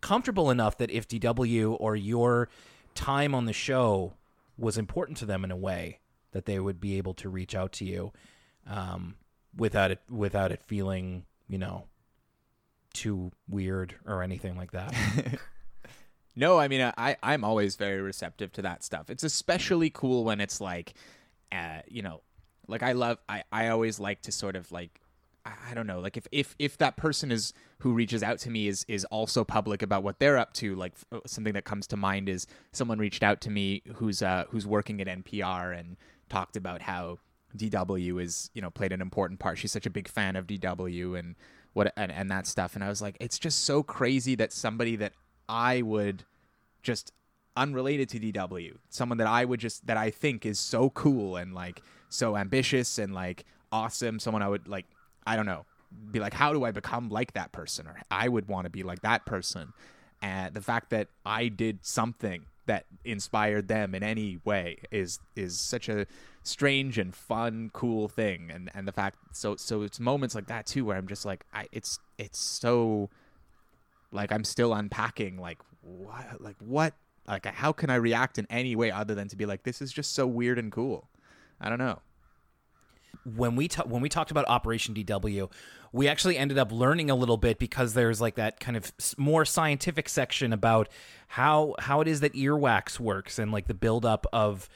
comfortable 0.00 0.50
enough 0.50 0.78
that 0.78 0.90
if 0.90 1.08
DW 1.08 1.76
or 1.78 1.96
your 1.96 2.48
time 2.94 3.34
on 3.34 3.44
the 3.44 3.52
show 3.52 4.14
was 4.56 4.78
important 4.78 5.18
to 5.18 5.26
them 5.26 5.44
in 5.44 5.50
a 5.50 5.56
way, 5.56 6.00
that 6.32 6.46
they 6.46 6.58
would 6.58 6.80
be 6.80 6.98
able 6.98 7.14
to 7.14 7.28
reach 7.28 7.54
out 7.54 7.72
to 7.72 7.84
you 7.84 8.12
um, 8.66 9.16
without 9.56 9.90
it 9.90 10.00
without 10.10 10.52
it 10.52 10.62
feeling, 10.62 11.24
you 11.48 11.58
know, 11.58 11.86
too 12.92 13.30
weird 13.48 13.94
or 14.06 14.22
anything 14.22 14.56
like 14.56 14.72
that. 14.72 14.94
No, 16.38 16.56
I 16.56 16.68
mean, 16.68 16.92
I 16.96 17.16
I'm 17.20 17.42
always 17.42 17.74
very 17.74 18.00
receptive 18.00 18.52
to 18.52 18.62
that 18.62 18.84
stuff. 18.84 19.10
It's 19.10 19.24
especially 19.24 19.90
cool 19.90 20.22
when 20.22 20.40
it's 20.40 20.60
like, 20.60 20.94
uh, 21.50 21.80
you 21.88 22.00
know, 22.00 22.20
like 22.68 22.84
I 22.84 22.92
love 22.92 23.18
I 23.28 23.42
I 23.50 23.68
always 23.68 23.98
like 23.98 24.22
to 24.22 24.30
sort 24.30 24.54
of 24.54 24.70
like 24.70 25.00
I 25.44 25.74
don't 25.74 25.88
know, 25.88 25.98
like 25.98 26.16
if 26.16 26.28
if 26.30 26.54
if 26.60 26.78
that 26.78 26.96
person 26.96 27.32
is 27.32 27.52
who 27.80 27.92
reaches 27.92 28.22
out 28.22 28.38
to 28.40 28.50
me 28.50 28.68
is 28.68 28.84
is 28.86 29.04
also 29.06 29.42
public 29.42 29.82
about 29.82 30.04
what 30.04 30.20
they're 30.20 30.38
up 30.38 30.52
to, 30.54 30.76
like 30.76 30.92
uh, 31.10 31.18
something 31.26 31.54
that 31.54 31.64
comes 31.64 31.88
to 31.88 31.96
mind 31.96 32.28
is 32.28 32.46
someone 32.70 33.00
reached 33.00 33.24
out 33.24 33.40
to 33.40 33.50
me 33.50 33.82
who's 33.96 34.22
uh 34.22 34.44
who's 34.50 34.64
working 34.64 35.00
at 35.00 35.08
NPR 35.08 35.76
and 35.76 35.96
talked 36.28 36.56
about 36.56 36.82
how 36.82 37.18
DW 37.56 38.22
is 38.22 38.48
you 38.54 38.62
know 38.62 38.70
played 38.70 38.92
an 38.92 39.00
important 39.00 39.40
part. 39.40 39.58
She's 39.58 39.72
such 39.72 39.86
a 39.86 39.90
big 39.90 40.06
fan 40.06 40.36
of 40.36 40.46
DW 40.46 41.18
and 41.18 41.34
what 41.72 41.92
and, 41.96 42.12
and 42.12 42.30
that 42.30 42.46
stuff. 42.46 42.76
And 42.76 42.84
I 42.84 42.88
was 42.88 43.02
like, 43.02 43.16
it's 43.18 43.40
just 43.40 43.64
so 43.64 43.82
crazy 43.82 44.36
that 44.36 44.52
somebody 44.52 44.94
that 44.94 45.14
I 45.48 45.82
would 45.82 46.24
just 46.82 47.12
unrelated 47.56 48.08
to 48.10 48.20
DW, 48.20 48.76
someone 48.88 49.18
that 49.18 49.26
I 49.26 49.44
would 49.44 49.60
just 49.60 49.86
that 49.86 49.96
I 49.96 50.10
think 50.10 50.46
is 50.46 50.58
so 50.58 50.90
cool 50.90 51.36
and 51.36 51.54
like 51.54 51.82
so 52.08 52.36
ambitious 52.36 52.98
and 52.98 53.14
like 53.14 53.44
awesome, 53.72 54.18
someone 54.18 54.42
I 54.42 54.48
would 54.48 54.68
like 54.68 54.86
I 55.26 55.36
don't 55.36 55.46
know, 55.46 55.66
be 56.10 56.20
like 56.20 56.34
how 56.34 56.52
do 56.52 56.64
I 56.64 56.70
become 56.70 57.08
like 57.08 57.32
that 57.34 57.52
person 57.52 57.86
or 57.86 58.00
I 58.10 58.28
would 58.28 58.48
want 58.48 58.64
to 58.64 58.70
be 58.70 58.82
like 58.82 59.02
that 59.02 59.26
person. 59.26 59.72
And 60.20 60.54
the 60.54 60.60
fact 60.60 60.90
that 60.90 61.08
I 61.24 61.48
did 61.48 61.84
something 61.84 62.46
that 62.66 62.84
inspired 63.04 63.66
them 63.68 63.94
in 63.94 64.02
any 64.02 64.38
way 64.44 64.78
is 64.90 65.18
is 65.34 65.58
such 65.58 65.88
a 65.88 66.06
strange 66.42 66.98
and 66.98 67.14
fun 67.14 67.70
cool 67.72 68.08
thing 68.08 68.50
and 68.52 68.70
and 68.74 68.86
the 68.86 68.92
fact 68.92 69.18
so 69.32 69.56
so 69.56 69.82
it's 69.82 69.98
moments 69.98 70.34
like 70.34 70.46
that 70.46 70.66
too 70.66 70.84
where 70.84 70.96
I'm 70.96 71.08
just 71.08 71.24
like 71.24 71.44
I 71.52 71.66
it's 71.72 71.98
it's 72.18 72.38
so 72.38 73.10
like 74.12 74.32
I'm 74.32 74.44
still 74.44 74.72
unpacking 74.72 75.38
like 75.38 75.58
what 75.82 76.40
like 76.40 76.56
what 76.60 76.94
like 77.26 77.46
how 77.46 77.72
can 77.72 77.90
I 77.90 77.96
react 77.96 78.38
in 78.38 78.46
any 78.50 78.74
way 78.76 78.90
other 78.90 79.14
than 79.14 79.28
to 79.28 79.36
be 79.36 79.46
like 79.46 79.62
this 79.62 79.82
is 79.82 79.92
just 79.92 80.14
so 80.14 80.26
weird 80.26 80.58
and 80.58 80.72
cool. 80.72 81.08
I 81.60 81.68
don't 81.68 81.78
know. 81.78 82.00
When 83.24 83.56
we 83.56 83.68
ta- 83.68 83.84
when 83.84 84.00
we 84.00 84.08
talked 84.08 84.30
about 84.30 84.46
Operation 84.48 84.94
DW, 84.94 85.50
we 85.92 86.08
actually 86.08 86.38
ended 86.38 86.58
up 86.58 86.72
learning 86.72 87.10
a 87.10 87.14
little 87.14 87.36
bit 87.36 87.58
because 87.58 87.94
there's 87.94 88.20
like 88.20 88.36
that 88.36 88.60
kind 88.60 88.76
of 88.76 88.92
more 89.16 89.44
scientific 89.44 90.08
section 90.08 90.52
about 90.52 90.88
how 91.28 91.74
how 91.78 92.00
it 92.00 92.08
is 92.08 92.20
that 92.20 92.32
earwax 92.34 92.98
works 92.98 93.38
and 93.38 93.52
like 93.52 93.66
the 93.66 93.74
buildup 93.74 94.26
of 94.32 94.68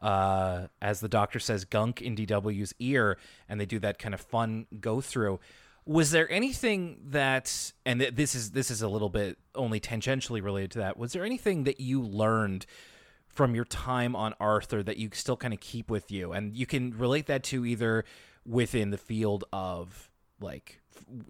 uh, 0.00 0.68
as 0.80 1.00
the 1.00 1.08
doctor 1.08 1.40
says, 1.40 1.64
gunk 1.64 2.00
in 2.00 2.14
DW's 2.14 2.72
ear, 2.78 3.18
and 3.48 3.60
they 3.60 3.66
do 3.66 3.78
that 3.80 3.98
kind 3.98 4.14
of 4.14 4.20
fun 4.20 4.66
go 4.80 5.00
through 5.00 5.40
was 5.88 6.10
there 6.10 6.30
anything 6.30 6.98
that 7.06 7.72
and 7.86 8.00
th- 8.00 8.14
this 8.14 8.34
is 8.34 8.50
this 8.50 8.70
is 8.70 8.82
a 8.82 8.88
little 8.88 9.08
bit 9.08 9.38
only 9.54 9.80
tangentially 9.80 10.42
related 10.42 10.70
to 10.70 10.78
that 10.78 10.98
was 10.98 11.14
there 11.14 11.24
anything 11.24 11.64
that 11.64 11.80
you 11.80 12.02
learned 12.02 12.66
from 13.26 13.54
your 13.54 13.64
time 13.64 14.14
on 14.14 14.34
arthur 14.38 14.82
that 14.82 14.98
you 14.98 15.08
still 15.14 15.36
kind 15.36 15.54
of 15.54 15.60
keep 15.60 15.90
with 15.90 16.10
you 16.12 16.32
and 16.32 16.54
you 16.54 16.66
can 16.66 16.96
relate 16.98 17.26
that 17.26 17.42
to 17.42 17.64
either 17.64 18.04
within 18.44 18.90
the 18.90 18.98
field 18.98 19.44
of 19.50 20.10
like 20.40 20.78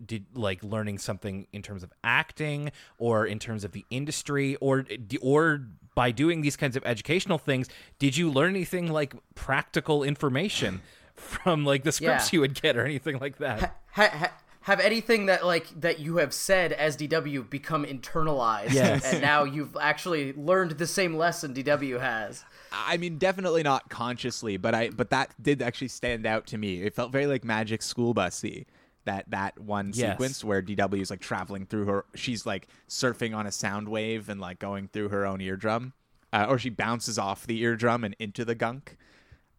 did 0.04 0.26
like 0.34 0.62
learning 0.64 0.98
something 0.98 1.46
in 1.52 1.62
terms 1.62 1.84
of 1.84 1.92
acting 2.02 2.72
or 2.98 3.24
in 3.26 3.38
terms 3.38 3.62
of 3.62 3.70
the 3.70 3.84
industry 3.90 4.56
or 4.56 4.84
or 5.22 5.62
by 5.94 6.10
doing 6.10 6.40
these 6.40 6.56
kinds 6.56 6.74
of 6.74 6.84
educational 6.84 7.38
things 7.38 7.68
did 8.00 8.16
you 8.16 8.28
learn 8.28 8.50
anything 8.50 8.90
like 8.90 9.14
practical 9.36 10.02
information 10.02 10.80
from 11.14 11.64
like 11.64 11.84
the 11.84 11.92
scripts 11.92 12.32
yeah. 12.32 12.36
you 12.36 12.40
would 12.40 12.60
get 12.60 12.76
or 12.76 12.84
anything 12.84 13.18
like 13.20 13.38
that 13.38 13.76
ha, 13.92 14.08
ha, 14.12 14.32
have 14.62 14.80
anything 14.80 15.26
that 15.26 15.46
like 15.46 15.68
that 15.80 15.98
you 15.98 16.16
have 16.16 16.34
said 16.34 16.72
as 16.72 16.96
DW 16.96 17.48
become 17.48 17.84
internalized 17.84 18.72
yes. 18.72 19.04
and 19.04 19.22
now 19.22 19.44
you've 19.44 19.76
actually 19.80 20.32
learned 20.34 20.72
the 20.72 20.86
same 20.86 21.16
lesson 21.16 21.54
DW 21.54 22.00
has. 22.00 22.44
I 22.72 22.96
mean 22.96 23.18
definitely 23.18 23.62
not 23.62 23.88
consciously, 23.88 24.56
but 24.56 24.74
I 24.74 24.90
but 24.90 25.10
that 25.10 25.34
did 25.40 25.62
actually 25.62 25.88
stand 25.88 26.26
out 26.26 26.46
to 26.48 26.58
me. 26.58 26.82
It 26.82 26.94
felt 26.94 27.12
very 27.12 27.26
like 27.26 27.44
Magic 27.44 27.82
School 27.82 28.14
Busy. 28.14 28.66
That 29.04 29.30
that 29.30 29.58
one 29.58 29.92
yes. 29.94 30.12
sequence 30.12 30.44
where 30.44 30.60
DW 30.60 31.00
is 31.00 31.10
like 31.10 31.20
traveling 31.20 31.64
through 31.64 31.86
her 31.86 32.04
she's 32.14 32.44
like 32.44 32.68
surfing 32.88 33.34
on 33.34 33.46
a 33.46 33.52
sound 33.52 33.88
wave 33.88 34.28
and 34.28 34.40
like 34.40 34.58
going 34.58 34.88
through 34.88 35.08
her 35.10 35.24
own 35.24 35.40
eardrum. 35.40 35.94
Uh, 36.30 36.44
or 36.46 36.58
she 36.58 36.68
bounces 36.68 37.18
off 37.18 37.46
the 37.46 37.62
eardrum 37.62 38.04
and 38.04 38.14
into 38.18 38.44
the 38.44 38.54
gunk. 38.54 38.98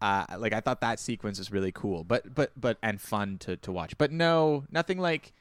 Uh, 0.00 0.24
like 0.38 0.52
I 0.52 0.60
thought 0.60 0.80
that 0.80 0.98
sequence 0.98 1.38
was 1.38 1.52
really 1.52 1.72
cool, 1.72 2.04
but 2.04 2.34
but 2.34 2.52
but 2.56 2.78
and 2.82 3.00
fun 3.00 3.38
to 3.38 3.56
to 3.56 3.72
watch. 3.72 3.96
But 3.98 4.12
no, 4.12 4.64
nothing 4.70 4.98
like. 4.98 5.32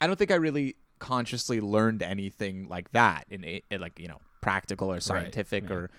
I 0.00 0.08
don't 0.08 0.18
think 0.18 0.32
I 0.32 0.34
really 0.34 0.74
consciously 0.98 1.60
learned 1.60 2.02
anything 2.02 2.68
like 2.68 2.90
that 2.92 3.24
in 3.30 3.44
it, 3.44 3.64
like 3.78 3.98
you 3.98 4.08
know 4.08 4.20
practical 4.40 4.90
or 4.92 5.00
scientific 5.00 5.64
right, 5.64 5.72
or, 5.72 5.90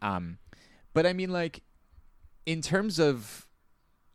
um, 0.00 0.38
but 0.94 1.06
I 1.06 1.12
mean 1.12 1.30
like, 1.30 1.62
in 2.46 2.62
terms 2.62 2.98
of, 2.98 3.46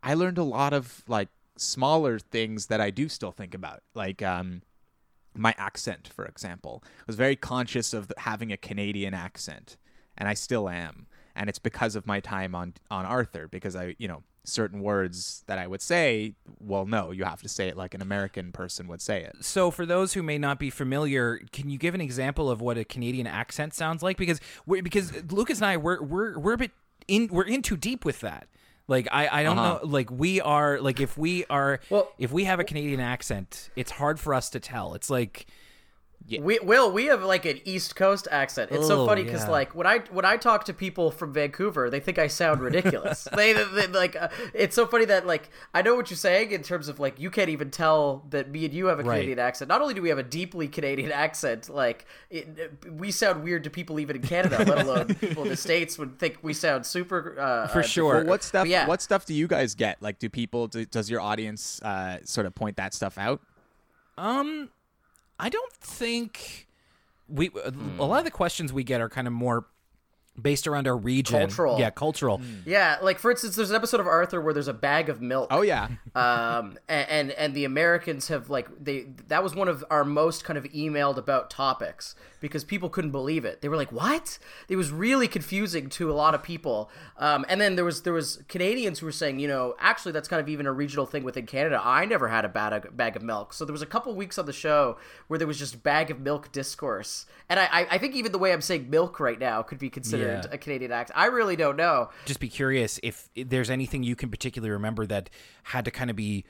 I 0.01 0.15
learned 0.15 0.39
a 0.39 0.43
lot 0.43 0.73
of 0.73 1.03
like 1.07 1.29
smaller 1.57 2.17
things 2.19 2.67
that 2.67 2.81
I 2.81 2.89
do 2.89 3.07
still 3.09 3.31
think 3.31 3.53
about, 3.53 3.83
like 3.93 4.23
um, 4.23 4.63
my 5.35 5.53
accent, 5.57 6.07
for 6.07 6.25
example. 6.25 6.83
I 6.83 7.03
was 7.05 7.15
very 7.15 7.35
conscious 7.35 7.93
of 7.93 8.11
having 8.17 8.51
a 8.51 8.57
Canadian 8.57 9.13
accent, 9.13 9.77
and 10.17 10.27
I 10.27 10.33
still 10.33 10.69
am 10.69 11.05
and 11.37 11.49
it's 11.49 11.59
because 11.59 11.95
of 11.95 12.05
my 12.05 12.19
time 12.19 12.55
on 12.55 12.73
on 12.91 13.05
Arthur 13.05 13.47
because 13.47 13.75
I 13.75 13.95
you 13.97 14.07
know 14.07 14.23
certain 14.43 14.81
words 14.81 15.43
that 15.47 15.59
I 15.59 15.67
would 15.67 15.81
say 15.81 16.33
well 16.59 16.85
no 16.85 17.11
you 17.11 17.25
have 17.25 17.41
to 17.41 17.49
say 17.49 17.67
it 17.67 17.75
like 17.75 17.93
an 17.93 18.01
American 18.01 18.51
person 18.51 18.87
would 18.87 19.01
say 19.01 19.23
it. 19.23 19.37
So 19.41 19.71
for 19.71 19.85
those 19.85 20.13
who 20.13 20.23
may 20.23 20.37
not 20.37 20.59
be 20.59 20.69
familiar, 20.69 21.39
can 21.51 21.69
you 21.69 21.77
give 21.77 21.95
an 21.95 22.01
example 22.01 22.49
of 22.49 22.61
what 22.61 22.77
a 22.77 22.83
Canadian 22.83 23.27
accent 23.27 23.73
sounds 23.73 24.01
like 24.01 24.17
because 24.17 24.39
we 24.65 24.81
because 24.81 25.13
Lucas 25.31 25.59
and 25.59 25.65
I 25.65 25.77
we're 25.77 26.01
we're 26.01 26.39
we're 26.39 26.53
a 26.53 26.57
bit 26.57 26.71
in 27.07 27.27
we're 27.31 27.43
in 27.43 27.61
too 27.61 27.77
deep 27.77 28.03
with 28.03 28.21
that. 28.21 28.47
Like 28.87 29.07
I, 29.11 29.27
I 29.27 29.43
don't 29.43 29.59
uh-huh. 29.59 29.79
know 29.83 29.89
like 29.89 30.09
we 30.09 30.39
are 30.39 30.79
like 30.79 30.99
if 30.99 31.17
we 31.17 31.45
are 31.45 31.81
well, 31.89 32.09
if 32.17 32.31
we 32.31 32.45
have 32.45 32.59
a 32.59 32.63
Canadian 32.63 32.99
accent, 32.99 33.69
it's 33.75 33.91
hard 33.91 34.19
for 34.19 34.33
us 34.33 34.49
to 34.51 34.59
tell. 34.59 34.93
It's 34.93 35.09
like 35.09 35.47
yeah. 36.25 36.41
We 36.41 36.59
Will 36.59 36.91
we 36.91 37.05
have 37.05 37.23
like 37.23 37.45
an 37.45 37.61
East 37.63 37.95
Coast 37.95 38.27
accent. 38.29 38.71
It's 38.71 38.85
oh, 38.85 38.87
so 38.87 39.05
funny 39.05 39.23
because 39.23 39.43
yeah. 39.43 39.51
like 39.51 39.73
when 39.73 39.87
I 39.87 39.99
when 40.11 40.25
I 40.25 40.35
talk 40.35 40.65
to 40.65 40.73
people 40.73 41.09
from 41.09 41.31
Vancouver, 41.31 41.89
they 41.89 42.01
think 42.01 42.19
I 42.19 42.27
sound 42.27 42.59
ridiculous. 42.59 43.29
they, 43.35 43.53
they, 43.53 43.63
they, 43.63 43.87
like 43.87 44.17
uh, 44.17 44.27
it's 44.53 44.75
so 44.75 44.85
funny 44.85 45.05
that 45.05 45.25
like 45.25 45.49
I 45.73 45.81
know 45.81 45.95
what 45.95 46.09
you're 46.09 46.17
saying 46.17 46.51
in 46.51 46.63
terms 46.63 46.89
of 46.89 46.99
like 46.99 47.17
you 47.17 47.31
can't 47.31 47.49
even 47.49 47.71
tell 47.71 48.25
that 48.31 48.51
me 48.51 48.65
and 48.65 48.73
you 48.73 48.87
have 48.87 48.99
a 48.99 49.03
Canadian 49.03 49.37
right. 49.37 49.45
accent. 49.45 49.69
Not 49.69 49.81
only 49.81 49.93
do 49.93 50.01
we 50.01 50.09
have 50.09 50.17
a 50.17 50.23
deeply 50.23 50.67
Canadian 50.67 51.13
accent, 51.13 51.69
like 51.69 52.05
it, 52.29 52.73
we 52.91 53.11
sound 53.11 53.41
weird 53.41 53.63
to 53.63 53.69
people 53.69 53.97
even 53.97 54.17
in 54.17 54.21
Canada, 54.21 54.57
let 54.65 54.85
alone 54.85 55.15
people 55.21 55.43
in 55.43 55.49
the 55.49 55.55
states 55.55 55.97
would 55.97 56.19
think 56.19 56.39
we 56.41 56.51
sound 56.51 56.85
super. 56.85 57.39
Uh, 57.39 57.67
For 57.67 57.79
uh, 57.79 57.83
sure. 57.83 58.15
Well, 58.15 58.25
what 58.25 58.43
stuff? 58.43 58.67
Yeah. 58.67 58.85
What 58.85 59.01
stuff 59.01 59.25
do 59.25 59.33
you 59.33 59.47
guys 59.47 59.75
get? 59.75 60.01
Like, 60.01 60.19
do 60.19 60.29
people? 60.29 60.67
Do, 60.67 60.83
does 60.83 61.09
your 61.09 61.21
audience 61.21 61.81
uh, 61.83 62.17
sort 62.25 62.47
of 62.47 62.53
point 62.53 62.75
that 62.75 62.93
stuff 62.93 63.17
out? 63.17 63.39
Um, 64.17 64.69
I 65.39 65.49
don't 65.49 65.73
think 65.73 66.67
we 67.27 67.47
hmm. 67.47 67.99
a 67.99 68.05
lot 68.05 68.19
of 68.19 68.25
the 68.25 68.31
questions 68.31 68.71
we 68.71 68.83
get 68.83 69.01
are 69.01 69.09
kind 69.09 69.27
of 69.27 69.33
more 69.33 69.65
based 70.39 70.67
around 70.67 70.87
our 70.87 70.95
region. 70.95 71.39
Cultural. 71.39 71.79
Yeah, 71.79 71.89
cultural. 71.89 72.39
Mm. 72.39 72.61
Yeah, 72.65 72.97
like 73.01 73.19
for 73.19 73.31
instance, 73.31 73.55
there's 73.55 73.69
an 73.69 73.75
episode 73.75 73.99
of 73.99 74.07
Arthur 74.07 74.39
where 74.39 74.53
there's 74.53 74.67
a 74.67 74.73
bag 74.73 75.09
of 75.09 75.21
milk. 75.21 75.47
Oh 75.51 75.61
yeah. 75.61 75.89
um, 76.15 76.77
and, 76.87 77.09
and, 77.09 77.31
and 77.31 77.53
the 77.53 77.65
Americans 77.65 78.27
have 78.27 78.49
like 78.49 78.67
they 78.79 79.07
that 79.27 79.43
was 79.43 79.55
one 79.55 79.67
of 79.67 79.83
our 79.89 80.03
most 80.03 80.43
kind 80.43 80.57
of 80.57 80.65
emailed 80.65 81.17
about 81.17 81.49
topics 81.49 82.15
because 82.39 82.63
people 82.63 82.89
couldn't 82.89 83.11
believe 83.11 83.45
it. 83.45 83.61
They 83.61 83.69
were 83.69 83.75
like, 83.75 83.91
"What?" 83.91 84.37
It 84.69 84.75
was 84.75 84.91
really 84.91 85.27
confusing 85.27 85.89
to 85.89 86.11
a 86.11 86.13
lot 86.13 86.35
of 86.35 86.43
people. 86.43 86.89
Um, 87.17 87.45
and 87.49 87.59
then 87.59 87.75
there 87.75 87.85
was 87.85 88.03
there 88.03 88.13
was 88.13 88.43
Canadians 88.47 88.99
who 88.99 89.05
were 89.05 89.11
saying, 89.11 89.39
you 89.39 89.47
know, 89.47 89.75
actually 89.79 90.11
that's 90.11 90.27
kind 90.27 90.39
of 90.39 90.49
even 90.49 90.65
a 90.65 90.71
regional 90.71 91.05
thing 91.05 91.23
within 91.23 91.45
Canada. 91.45 91.81
I 91.83 92.05
never 92.05 92.27
had 92.27 92.45
a 92.45 92.49
bag 92.49 92.95
bag 92.95 93.15
of 93.15 93.21
milk. 93.21 93.53
So 93.53 93.65
there 93.65 93.73
was 93.73 93.81
a 93.81 93.87
couple 93.87 94.13
weeks 94.15 94.37
on 94.37 94.45
the 94.45 94.53
show 94.53 94.97
where 95.27 95.37
there 95.37 95.47
was 95.47 95.59
just 95.59 95.83
bag 95.83 96.11
of 96.11 96.19
milk 96.19 96.51
discourse. 96.51 97.25
And 97.49 97.59
I 97.59 97.87
I 97.89 97.97
think 97.97 98.15
even 98.15 98.31
the 98.31 98.39
way 98.39 98.53
I'm 98.53 98.61
saying 98.61 98.89
milk 98.89 99.19
right 99.19 99.39
now 99.39 99.61
could 99.61 99.79
be 99.79 99.89
considered 99.89 100.45
yeah. 100.45 100.51
a 100.51 100.57
Canadian 100.57 100.91
accent. 100.91 101.17
I 101.17 101.25
really 101.27 101.55
don't 101.55 101.77
know. 101.77 102.09
Just 102.25 102.39
be 102.39 102.49
curious 102.49 102.99
if 103.03 103.29
there's 103.35 103.69
anything 103.69 104.03
you 104.03 104.15
can 104.15 104.29
particularly 104.29 104.71
remember 104.71 105.05
that 105.07 105.29
had 105.63 105.85
to 105.85 105.91
kind 105.91 106.09
of 106.09 106.15
be 106.15 106.45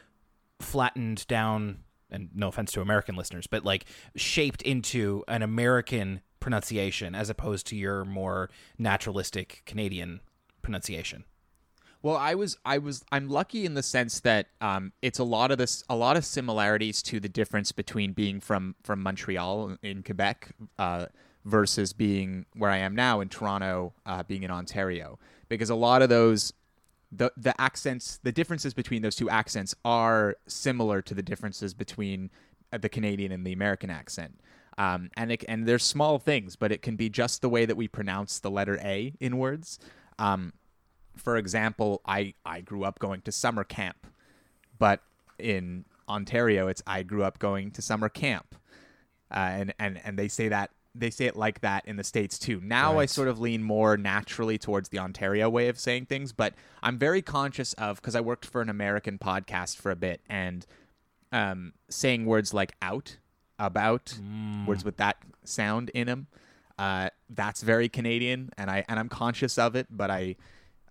flattened 0.60 1.26
down 1.28 1.80
and 2.10 2.30
no 2.34 2.47
offense 2.47 2.72
to 2.74 2.82
American 2.82 3.16
listeners, 3.16 3.47
but 3.47 3.64
like 3.64 3.86
shaped 4.16 4.62
into 4.62 5.24
an 5.28 5.41
American 5.41 6.22
pronunciation 6.39 7.16
as 7.16 7.30
opposed 7.30 7.68
to 7.68 7.76
your 7.76 8.05
more 8.05 8.49
naturalistic 8.78 9.64
Canadian 9.66 10.22
pronunciation. 10.62 11.26
Well, 12.03 12.16
I 12.16 12.36
was 12.36 12.58
I 12.64 12.78
was 12.78 13.03
I'm 13.12 13.28
lucky 13.28 13.66
in 13.66 13.74
the 13.74 13.84
sense 13.84 14.20
that 14.22 14.47
um, 14.62 14.93
it's 15.01 15.20
a 15.20 15.24
lot 15.24 15.51
of 15.51 15.58
this 15.58 15.84
a 15.89 15.95
lot 15.95 16.16
of 16.16 16.24
similarities 16.24 17.01
to 17.03 17.20
the 17.20 17.30
difference 17.30 17.72
between 17.72 18.14
being 18.14 18.39
from 18.39 18.76
from 18.84 19.01
Montreal 19.01 19.78
in 19.82 20.03
Quebec 20.03 20.49
uh, 20.78 21.08
versus 21.43 21.93
being 21.93 22.45
where 22.55 22.70
I 22.70 22.78
am 22.78 22.95
now 22.95 23.20
in 23.20 23.30
Toronto, 23.30 23.93
uh, 24.05 24.24
being 24.24 24.43
in 24.43 24.51
Ontario, 24.51 25.18
because 25.49 25.70
a 25.70 25.76
lot 25.76 26.01
of 26.01 26.10
those 26.10 26.53
the 27.12 27.32
the 27.38 27.60
accents 27.60 28.20
the 28.24 28.32
differences 28.32 28.74
between 28.74 29.01
those 29.01 29.16
two 29.16 29.30
accents 29.30 29.74
are 29.86 30.36
similar 30.47 31.01
to 31.01 31.14
the 31.14 31.24
differences 31.24 31.74
between 31.74 32.30
uh, 32.74 32.78
the 32.78 32.89
Canadian 32.89 33.32
and 33.32 33.45
the 33.45 33.53
American 33.53 33.89
accent. 33.89 34.39
Um, 34.78 35.10
and 35.18 35.32
it, 35.32 35.43
and 35.47 35.66
there's 35.66 35.84
small 35.84 36.20
things, 36.20 36.55
but 36.55 36.72
it 36.72 36.84
can 36.84 36.95
be 36.95 37.10
just 37.10 37.41
the 37.41 37.49
way 37.49 37.66
that 37.66 37.76
we 37.76 37.88
pronounce 37.88 38.39
the 38.39 38.51
letter 38.51 38.78
A 38.84 39.14
in 39.20 39.38
words. 39.38 39.80
Um, 40.20 40.53
for 41.16 41.38
example, 41.38 42.01
I 42.05 42.34
I 42.45 42.62
grew 42.62 42.84
up 42.84 42.99
going 42.99 43.22
to 43.22 43.32
summer 43.32 43.64
camp, 43.64 44.05
but 44.78 45.01
in 45.39 45.86
Ontario, 46.08 46.68
it's 46.68 46.84
I 46.86 47.03
grew 47.03 47.24
up 47.24 47.39
going 47.39 47.72
to 47.72 47.82
summer 47.82 48.10
camp, 48.10 48.55
uh, 49.32 49.39
and 49.39 49.74
and 49.80 49.99
and 50.03 50.20
they 50.20 50.28
say 50.28 50.49
that 50.49 50.72
they 51.00 51.10
say 51.10 51.26
it 51.26 51.36
like 51.36 51.62
that 51.62 51.86
in 51.86 51.95
the 51.95 52.04
states 52.04 52.39
too. 52.39 52.60
Now 52.64 53.00
I 53.00 53.06
sort 53.06 53.28
of 53.28 53.39
lean 53.39 53.64
more 53.64 53.98
naturally 53.98 54.58
towards 54.58 54.89
the 54.89 55.00
Ontario 55.00 55.50
way 55.50 55.68
of 55.68 55.80
saying 55.80 56.06
things, 56.06 56.34
but 56.34 56.54
I'm 56.82 56.98
very 56.98 57.22
conscious 57.22 57.74
of 57.74 57.98
because 57.98 58.16
I 58.16 58.22
worked 58.22 58.45
for 58.45 58.62
an 58.62 58.70
American 58.70 59.18
podcast 59.18 59.78
for 59.78 59.91
a 59.91 59.95
bit 59.95 60.22
and 60.30 60.66
um, 61.32 61.74
saying 61.89 62.26
words 62.26 62.54
like 62.54 62.74
out, 62.82 63.18
about, 63.60 64.18
words 64.66 64.84
with 64.86 64.98
that 64.98 65.18
sound 65.43 65.89
in 65.89 66.08
them. 66.08 66.28
Uh, 66.78 67.10
that's 67.30 67.62
very 67.62 67.89
Canadian, 67.89 68.52
and 68.58 68.70
I 68.70 68.86
and 68.88 69.00
I'm 69.00 69.10
conscious 69.10 69.58
of 69.58 69.76
it, 69.76 69.88
but 69.89 70.12
I, 70.12 70.36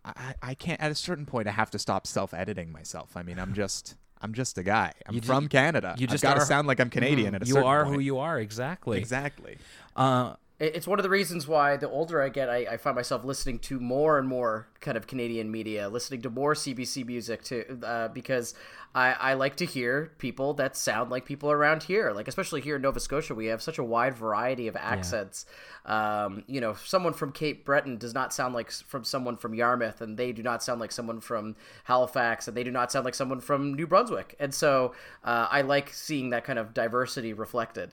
I, 0.05 0.35
I 0.43 0.55
can't. 0.55 0.81
At 0.81 0.91
a 0.91 0.97
certain 0.97 1.27
point, 1.27 1.47
I 1.47 1.53
have 1.53 1.71
to 1.71 1.79
stop 1.79 2.07
self-editing 2.07 2.73
myself. 2.73 3.17
I 3.17 3.23
mean, 3.23 3.39
I'm 3.39 3.55
just, 3.63 3.97
I'm 4.21 4.33
just 4.33 4.57
a 4.59 4.63
guy. 4.63 4.93
I'm 5.07 5.15
You 5.15 5.21
ju- 5.21 5.27
from 5.27 5.49
Canada. 5.49 5.95
you 5.99 6.07
just 6.07 6.23
got 6.23 6.35
to 6.35 6.41
sound 6.41 6.67
like 6.67 6.81
I'm 6.81 6.91
Canadian. 6.91 7.35
At 7.35 7.43
a 7.43 7.47
certain 7.47 7.49
You 7.49 7.55
certain 7.55 7.69
are 7.69 7.85
point. 7.85 7.95
who 7.97 8.01
you 8.01 8.19
are, 8.19 8.39
exactly. 8.41 8.99
exactly. 8.99 9.59
Uh, 9.95 10.35
It's 10.59 10.87
one 10.87 10.99
of 10.99 11.03
the 11.03 11.11
reasons 11.11 11.47
why 11.47 11.77
the 11.77 11.89
older 11.91 12.23
I 12.23 12.31
get, 12.31 12.49
I, 12.49 12.67
I 12.73 12.77
find 12.79 12.97
myself 12.97 13.25
listening 13.25 13.59
to 13.61 13.79
more 13.79 14.19
and 14.19 14.27
more 14.27 14.69
kind 14.81 14.97
of 14.97 15.07
Canadian 15.07 15.51
media, 15.51 15.89
listening 15.91 16.23
to 16.23 16.31
more 16.31 16.55
CBC 16.55 17.05
music 17.07 17.43
too, 17.45 17.79
uh, 17.85 18.09
because 18.09 18.55
I, 18.97 19.13
I 19.13 19.35
like 19.35 19.57
to 19.57 19.67
hear 19.67 20.11
people 20.17 20.55
that 20.55 20.75
sound 20.75 21.11
like 21.11 21.27
people 21.27 21.51
around 21.51 21.83
here. 21.83 22.13
Like 22.13 22.29
especially 22.29 22.63
here 22.63 22.77
in 22.77 22.83
Nova 22.83 22.99
Scotia, 22.99 23.35
we 23.35 23.47
have 23.47 23.61
such 23.61 23.77
a 23.77 23.85
wide 23.85 24.15
variety 24.15 24.69
of 24.69 24.77
accents. 24.77 25.45
Um, 25.85 26.45
you 26.47 26.63
know, 26.63 26.73
someone 26.73 27.13
from 27.13 27.31
Cape 27.31 27.67
Breton 27.67 27.99
does 27.99 28.15
not 28.15 28.33
sound 28.33 28.55
like 28.55 28.71
from 28.71 29.05
someone 29.05 29.37
from 29.37 29.53
Yarmouth, 29.53 30.01
and 30.01 30.17
they 30.17 30.33
do 30.33 30.43
not 30.43 30.63
sound 30.63 30.81
like 30.81 30.93
someone 30.93 31.21
from 31.21 31.57
Halifax, 31.85 32.49
and 32.49 32.57
they 32.57 32.65
do 32.65 32.71
not 32.71 32.91
sound 32.91 33.05
like 33.05 33.15
someone 33.15 33.41
from 33.41 33.75
New 33.75 33.87
Brunswick. 33.87 34.35
And 34.41 34.55
so 34.55 34.95
uh, 35.23 35.47
I 35.51 35.61
like 35.61 35.93
seeing 35.93 36.31
that 36.31 36.45
kind 36.45 36.59
of 36.59 36.73
diversity 36.73 37.35
reflected. 37.35 37.93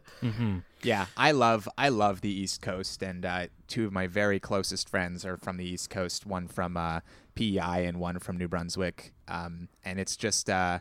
Yeah, 0.84 1.08
I 1.18 1.32
love 1.32 1.68
I 1.78 1.89
love 1.89 2.22
the 2.22 2.32
East 2.32 2.62
Coast, 2.62 3.04
and 3.04 3.26
uh, 3.26 3.47
two 3.68 3.86
of 3.86 3.91
my 3.91 4.08
very 4.08 4.39
closest 4.39 4.88
friends 4.88 5.26
are 5.26 5.36
from 5.36 5.58
the 5.58 5.66
East 5.66 5.89
Coast. 5.89 6.26
One 6.26 6.47
from 6.47 6.78
uh, 6.78 7.01
PEI 7.36 7.86
and 7.86 7.99
one 7.99 8.20
from 8.20 8.38
New 8.38 8.47
Brunswick. 8.47 9.14
Um, 9.28 9.70
and 9.84 9.99
it's 9.99 10.16
just, 10.16 10.49
uh, 10.49 10.80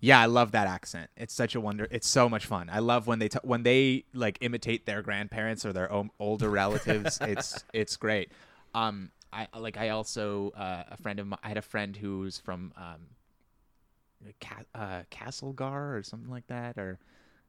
yeah, 0.00 0.18
I 0.18 0.26
love 0.26 0.52
that 0.52 0.66
accent. 0.66 1.10
It's 1.16 1.34
such 1.34 1.54
a 1.54 1.60
wonder. 1.60 1.86
It's 1.90 2.08
so 2.08 2.28
much 2.28 2.46
fun. 2.46 2.70
I 2.72 2.78
love 2.78 3.06
when 3.06 3.18
they 3.18 3.28
t- 3.28 3.38
when 3.42 3.62
they 3.62 4.04
like 4.14 4.38
imitate 4.40 4.86
their 4.86 5.02
grandparents 5.02 5.66
or 5.66 5.72
their 5.72 5.92
own 5.92 6.10
older 6.18 6.48
relatives. 6.48 7.18
it's 7.22 7.64
it's 7.74 7.96
great. 7.96 8.32
Um, 8.74 9.10
I 9.32 9.46
like 9.58 9.76
I 9.76 9.90
also 9.90 10.52
uh, 10.56 10.84
a 10.90 10.96
friend 10.96 11.18
of 11.20 11.26
mine. 11.26 11.38
I 11.42 11.48
had 11.48 11.58
a 11.58 11.62
friend 11.62 11.94
who's 11.96 12.38
from 12.38 12.72
um, 12.76 14.34
Ca- 14.40 14.64
uh, 14.74 15.02
Castlegar 15.10 15.98
or 15.98 16.02
something 16.02 16.30
like 16.30 16.46
that, 16.46 16.78
or 16.78 16.98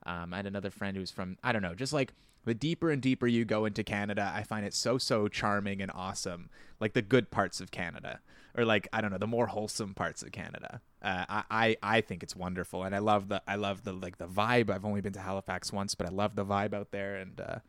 um, 0.06 0.34
I 0.34 0.38
had 0.38 0.46
another 0.46 0.72
friend 0.72 0.98
who's 0.98 1.10
from 1.12 1.38
I 1.44 1.54
don't 1.54 1.62
know, 1.62 1.74
just 1.76 1.94
like 1.94 2.12
the 2.46 2.54
deeper 2.54 2.90
and 2.90 3.02
deeper 3.02 3.28
you 3.28 3.46
go 3.46 3.66
into 3.66 3.84
Canada, 3.84 4.32
I 4.36 4.44
find 4.44 4.66
it 4.66 4.74
so 4.74 4.98
so 4.98 5.28
charming 5.28 5.82
and 5.82 5.92
awesome. 5.94 6.50
Like 6.80 6.94
the 6.94 7.02
good 7.02 7.32
parts 7.32 7.62
of 7.62 7.72
Canada, 7.72 8.20
or 8.58 8.66
like 8.66 8.88
I 8.92 9.02
don't 9.02 9.12
know, 9.12 9.18
the 9.18 9.28
more 9.28 9.48
wholesome 9.48 9.94
parts 9.94 10.24
of 10.24 10.32
Canada. 10.32 10.82
Uh, 11.02 11.26
I, 11.30 11.44
I 11.52 11.78
I 11.84 12.02
think 12.02 12.24
it's 12.24 12.36
wonderful, 12.36 12.84
and 12.84 12.96
I 12.96 13.00
love 13.00 13.28
the 13.28 13.42
I 13.48 13.56
love 13.56 13.84
the 13.84 13.94
like 13.94 14.18
the 14.18 14.28
vibe. 14.28 14.70
I've 14.70 14.86
only 14.86 15.02
been 15.02 15.14
to 15.14 15.22
Halifax 15.22 15.72
once, 15.72 15.96
but 15.96 16.08
I 16.08 16.10
love 16.10 16.36
the 16.36 16.46
vibe 16.46 16.74
out 16.74 16.92
there, 16.92 17.16
and 17.18 17.40
uh, 17.40 17.60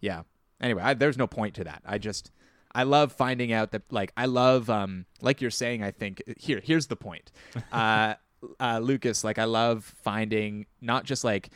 yeah. 0.00 0.22
Anyway, 0.60 0.82
I, 0.82 0.94
there's 0.94 1.18
no 1.18 1.26
point 1.26 1.54
to 1.56 1.64
that. 1.64 1.82
I 1.84 1.98
just 1.98 2.30
I 2.74 2.82
love 2.82 3.12
finding 3.12 3.52
out 3.52 3.72
that 3.72 3.82
like 3.90 4.12
I 4.16 4.26
love 4.26 4.68
um 4.68 5.06
like 5.20 5.40
you're 5.40 5.50
saying. 5.50 5.82
I 5.82 5.90
think 5.90 6.22
here 6.36 6.60
here's 6.62 6.86
the 6.86 6.96
point. 6.96 7.32
Uh, 7.72 8.14
uh, 8.60 8.78
Lucas, 8.78 9.24
like 9.24 9.38
I 9.38 9.44
love 9.44 9.84
finding 10.02 10.66
not 10.80 11.04
just 11.04 11.24
like 11.24 11.50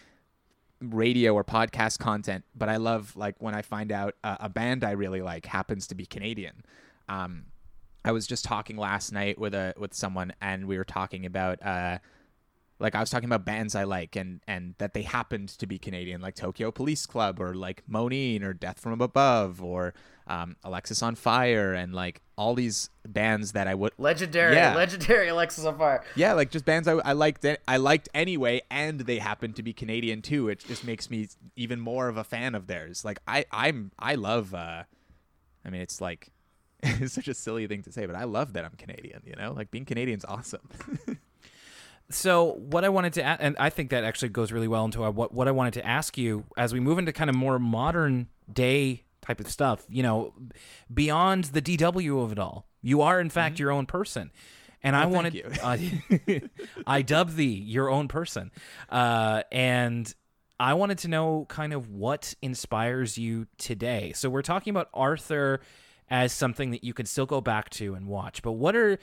radio 0.81 1.35
or 1.35 1.45
podcast 1.45 1.99
content, 1.99 2.45
but 2.55 2.69
I 2.69 2.77
love 2.77 3.15
like 3.17 3.37
when 3.39 3.55
I 3.55 3.63
find 3.63 3.93
out 3.93 4.15
a 4.23 4.49
band 4.49 4.85
I 4.85 4.93
really 4.93 5.23
like 5.23 5.47
happens 5.47 5.87
to 5.89 5.95
be 5.95 6.07
Canadian. 6.07 6.65
Um, 7.09 7.47
I 8.05 8.13
was 8.13 8.27
just 8.27 8.45
talking 8.45 8.77
last 8.77 9.13
night 9.13 9.39
with 9.39 9.55
a 9.55 9.75
with 9.77 9.93
someone, 9.93 10.33
and 10.41 10.67
we 10.67 10.79
were 10.79 10.85
talking 10.85 11.27
about 11.27 11.63
uh, 11.63 11.99
like 12.81 12.95
I 12.95 13.01
was 13.01 13.11
talking 13.11 13.29
about 13.29 13.45
bands 13.45 13.75
I 13.75 13.85
like, 13.85 14.17
and 14.17 14.41
and 14.49 14.75
that 14.79 14.95
they 14.95 15.03
happened 15.03 15.51
to 15.51 15.67
be 15.67 15.79
Canadian, 15.79 16.21
like 16.21 16.35
Tokyo 16.35 16.71
Police 16.71 17.07
Club, 17.07 17.39
or 17.41 17.55
like 17.55 17.83
Moneen 17.89 18.43
or 18.43 18.53
Death 18.55 18.81
from 18.81 19.01
Above, 19.01 19.63
or 19.63 19.95
um, 20.27 20.57
Alexisonfire, 20.65 21.77
and 21.77 21.95
like 21.95 22.23
all 22.37 22.55
these 22.55 22.89
bands 23.07 23.53
that 23.53 23.67
I 23.69 23.75
would 23.75 23.93
Legendary, 23.99 24.55
Yeah. 24.57 24.75
legendary 24.75 25.29
Alexisonfire. 25.29 26.03
yeah, 26.17 26.33
like 26.33 26.51
just 26.51 26.65
bands 26.65 26.89
I, 26.89 26.93
I 26.95 27.13
liked. 27.13 27.45
I 27.69 27.77
liked 27.77 28.09
anyway, 28.15 28.63
and 28.71 29.01
they 29.01 29.19
happen 29.19 29.53
to 29.55 29.63
be 29.63 29.73
Canadian 29.73 30.23
too. 30.23 30.49
It 30.49 30.61
just 30.61 30.85
makes 30.85 31.11
me 31.11 31.29
even 31.57 31.81
more 31.81 32.09
of 32.09 32.17
a 32.17 32.25
fan 32.25 32.55
of 32.55 32.67
theirs. 32.67 33.05
Like 33.05 33.19
I, 33.29 33.45
I'm, 33.53 33.93
I 33.99 34.15
love. 34.15 34.55
uh 34.55 34.85
I 35.65 35.69
mean, 35.71 35.83
it's 35.83 36.01
like 36.01 36.29
it's 36.83 37.13
such 37.13 37.29
a 37.29 37.35
silly 37.35 37.67
thing 37.67 37.83
to 37.83 37.93
say, 37.93 38.07
but 38.07 38.17
I 38.17 38.25
love 38.25 38.55
that 38.55 38.65
I'm 38.65 38.73
Canadian. 38.79 39.23
You 39.27 39.35
know, 39.37 39.53
like 39.53 39.71
being 39.71 39.85
Canadian's 39.85 40.25
awesome. 40.25 40.67
So 42.11 42.55
what 42.55 42.85
I 42.85 42.89
wanted 42.89 43.13
to, 43.15 43.25
and 43.25 43.57
I 43.59 43.71
think 43.71 43.91
that 43.91 44.05
actually 44.05 44.31
goes 44.31 44.51
really 44.51 44.69
well 44.69 44.85
into 44.85 45.05
uh, 45.05 45.11
what 45.11 45.33
what 45.33 45.47
I 45.49 45.53
wanted 45.53 45.75
to 45.75 45.87
ask 45.87 46.19
you 46.19 46.45
as 46.57 46.73
we 46.73 46.81
move 46.81 46.99
into 46.99 47.13
kind 47.13 47.31
of 47.31 47.37
more 47.37 47.59
modern 47.59 48.29
day 48.53 49.05
type 49.23 49.41
of 49.41 49.49
stuff. 49.49 49.87
You 49.89 50.03
know, 50.03 50.35
beyond 50.93 51.45
the 51.45 51.63
DW 51.63 52.23
of 52.23 52.33
it 52.33 52.39
all, 52.39 52.67
you 52.83 53.01
are 53.03 53.21
in 53.21 53.31
fact 53.31 53.61
your 53.61 53.71
own 53.71 53.87
person, 53.87 54.33
and 54.83 54.97
I 54.97 55.07
wanted, 55.07 55.59
uh, 55.63 55.77
I 56.87 57.03
dub 57.03 57.35
thee 57.35 57.45
your 57.45 57.89
own 57.89 58.09
person, 58.09 58.51
uh, 58.89 59.45
and 59.53 60.13
I 60.59 60.75
wanted 60.75 60.99
to 60.99 61.09
know 61.09 61.47
kind 61.49 61.73
of 61.73 61.91
what 61.91 62.35
inspires 62.43 63.17
you 63.17 63.47
today. 63.57 64.13
So 64.15 64.29
we're 64.29 64.43
talking 64.43 64.73
about 64.73 64.89
Arthur 64.93 65.61
as 66.09 66.33
something 66.33 66.73
that 66.73 66.83
you 66.83 66.93
can 66.93 67.07
still 67.07 67.27
go 67.27 67.41
back 67.41 67.71
to 67.71 67.95
and 67.95 68.09
watch, 68.09 68.43
but 68.43 68.53
what 68.53 68.75
are 68.75 68.99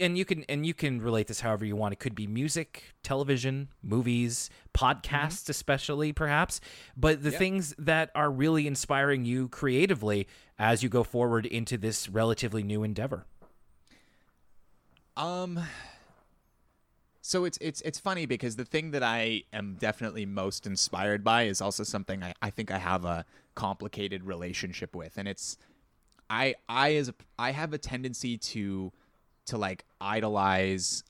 and 0.00 0.16
you 0.16 0.24
can 0.24 0.44
and 0.48 0.64
you 0.64 0.74
can 0.74 1.00
relate 1.00 1.26
this 1.26 1.40
however 1.40 1.64
you 1.64 1.76
want. 1.76 1.92
It 1.92 1.98
could 1.98 2.14
be 2.14 2.26
music, 2.26 2.94
television, 3.02 3.68
movies, 3.82 4.50
podcasts, 4.74 5.48
especially 5.48 6.12
perhaps. 6.12 6.60
But 6.96 7.22
the 7.22 7.30
things 7.30 7.74
that 7.78 8.10
are 8.14 8.30
really 8.30 8.66
inspiring 8.66 9.24
you 9.24 9.48
creatively 9.48 10.28
as 10.58 10.82
you 10.82 10.88
go 10.88 11.02
forward 11.02 11.46
into 11.46 11.76
this 11.76 12.08
relatively 12.08 12.62
new 12.62 12.82
endeavor. 12.82 13.26
Um 15.16 15.60
so 17.20 17.44
it's 17.44 17.58
it's 17.60 17.80
it's 17.82 17.98
funny 17.98 18.26
because 18.26 18.56
the 18.56 18.64
thing 18.64 18.92
that 18.92 19.02
I 19.02 19.42
am 19.52 19.76
definitely 19.78 20.24
most 20.24 20.66
inspired 20.66 21.22
by 21.24 21.42
is 21.42 21.60
also 21.60 21.82
something 21.82 22.22
I, 22.22 22.32
I 22.40 22.50
think 22.50 22.70
I 22.70 22.78
have 22.78 23.04
a 23.04 23.24
complicated 23.54 24.24
relationship 24.24 24.94
with 24.94 25.18
and 25.18 25.26
it's 25.26 25.58
I 26.30 26.54
I 26.68 26.94
as 26.94 27.08
a 27.08 27.14
I 27.38 27.50
have 27.50 27.72
a 27.72 27.78
tendency 27.78 28.38
to 28.38 28.92
to 29.48 29.58
like 29.58 29.84
idolize 30.00 31.04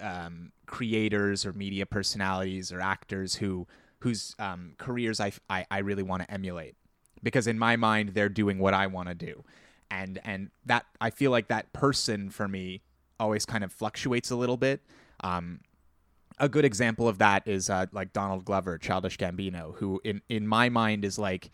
um, 0.00 0.52
creators 0.66 1.46
or 1.46 1.52
media 1.52 1.86
personalities 1.86 2.72
or 2.72 2.80
actors 2.80 3.34
who 3.34 3.66
whose 4.00 4.34
um, 4.38 4.74
careers 4.76 5.18
I, 5.18 5.32
I, 5.48 5.64
I 5.70 5.78
really 5.78 6.02
want 6.02 6.22
to 6.22 6.30
emulate. 6.30 6.76
Because 7.22 7.46
in 7.46 7.58
my 7.58 7.76
mind 7.76 8.10
they're 8.10 8.28
doing 8.28 8.58
what 8.58 8.74
I 8.74 8.86
want 8.86 9.08
to 9.08 9.14
do. 9.14 9.44
And 9.90 10.20
and 10.24 10.50
that 10.66 10.86
I 11.00 11.10
feel 11.10 11.30
like 11.30 11.48
that 11.48 11.72
person 11.72 12.30
for 12.30 12.48
me 12.48 12.82
always 13.18 13.46
kind 13.46 13.64
of 13.64 13.72
fluctuates 13.72 14.30
a 14.30 14.36
little 14.36 14.56
bit. 14.56 14.80
Um, 15.22 15.60
a 16.38 16.48
good 16.48 16.64
example 16.64 17.08
of 17.08 17.18
that 17.18 17.46
is 17.46 17.70
uh, 17.70 17.86
like 17.92 18.12
Donald 18.12 18.44
Glover 18.44 18.76
Childish 18.78 19.16
Gambino 19.16 19.76
who 19.76 20.00
in 20.04 20.20
in 20.28 20.46
my 20.46 20.68
mind 20.68 21.04
is 21.04 21.18
like 21.18 21.50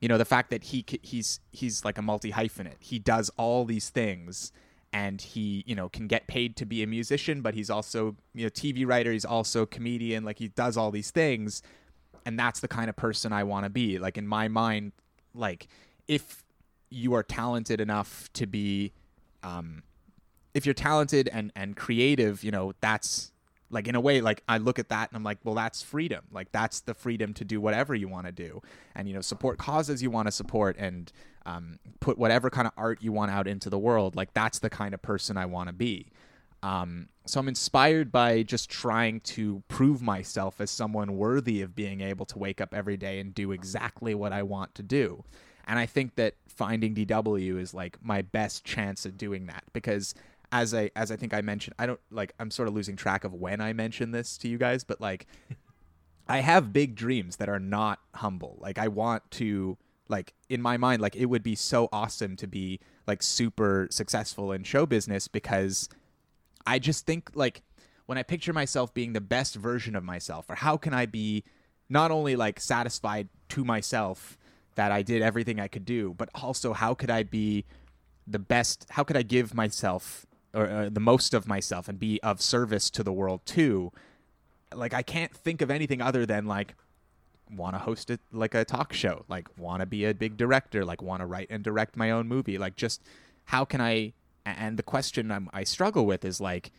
you 0.00 0.08
know 0.08 0.18
the 0.18 0.24
fact 0.24 0.50
that 0.50 0.64
he 0.64 0.84
he's 1.02 1.40
he's 1.50 1.84
like 1.84 1.96
a 1.96 2.02
multi 2.02 2.32
hyphenate 2.32 2.76
he 2.80 2.98
does 2.98 3.30
all 3.38 3.64
these 3.64 3.88
things 3.88 4.52
and 4.94 5.20
he 5.20 5.64
you 5.66 5.74
know 5.74 5.88
can 5.88 6.06
get 6.06 6.26
paid 6.28 6.56
to 6.56 6.64
be 6.64 6.82
a 6.82 6.86
musician 6.86 7.42
but 7.42 7.52
he's 7.52 7.68
also 7.68 8.16
you 8.32 8.44
know 8.44 8.50
tv 8.50 8.86
writer 8.86 9.12
he's 9.12 9.24
also 9.24 9.66
comedian 9.66 10.24
like 10.24 10.38
he 10.38 10.48
does 10.48 10.78
all 10.78 10.90
these 10.90 11.10
things. 11.10 11.62
And 12.26 12.38
that's 12.38 12.60
the 12.60 12.68
kind 12.68 12.88
of 12.88 12.96
person 12.96 13.34
i 13.34 13.44
want 13.44 13.64
to 13.64 13.70
be. 13.70 13.98
Like 13.98 14.16
in 14.16 14.26
my 14.26 14.48
mind 14.48 14.92
like 15.34 15.66
if 16.08 16.42
you 16.88 17.12
are 17.14 17.24
talented 17.24 17.80
enough 17.80 18.32
to 18.34 18.46
be 18.46 18.92
um 19.42 19.82
if 20.54 20.64
you're 20.64 20.74
talented 20.74 21.28
and 21.32 21.50
and 21.56 21.76
creative 21.76 22.44
you 22.44 22.52
know 22.52 22.72
that's 22.80 23.32
like 23.70 23.88
in 23.88 23.96
a 23.96 24.00
way 24.00 24.20
like 24.20 24.42
i 24.46 24.58
look 24.58 24.78
at 24.78 24.88
that 24.90 25.10
and 25.10 25.16
i'm 25.16 25.24
like 25.24 25.38
well 25.42 25.56
that's 25.56 25.82
freedom. 25.82 26.24
Like 26.30 26.52
that's 26.52 26.80
the 26.80 26.94
freedom 26.94 27.34
to 27.34 27.44
do 27.44 27.60
whatever 27.60 27.94
you 27.96 28.06
want 28.08 28.26
to 28.26 28.32
do. 28.32 28.62
And 28.94 29.08
you 29.08 29.14
know 29.14 29.20
support 29.20 29.58
causes 29.58 30.02
you 30.04 30.10
want 30.10 30.28
to 30.28 30.32
support 30.32 30.76
and 30.78 31.12
um, 31.46 31.78
put 32.00 32.18
whatever 32.18 32.50
kind 32.50 32.66
of 32.66 32.72
art 32.76 32.98
you 33.02 33.12
want 33.12 33.30
out 33.30 33.46
into 33.46 33.70
the 33.70 33.78
world 33.78 34.16
like 34.16 34.32
that's 34.34 34.58
the 34.58 34.70
kind 34.70 34.94
of 34.94 35.02
person 35.02 35.36
i 35.36 35.46
want 35.46 35.68
to 35.68 35.72
be 35.72 36.06
um, 36.62 37.08
so 37.26 37.40
i'm 37.40 37.48
inspired 37.48 38.10
by 38.10 38.42
just 38.42 38.70
trying 38.70 39.20
to 39.20 39.62
prove 39.68 40.00
myself 40.00 40.60
as 40.60 40.70
someone 40.70 41.16
worthy 41.16 41.60
of 41.60 41.74
being 41.74 42.00
able 42.00 42.26
to 42.26 42.38
wake 42.38 42.60
up 42.60 42.74
every 42.74 42.96
day 42.96 43.20
and 43.20 43.34
do 43.34 43.52
exactly 43.52 44.14
what 44.14 44.32
i 44.32 44.42
want 44.42 44.74
to 44.74 44.82
do 44.82 45.22
and 45.66 45.78
i 45.78 45.86
think 45.86 46.14
that 46.16 46.34
finding 46.48 46.94
dw 46.94 47.60
is 47.60 47.74
like 47.74 47.98
my 48.02 48.22
best 48.22 48.64
chance 48.64 49.04
at 49.04 49.16
doing 49.16 49.46
that 49.46 49.64
because 49.72 50.14
as 50.54 50.72
I 50.72 50.90
as 50.94 51.10
I 51.10 51.16
think 51.16 51.34
I 51.34 51.40
mentioned, 51.40 51.74
I 51.80 51.86
don't 51.86 52.00
like 52.12 52.32
I'm 52.38 52.50
sort 52.52 52.68
of 52.68 52.74
losing 52.74 52.94
track 52.94 53.24
of 53.24 53.34
when 53.34 53.60
I 53.60 53.72
mentioned 53.72 54.14
this 54.14 54.38
to 54.38 54.48
you 54.48 54.56
guys, 54.56 54.84
but 54.84 55.00
like 55.00 55.26
I 56.28 56.38
have 56.38 56.72
big 56.72 56.94
dreams 56.94 57.36
that 57.36 57.48
are 57.48 57.58
not 57.58 57.98
humble. 58.14 58.56
Like 58.60 58.78
I 58.78 58.86
want 58.86 59.28
to 59.32 59.76
like 60.08 60.34
in 60.48 60.60
my 60.60 60.76
mind 60.76 61.00
like 61.00 61.16
it 61.16 61.26
would 61.26 61.42
be 61.42 61.54
so 61.54 61.88
awesome 61.92 62.36
to 62.36 62.46
be 62.46 62.78
like 63.06 63.22
super 63.22 63.88
successful 63.90 64.52
in 64.52 64.62
show 64.62 64.86
business 64.86 65.28
because 65.28 65.88
I 66.66 66.78
just 66.78 67.06
think 67.06 67.30
like 67.34 67.62
when 68.06 68.18
I 68.18 68.22
picture 68.22 68.52
myself 68.52 68.92
being 68.92 69.12
the 69.12 69.20
best 69.20 69.54
version 69.54 69.96
of 69.96 70.04
myself 70.04 70.46
or 70.48 70.54
how 70.54 70.76
can 70.76 70.92
I 70.94 71.06
be 71.06 71.44
not 71.88 72.10
only 72.10 72.36
like 72.36 72.60
satisfied 72.60 73.28
to 73.50 73.64
myself 73.64 74.38
that 74.74 74.90
I 74.90 75.02
did 75.02 75.22
everything 75.22 75.60
I 75.60 75.68
could 75.68 75.84
do, 75.84 76.14
but 76.16 76.28
also 76.34 76.72
how 76.72 76.94
could 76.94 77.10
I 77.10 77.22
be 77.22 77.64
the 78.26 78.38
best 78.38 78.86
how 78.90 79.04
could 79.04 79.16
I 79.16 79.22
give 79.22 79.54
myself 79.54 80.26
or 80.52 80.68
uh, 80.68 80.88
the 80.90 81.00
most 81.00 81.34
of 81.34 81.46
myself 81.46 81.88
and 81.88 81.98
be 81.98 82.20
of 82.22 82.40
service 82.40 82.90
to 82.90 83.02
the 83.02 83.12
world 83.12 83.40
too? 83.44 83.92
Like 84.74 84.92
I 84.94 85.02
can't 85.02 85.32
think 85.32 85.62
of 85.62 85.70
anything 85.70 86.00
other 86.00 86.26
than 86.26 86.46
like 86.46 86.74
want 87.50 87.74
to 87.74 87.78
host 87.78 88.10
it 88.10 88.20
like 88.32 88.54
a 88.54 88.64
talk 88.64 88.92
show, 88.92 89.24
like 89.28 89.48
want 89.58 89.80
to 89.80 89.86
be 89.86 90.04
a 90.04 90.14
big 90.14 90.36
director, 90.36 90.84
like 90.84 91.02
want 91.02 91.20
to 91.20 91.26
write 91.26 91.48
and 91.50 91.62
direct 91.62 91.96
my 91.96 92.10
own 92.10 92.28
movie, 92.28 92.58
like 92.58 92.76
just 92.76 93.02
how 93.44 93.64
can 93.64 93.80
I? 93.80 94.12
And 94.46 94.78
the 94.78 94.82
question 94.82 95.30
I'm, 95.30 95.48
I 95.52 95.64
struggle 95.64 96.04
with 96.06 96.24
is 96.24 96.40
like, 96.40 96.70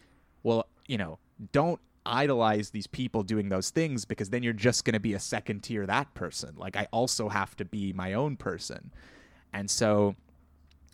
well, 0.43 0.67
you 0.87 0.97
know, 0.97 1.17
don't 1.51 1.79
idolize 2.05 2.69
these 2.69 2.87
people 2.87 3.23
doing 3.23 3.49
those 3.49 3.71
things 3.71 4.05
because 4.05 4.29
then 4.29 4.43
you're 4.43 4.53
just 4.53 4.85
going 4.85 4.93
to 4.93 4.99
be 4.99 5.13
a 5.13 5.19
second 5.19 5.61
tier 5.61 5.85
that 5.85 6.13
person. 6.13 6.53
Like 6.57 6.75
I 6.75 6.87
also 6.91 7.29
have 7.29 7.55
to 7.57 7.65
be 7.65 7.93
my 7.93 8.13
own 8.13 8.37
person, 8.37 8.91
and 9.53 9.69
so 9.69 10.15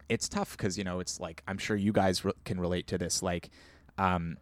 it's 0.10 0.28
tough 0.30 0.58
because 0.58 0.78
you 0.78 0.84
know 0.84 1.00
it's 1.00 1.20
like 1.20 1.44
I'm 1.48 1.58
sure 1.58 1.76
you 1.76 1.92
guys 1.92 2.24
re- 2.24 2.34
can 2.46 2.60
relate 2.60 2.88
to 2.88 2.98
this. 2.98 3.22
Like, 3.22 3.50
um, 3.98 4.38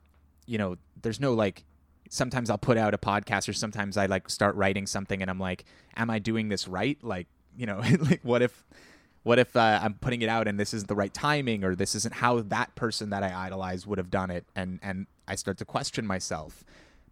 you 0.45 0.57
know, 0.57 0.77
there's 1.01 1.19
no 1.19 1.33
like 1.33 1.63
sometimes 2.09 2.49
I'll 2.49 2.57
put 2.57 2.77
out 2.77 2.93
a 2.93 2.97
podcast 2.97 3.47
or 3.47 3.53
sometimes 3.53 3.95
I 3.95 4.07
like 4.07 4.29
start 4.29 4.55
writing 4.55 4.87
something 4.87 5.21
and 5.21 5.29
I'm 5.29 5.39
like, 5.39 5.65
am 5.95 6.09
I 6.09 6.19
doing 6.19 6.49
this 6.49 6.67
right? 6.67 6.97
Like, 7.03 7.27
you 7.55 7.65
know, 7.65 7.77
like 7.99 8.21
what 8.23 8.41
if 8.41 8.65
what 9.23 9.37
if 9.37 9.55
uh, 9.55 9.79
I'm 9.81 9.93
putting 9.93 10.21
it 10.21 10.29
out 10.29 10.47
and 10.47 10.59
this 10.59 10.73
isn't 10.73 10.87
the 10.87 10.95
right 10.95 11.13
timing 11.13 11.63
or 11.63 11.75
this 11.75 11.93
isn't 11.93 12.15
how 12.15 12.41
that 12.41 12.73
person 12.75 13.11
that 13.11 13.21
I 13.21 13.45
idolize 13.45 13.85
would 13.85 13.97
have 13.99 14.09
done 14.09 14.31
it 14.31 14.45
and 14.55 14.79
and 14.81 15.07
I 15.27 15.35
start 15.35 15.57
to 15.59 15.65
question 15.65 16.05
myself. 16.05 16.63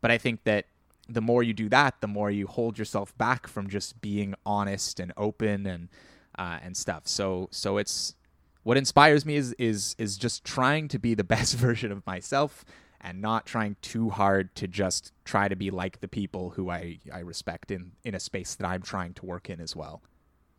But 0.01 0.11
I 0.11 0.17
think 0.17 0.43
that 0.43 0.65
the 1.07 1.21
more 1.21 1.43
you 1.43 1.53
do 1.53 1.69
that, 1.69 2.01
the 2.01 2.07
more 2.07 2.29
you 2.31 2.47
hold 2.47 2.77
yourself 2.77 3.17
back 3.17 3.47
from 3.47 3.69
just 3.69 4.01
being 4.01 4.35
honest 4.45 4.99
and 4.99 5.13
open 5.15 5.65
and 5.65 5.89
uh, 6.37 6.59
and 6.63 6.75
stuff. 6.75 7.07
So 7.07 7.49
so 7.51 7.77
it's 7.77 8.15
what 8.63 8.77
inspires 8.77 9.25
me 9.25 9.35
is 9.35 9.53
is 9.53 9.95
is 9.99 10.17
just 10.17 10.43
trying 10.43 10.87
to 10.87 10.97
be 10.97 11.13
the 11.13 11.23
best 11.35 11.55
version 11.55 11.91
of 11.91 12.05
myself 12.07 12.65
and 13.01 13.21
not 13.21 13.45
trying 13.45 13.75
too 13.81 14.09
hard 14.09 14.55
to 14.55 14.67
just 14.67 15.11
try 15.23 15.47
to 15.47 15.55
be 15.55 15.69
like 15.71 15.99
the 15.99 16.07
people 16.07 16.51
who 16.51 16.69
I, 16.69 16.99
I 17.13 17.19
respect 17.19 17.71
in, 17.71 17.91
in 18.03 18.15
a 18.15 18.19
space 18.19 18.55
that 18.55 18.65
I'm 18.65 18.81
trying 18.81 19.13
to 19.15 19.25
work 19.25 19.49
in 19.49 19.61
as 19.61 19.75
well. 19.75 20.01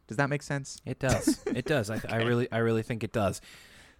Does 0.07 0.16
that 0.16 0.30
make 0.30 0.43
sense? 0.43 0.80
It 0.86 0.99
does. 0.99 1.43
it 1.47 1.66
does. 1.66 1.91
I, 1.91 1.97
okay. 1.97 2.09
I 2.09 2.16
really 2.18 2.51
I 2.51 2.59
really 2.59 2.82
think 2.82 3.05
it 3.05 3.12
does. 3.12 3.41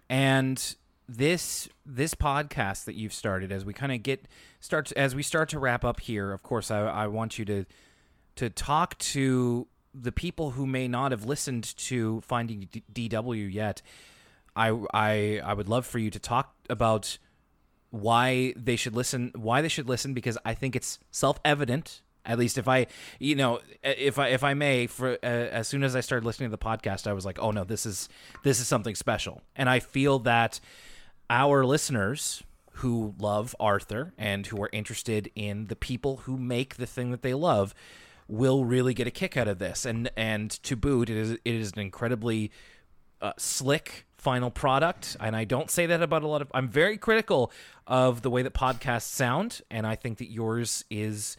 And 0.09 0.75
this 1.07 1.69
this 1.85 2.13
podcast 2.13 2.85
that 2.85 2.95
you've 2.95 3.13
started 3.13 3.51
as 3.51 3.65
we 3.65 3.73
kind 3.73 3.91
of 3.91 4.03
get 4.03 4.27
start 4.59 4.91
as 4.93 5.15
we 5.15 5.23
start 5.23 5.49
to 5.49 5.59
wrap 5.59 5.85
up 5.85 5.99
here, 5.99 6.31
of 6.31 6.43
course 6.43 6.71
I, 6.71 6.81
I 6.81 7.07
want 7.07 7.37
you 7.37 7.45
to 7.45 7.65
to 8.37 8.49
talk 8.49 8.97
to 8.97 9.67
the 9.93 10.11
people 10.11 10.51
who 10.51 10.65
may 10.65 10.87
not 10.87 11.11
have 11.11 11.25
listened 11.25 11.75
to 11.77 12.21
Finding 12.21 12.67
D- 12.71 13.09
DW 13.09 13.53
yet. 13.53 13.81
I 14.55 14.69
I 14.93 15.41
I 15.43 15.53
would 15.53 15.69
love 15.69 15.85
for 15.85 15.99
you 15.99 16.09
to 16.09 16.19
talk 16.19 16.55
about 16.69 17.17
why 17.91 18.53
they 18.55 18.75
should 18.75 18.95
listen 18.95 19.31
why 19.35 19.61
they 19.61 19.67
should 19.67 19.89
listen 19.89 20.13
because 20.13 20.37
I 20.45 20.53
think 20.53 20.75
it's 20.75 20.99
self-evident. 21.11 22.01
At 22.25 22.37
least 22.37 22.57
if 22.57 22.67
I 22.67 22.87
you 23.17 23.35
know 23.35 23.59
if 23.83 24.19
I 24.19 24.27
if 24.27 24.43
I 24.43 24.53
may 24.53 24.87
for 24.87 25.13
uh, 25.23 25.25
as 25.25 25.67
soon 25.67 25.83
as 25.83 25.95
I 25.95 26.01
started 26.01 26.25
listening 26.25 26.49
to 26.49 26.55
the 26.55 26.63
podcast 26.63 27.07
I 27.07 27.13
was 27.13 27.25
like 27.25 27.39
oh 27.39 27.51
no 27.51 27.63
this 27.63 27.85
is 27.85 28.09
this 28.43 28.59
is 28.59 28.67
something 28.67 28.95
special. 28.95 29.41
And 29.55 29.69
I 29.69 29.79
feel 29.79 30.19
that 30.19 30.59
our 31.29 31.65
listeners 31.65 32.43
who 32.73 33.13
love 33.19 33.55
Arthur 33.59 34.13
and 34.17 34.47
who 34.47 34.61
are 34.61 34.69
interested 34.71 35.29
in 35.35 35.67
the 35.67 35.75
people 35.75 36.17
who 36.17 36.37
make 36.37 36.75
the 36.75 36.85
thing 36.85 37.11
that 37.11 37.21
they 37.21 37.33
love 37.33 37.73
will 38.27 38.63
really 38.63 38.93
get 38.93 39.07
a 39.07 39.11
kick 39.11 39.35
out 39.35 39.47
of 39.47 39.59
this. 39.59 39.85
And 39.85 40.11
and 40.15 40.51
to 40.63 40.75
boot 40.75 41.09
it 41.09 41.17
is 41.17 41.31
it 41.31 41.41
is 41.45 41.73
an 41.73 41.79
incredibly 41.79 42.51
uh, 43.21 43.33
slick 43.37 44.05
final 44.19 44.51
product. 44.51 45.17
And 45.19 45.35
I 45.35 45.45
don't 45.45 45.71
say 45.71 45.87
that 45.87 46.01
about 46.01 46.23
a 46.23 46.27
lot 46.27 46.41
of. 46.41 46.51
I'm 46.53 46.67
very 46.67 46.97
critical 46.97 47.51
of 47.87 48.21
the 48.21 48.29
way 48.29 48.43
that 48.43 48.53
podcasts 48.53 49.03
sound, 49.03 49.61
and 49.71 49.87
I 49.87 49.95
think 49.95 50.19
that 50.19 50.29
yours 50.29 50.85
is. 50.89 51.37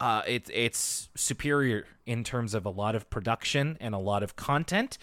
Uh, 0.00 0.22
it, 0.26 0.50
it's 0.52 1.08
superior 1.14 1.86
in 2.06 2.24
terms 2.24 2.54
of 2.54 2.66
a 2.66 2.70
lot 2.70 2.96
of 2.96 3.08
production 3.08 3.78
and 3.80 3.94
a 3.94 3.98
lot 3.98 4.24
of 4.24 4.34
content. 4.34 4.98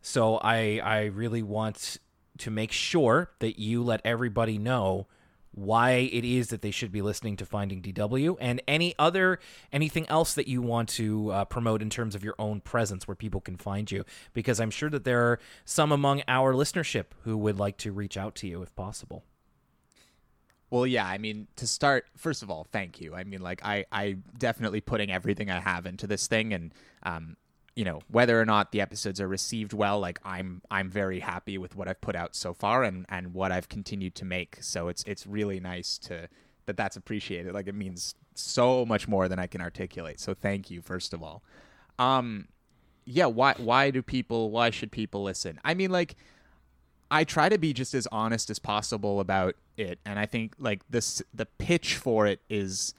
So 0.00 0.36
I 0.38 0.80
I 0.82 1.04
really 1.04 1.42
want 1.42 1.98
to 2.38 2.50
make 2.50 2.72
sure 2.72 3.30
that 3.40 3.58
you 3.58 3.82
let 3.82 4.00
everybody 4.04 4.56
know 4.56 5.06
why 5.58 5.90
it 5.90 6.24
is 6.24 6.48
that 6.48 6.62
they 6.62 6.70
should 6.70 6.92
be 6.92 7.02
listening 7.02 7.36
to 7.36 7.46
Finding 7.46 7.82
DW 7.82 8.36
and 8.40 8.62
any 8.68 8.94
other 8.98 9.38
anything 9.72 10.08
else 10.08 10.34
that 10.34 10.48
you 10.48 10.62
want 10.62 10.88
to 10.90 11.30
uh, 11.30 11.44
promote 11.44 11.82
in 11.82 11.90
terms 11.90 12.14
of 12.14 12.24
your 12.24 12.34
own 12.38 12.60
presence 12.60 13.08
where 13.08 13.14
people 13.14 13.40
can 13.40 13.56
find 13.56 13.90
you 13.90 14.04
because 14.32 14.60
I'm 14.60 14.70
sure 14.70 14.90
that 14.90 15.04
there 15.04 15.22
are 15.22 15.40
some 15.64 15.92
among 15.92 16.22
our 16.28 16.54
listenership 16.54 17.06
who 17.22 17.36
would 17.38 17.58
like 17.58 17.76
to 17.78 17.92
reach 17.92 18.16
out 18.16 18.34
to 18.36 18.46
you 18.46 18.62
if 18.62 18.74
possible. 18.76 19.24
Well, 20.70 20.86
yeah, 20.86 21.06
I 21.06 21.16
mean, 21.16 21.48
to 21.56 21.66
start, 21.66 22.06
first 22.16 22.42
of 22.42 22.50
all, 22.50 22.66
thank 22.70 23.00
you. 23.00 23.14
I 23.14 23.24
mean, 23.24 23.40
like, 23.40 23.64
I, 23.64 23.86
I 23.90 24.18
definitely 24.36 24.82
putting 24.82 25.10
everything 25.10 25.50
I 25.50 25.60
have 25.60 25.86
into 25.86 26.06
this 26.06 26.26
thing, 26.26 26.52
and 26.52 26.74
um, 27.04 27.36
you 27.78 27.84
know 27.84 28.00
whether 28.08 28.40
or 28.40 28.44
not 28.44 28.72
the 28.72 28.80
episodes 28.80 29.20
are 29.20 29.28
received 29.28 29.72
well 29.72 30.00
like 30.00 30.18
i'm 30.24 30.60
i'm 30.68 30.90
very 30.90 31.20
happy 31.20 31.56
with 31.56 31.76
what 31.76 31.86
i've 31.86 32.00
put 32.00 32.16
out 32.16 32.34
so 32.34 32.52
far 32.52 32.82
and 32.82 33.06
and 33.08 33.32
what 33.32 33.52
i've 33.52 33.68
continued 33.68 34.16
to 34.16 34.24
make. 34.24 34.58
So 34.60 34.88
it's 34.88 35.04
it's 35.04 35.28
really 35.28 35.60
nice 35.60 35.96
to 35.98 36.28
that 36.66 36.76
that's 36.76 36.96
appreciated. 36.96 37.54
Like 37.54 37.68
it 37.68 37.76
means 37.76 38.16
so 38.34 38.84
much 38.84 39.06
more 39.06 39.28
than 39.28 39.38
i 39.38 39.46
can 39.46 39.60
articulate. 39.60 40.18
So 40.18 40.34
thank 40.34 40.72
you 40.72 40.82
first 40.82 41.14
of 41.14 41.22
all. 41.22 41.44
Um 42.00 42.48
yeah 43.04 43.26
why 43.26 43.54
why 43.58 43.92
do 43.92 44.02
people 44.02 44.50
why 44.50 44.70
should 44.70 44.90
people 44.90 45.22
listen? 45.22 45.60
I 45.64 45.74
mean 45.74 45.92
like 45.92 46.16
i 47.12 47.22
try 47.22 47.48
to 47.48 47.58
be 47.58 47.72
just 47.72 47.94
as 47.94 48.08
honest 48.10 48.50
as 48.50 48.58
possible 48.58 49.20
about 49.20 49.54
it. 49.76 50.00
And 50.04 50.18
i 50.18 50.26
think 50.26 50.56
like 50.58 50.82
this 50.90 51.22
the 51.32 51.46
pitch 51.46 51.94
for 51.94 52.26
it 52.26 52.40
is 52.50 52.92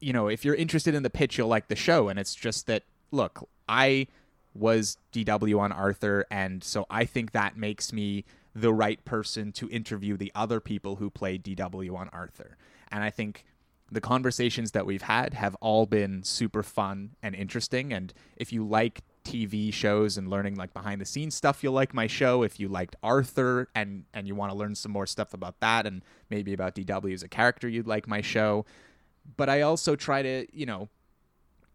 you 0.00 0.12
know 0.12 0.26
if 0.26 0.44
you're 0.44 0.56
interested 0.56 0.92
in 0.92 1.04
the 1.04 1.10
pitch 1.20 1.38
you'll 1.38 1.46
like 1.46 1.68
the 1.68 1.76
show. 1.76 2.08
And 2.08 2.18
it's 2.18 2.34
just 2.34 2.66
that 2.66 2.82
look 3.10 3.48
I 3.68 4.06
was 4.54 4.96
DW 5.12 5.58
on 5.58 5.72
Arthur, 5.72 6.24
and 6.30 6.62
so 6.64 6.86
I 6.88 7.04
think 7.04 7.32
that 7.32 7.56
makes 7.56 7.92
me 7.92 8.24
the 8.54 8.72
right 8.72 9.04
person 9.04 9.52
to 9.52 9.68
interview 9.68 10.16
the 10.16 10.32
other 10.34 10.60
people 10.60 10.96
who 10.96 11.10
played 11.10 11.44
DW 11.44 11.94
on 11.94 12.08
Arthur. 12.12 12.56
And 12.90 13.04
I 13.04 13.10
think 13.10 13.44
the 13.92 14.00
conversations 14.00 14.72
that 14.72 14.86
we've 14.86 15.02
had 15.02 15.34
have 15.34 15.54
all 15.56 15.86
been 15.86 16.22
super 16.22 16.62
fun 16.62 17.10
and 17.22 17.34
interesting. 17.34 17.92
And 17.92 18.12
if 18.36 18.52
you 18.52 18.66
like 18.66 19.02
TV 19.24 19.72
shows 19.72 20.16
and 20.16 20.28
learning 20.28 20.54
like 20.54 20.72
behind 20.72 21.00
the 21.00 21.04
scenes 21.04 21.34
stuff, 21.34 21.62
you'll 21.62 21.74
like 21.74 21.92
my 21.92 22.06
show. 22.06 22.42
If 22.42 22.58
you 22.58 22.68
liked 22.68 22.96
Arthur 23.02 23.68
and 23.74 24.04
and 24.14 24.26
you 24.26 24.34
want 24.34 24.52
to 24.52 24.58
learn 24.58 24.74
some 24.74 24.90
more 24.90 25.06
stuff 25.06 25.34
about 25.34 25.60
that 25.60 25.86
and 25.86 26.02
maybe 26.30 26.52
about 26.52 26.74
DW 26.74 27.12
as 27.12 27.22
a 27.22 27.28
character, 27.28 27.68
you'd 27.68 27.86
like 27.86 28.08
my 28.08 28.22
show. 28.22 28.64
But 29.36 29.48
I 29.48 29.60
also 29.60 29.96
try 29.96 30.22
to, 30.22 30.46
you 30.56 30.66
know, 30.66 30.88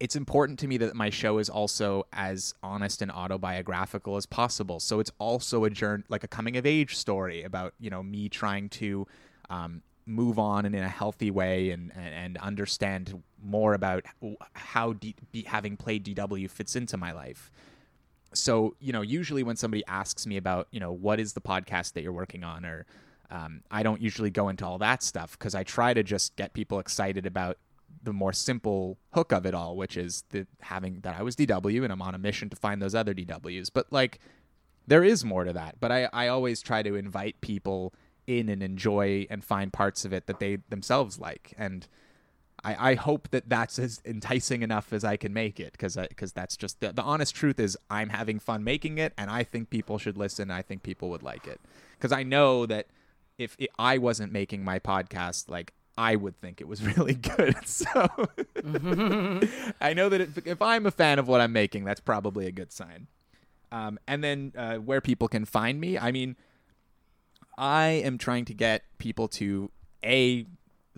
it's 0.01 0.15
important 0.15 0.57
to 0.57 0.67
me 0.67 0.77
that 0.77 0.95
my 0.95 1.11
show 1.11 1.37
is 1.37 1.47
also 1.47 2.07
as 2.11 2.55
honest 2.63 3.03
and 3.03 3.11
autobiographical 3.11 4.17
as 4.17 4.25
possible. 4.25 4.79
So 4.79 4.99
it's 4.99 5.11
also 5.19 5.63
a 5.63 5.69
journey, 5.69 6.03
like 6.09 6.23
a 6.23 6.27
coming 6.27 6.57
of 6.57 6.65
age 6.65 6.97
story 6.97 7.43
about 7.43 7.75
you 7.79 7.91
know 7.91 8.01
me 8.01 8.27
trying 8.27 8.67
to 8.69 9.05
um, 9.51 9.83
move 10.07 10.39
on 10.39 10.65
and 10.65 10.73
in 10.73 10.81
a 10.81 10.89
healthy 10.89 11.29
way 11.29 11.69
and, 11.69 11.91
and, 11.95 12.15
and 12.15 12.37
understand 12.39 13.21
more 13.43 13.75
about 13.75 14.03
how 14.53 14.93
D, 14.93 15.15
having 15.45 15.77
played 15.77 16.03
DW 16.03 16.49
fits 16.49 16.75
into 16.75 16.97
my 16.97 17.11
life. 17.11 17.51
So 18.33 18.75
you 18.79 18.91
know, 18.91 19.01
usually 19.01 19.43
when 19.43 19.55
somebody 19.55 19.83
asks 19.85 20.25
me 20.25 20.37
about 20.37 20.67
you 20.71 20.79
know 20.79 20.91
what 20.91 21.19
is 21.19 21.33
the 21.33 21.41
podcast 21.41 21.93
that 21.93 22.01
you're 22.01 22.11
working 22.11 22.43
on 22.43 22.65
or 22.65 22.87
um, 23.29 23.61
I 23.69 23.83
don't 23.83 24.01
usually 24.01 24.31
go 24.31 24.49
into 24.49 24.65
all 24.65 24.79
that 24.79 25.03
stuff 25.03 25.37
because 25.37 25.53
I 25.53 25.63
try 25.63 25.93
to 25.93 26.01
just 26.01 26.35
get 26.37 26.53
people 26.53 26.79
excited 26.79 27.27
about 27.27 27.57
the 28.03 28.13
more 28.13 28.33
simple 28.33 28.97
hook 29.13 29.31
of 29.31 29.45
it 29.45 29.53
all, 29.53 29.75
which 29.75 29.97
is 29.97 30.23
the 30.29 30.47
having 30.61 31.01
that 31.01 31.17
I 31.17 31.21
was 31.21 31.35
DW 31.35 31.83
and 31.83 31.91
I'm 31.91 32.01
on 32.01 32.15
a 32.15 32.19
mission 32.19 32.49
to 32.49 32.55
find 32.55 32.81
those 32.81 32.95
other 32.95 33.13
DWs. 33.13 33.69
But 33.73 33.91
like 33.91 34.19
there 34.87 35.03
is 35.03 35.23
more 35.23 35.43
to 35.43 35.53
that. 35.53 35.75
But 35.79 35.91
I, 35.91 36.09
I 36.11 36.27
always 36.27 36.61
try 36.61 36.83
to 36.83 36.95
invite 36.95 37.41
people 37.41 37.93
in 38.27 38.49
and 38.49 38.61
enjoy 38.63 39.27
and 39.29 39.43
find 39.43 39.71
parts 39.71 40.05
of 40.05 40.13
it 40.13 40.27
that 40.27 40.39
they 40.39 40.57
themselves 40.69 41.19
like. 41.19 41.53
And 41.57 41.87
I, 42.63 42.91
I 42.91 42.95
hope 42.95 43.29
that 43.31 43.49
that's 43.49 43.79
as 43.79 44.01
enticing 44.05 44.61
enough 44.61 44.93
as 44.93 45.03
I 45.03 45.17
can 45.17 45.33
make 45.33 45.59
it 45.59 45.73
because 45.73 45.95
because 45.95 46.33
that's 46.33 46.57
just 46.57 46.79
the, 46.79 46.91
the 46.91 47.01
honest 47.01 47.35
truth 47.35 47.59
is 47.59 47.77
I'm 47.89 48.09
having 48.09 48.39
fun 48.39 48.63
making 48.63 48.97
it 48.97 49.13
and 49.17 49.29
I 49.29 49.43
think 49.43 49.69
people 49.69 49.97
should 49.97 50.17
listen. 50.17 50.51
I 50.51 50.61
think 50.61 50.83
people 50.83 51.09
would 51.09 51.23
like 51.23 51.47
it 51.47 51.59
because 51.97 52.11
I 52.11 52.23
know 52.23 52.65
that 52.65 52.87
if 53.37 53.55
it, 53.59 53.69
I 53.79 53.97
wasn't 53.97 54.31
making 54.31 54.63
my 54.63 54.79
podcast, 54.79 55.49
like 55.49 55.73
I 56.01 56.15
would 56.15 56.41
think 56.41 56.61
it 56.61 56.67
was 56.67 56.81
really 56.97 57.13
good. 57.13 57.55
So 57.65 57.85
I 59.79 59.93
know 59.93 60.09
that 60.09 60.19
if, 60.21 60.47
if, 60.47 60.61
I'm 60.61 60.85
a 60.85 60.91
fan 60.91 61.19
of 61.19 61.27
what 61.27 61.41
I'm 61.41 61.53
making, 61.53 61.85
that's 61.85 61.99
probably 61.99 62.47
a 62.47 62.51
good 62.51 62.71
sign. 62.71 63.07
Um, 63.71 63.99
and 64.07 64.23
then 64.23 64.51
uh, 64.57 64.75
where 64.75 64.99
people 64.99 65.27
can 65.27 65.45
find 65.45 65.79
me, 65.79 65.97
I 65.97 66.11
mean, 66.11 66.35
I 67.57 67.87
am 67.87 68.17
trying 68.17 68.45
to 68.45 68.53
get 68.53 68.83
people 68.97 69.27
to 69.29 69.71
a 70.03 70.45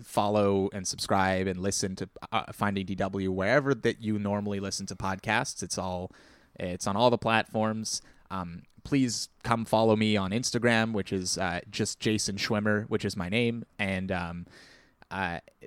follow 0.02 0.70
and 0.72 0.86
subscribe 0.88 1.46
and 1.46 1.60
listen 1.60 1.96
to 1.96 2.08
uh, 2.32 2.52
Finding 2.52 2.86
DW 2.86 3.28
wherever 3.28 3.74
that 3.74 4.02
you 4.02 4.18
normally 4.18 4.58
listen 4.58 4.86
to 4.86 4.96
podcasts. 4.96 5.62
It's 5.62 5.78
all 5.78 6.10
it's 6.58 6.86
on 6.86 6.96
all 6.96 7.10
the 7.10 7.18
platforms. 7.18 8.02
Um, 8.30 8.62
please 8.84 9.28
come 9.42 9.64
follow 9.64 9.96
me 9.96 10.16
on 10.16 10.30
Instagram, 10.30 10.92
which 10.92 11.12
is 11.12 11.38
uh, 11.38 11.60
just 11.70 12.00
Jason 12.00 12.36
Szwimmer, 12.36 12.88
which 12.88 13.04
is 13.04 13.16
my 13.16 13.28
name, 13.28 13.64
and 13.78 14.10
um, 14.10 14.46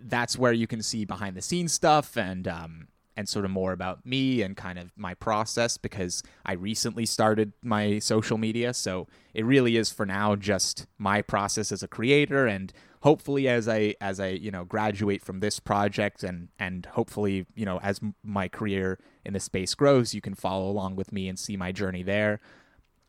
that's 0.04 0.38
where 0.38 0.54
you 0.54 0.68
can 0.68 0.82
see 0.82 1.06
behind 1.06 1.36
the 1.36 1.42
scenes 1.42 1.74
stuff 1.74 2.18
and 2.18 2.48
um, 2.48 2.88
and 3.16 3.28
sort 3.28 3.46
of 3.46 3.52
more 3.52 3.72
about 3.72 4.06
me 4.06 4.44
and 4.44 4.56
kind 4.56 4.78
of 4.78 4.92
my 4.96 5.14
process 5.16 5.78
because 5.78 6.22
I 6.46 6.54
recently 6.54 7.06
started 7.06 7.54
my 7.64 8.00
social 8.00 8.38
media, 8.38 8.74
so 8.74 9.08
it 9.34 9.44
really 9.46 9.76
is 9.76 9.92
for 9.92 10.06
now 10.06 10.36
just 10.36 10.86
my 10.98 11.22
process 11.22 11.72
as 11.72 11.82
a 11.82 11.88
creator 11.88 12.46
and 12.46 12.72
hopefully 13.02 13.48
as 13.48 13.68
I 13.68 13.96
as 14.02 14.20
I 14.20 14.30
you 14.30 14.52
know 14.52 14.64
graduate 14.66 15.24
from 15.24 15.40
this 15.40 15.60
project 15.60 16.24
and 16.24 16.50
and 16.60 16.86
hopefully 16.86 17.46
you 17.56 17.66
know 17.66 17.80
as 17.82 18.00
my 18.24 18.48
career 18.48 19.00
in 19.26 19.34
the 19.34 19.40
space 19.40 19.76
grows, 19.76 20.14
you 20.14 20.22
can 20.22 20.36
follow 20.36 20.70
along 20.70 20.96
with 20.96 21.12
me 21.12 21.28
and 21.28 21.38
see 21.38 21.58
my 21.58 21.72
journey 21.72 22.04
there. 22.04 22.40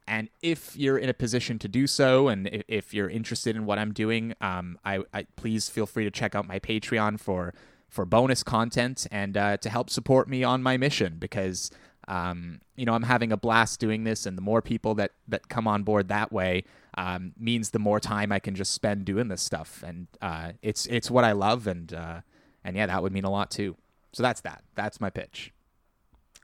And 0.09 0.31
if 0.41 0.75
you're 0.75 0.97
in 0.97 1.11
a 1.11 1.15
position 1.15 1.59
to 1.59 1.69
do 1.69 1.87
so, 1.87 2.29
and 2.29 2.65
if 2.67 2.95
you're 2.95 3.11
interested 3.11 3.55
in 3.55 3.67
what 3.67 3.79
I'm 3.79 3.93
doing, 3.93 4.35
um, 4.41 4.79
I, 4.83 5.01
I, 5.13 5.27
please 5.37 5.69
feel 5.69 5.85
free 5.85 6.05
to 6.05 6.11
check 6.11 6.35
out 6.35 6.49
my 6.49 6.59
Patreon 6.59 7.21
for 7.21 7.55
for 7.89 8.05
bonus 8.05 8.43
content 8.43 9.07
and 9.11 9.37
uh, 9.37 9.57
to 9.59 9.71
help 9.71 9.89
support 9.89 10.29
me 10.29 10.45
on 10.45 10.63
my 10.63 10.77
mission 10.77 11.17
because 11.19 11.71
um, 12.07 12.61
you 12.75 12.85
know 12.87 12.95
I'm 12.95 13.03
having 13.03 13.33
a 13.33 13.37
blast 13.37 13.81
doing 13.81 14.05
this, 14.05 14.25
and 14.25 14.37
the 14.37 14.43
more 14.43 14.63
people 14.63 14.95
that 14.95 15.13
that 15.29 15.49
come 15.49 15.69
on 15.69 15.83
board 15.83 16.09
that 16.09 16.33
way 16.33 16.65
um, 16.97 17.35
means 17.39 17.71
the 17.71 17.79
more 17.79 18.01
time 18.01 18.33
I 18.33 18.39
can 18.39 18.55
just 18.55 18.73
spend 18.73 19.05
doing 19.05 19.29
this 19.29 19.43
stuff, 19.43 19.85
and 19.87 20.09
uh, 20.23 20.53
it's 20.63 20.87
it's 20.87 21.11
what 21.11 21.25
I 21.25 21.33
love, 21.33 21.67
and 21.67 21.93
uh, 21.93 22.21
and 22.65 22.77
yeah, 22.77 22.87
that 22.87 23.03
would 23.03 23.13
mean 23.13 23.25
a 23.25 23.31
lot 23.31 23.51
too. 23.51 23.77
So 24.15 24.23
that's 24.23 24.41
that. 24.41 24.65
That's 24.75 25.03
my 25.03 25.11
pitch. 25.11 25.53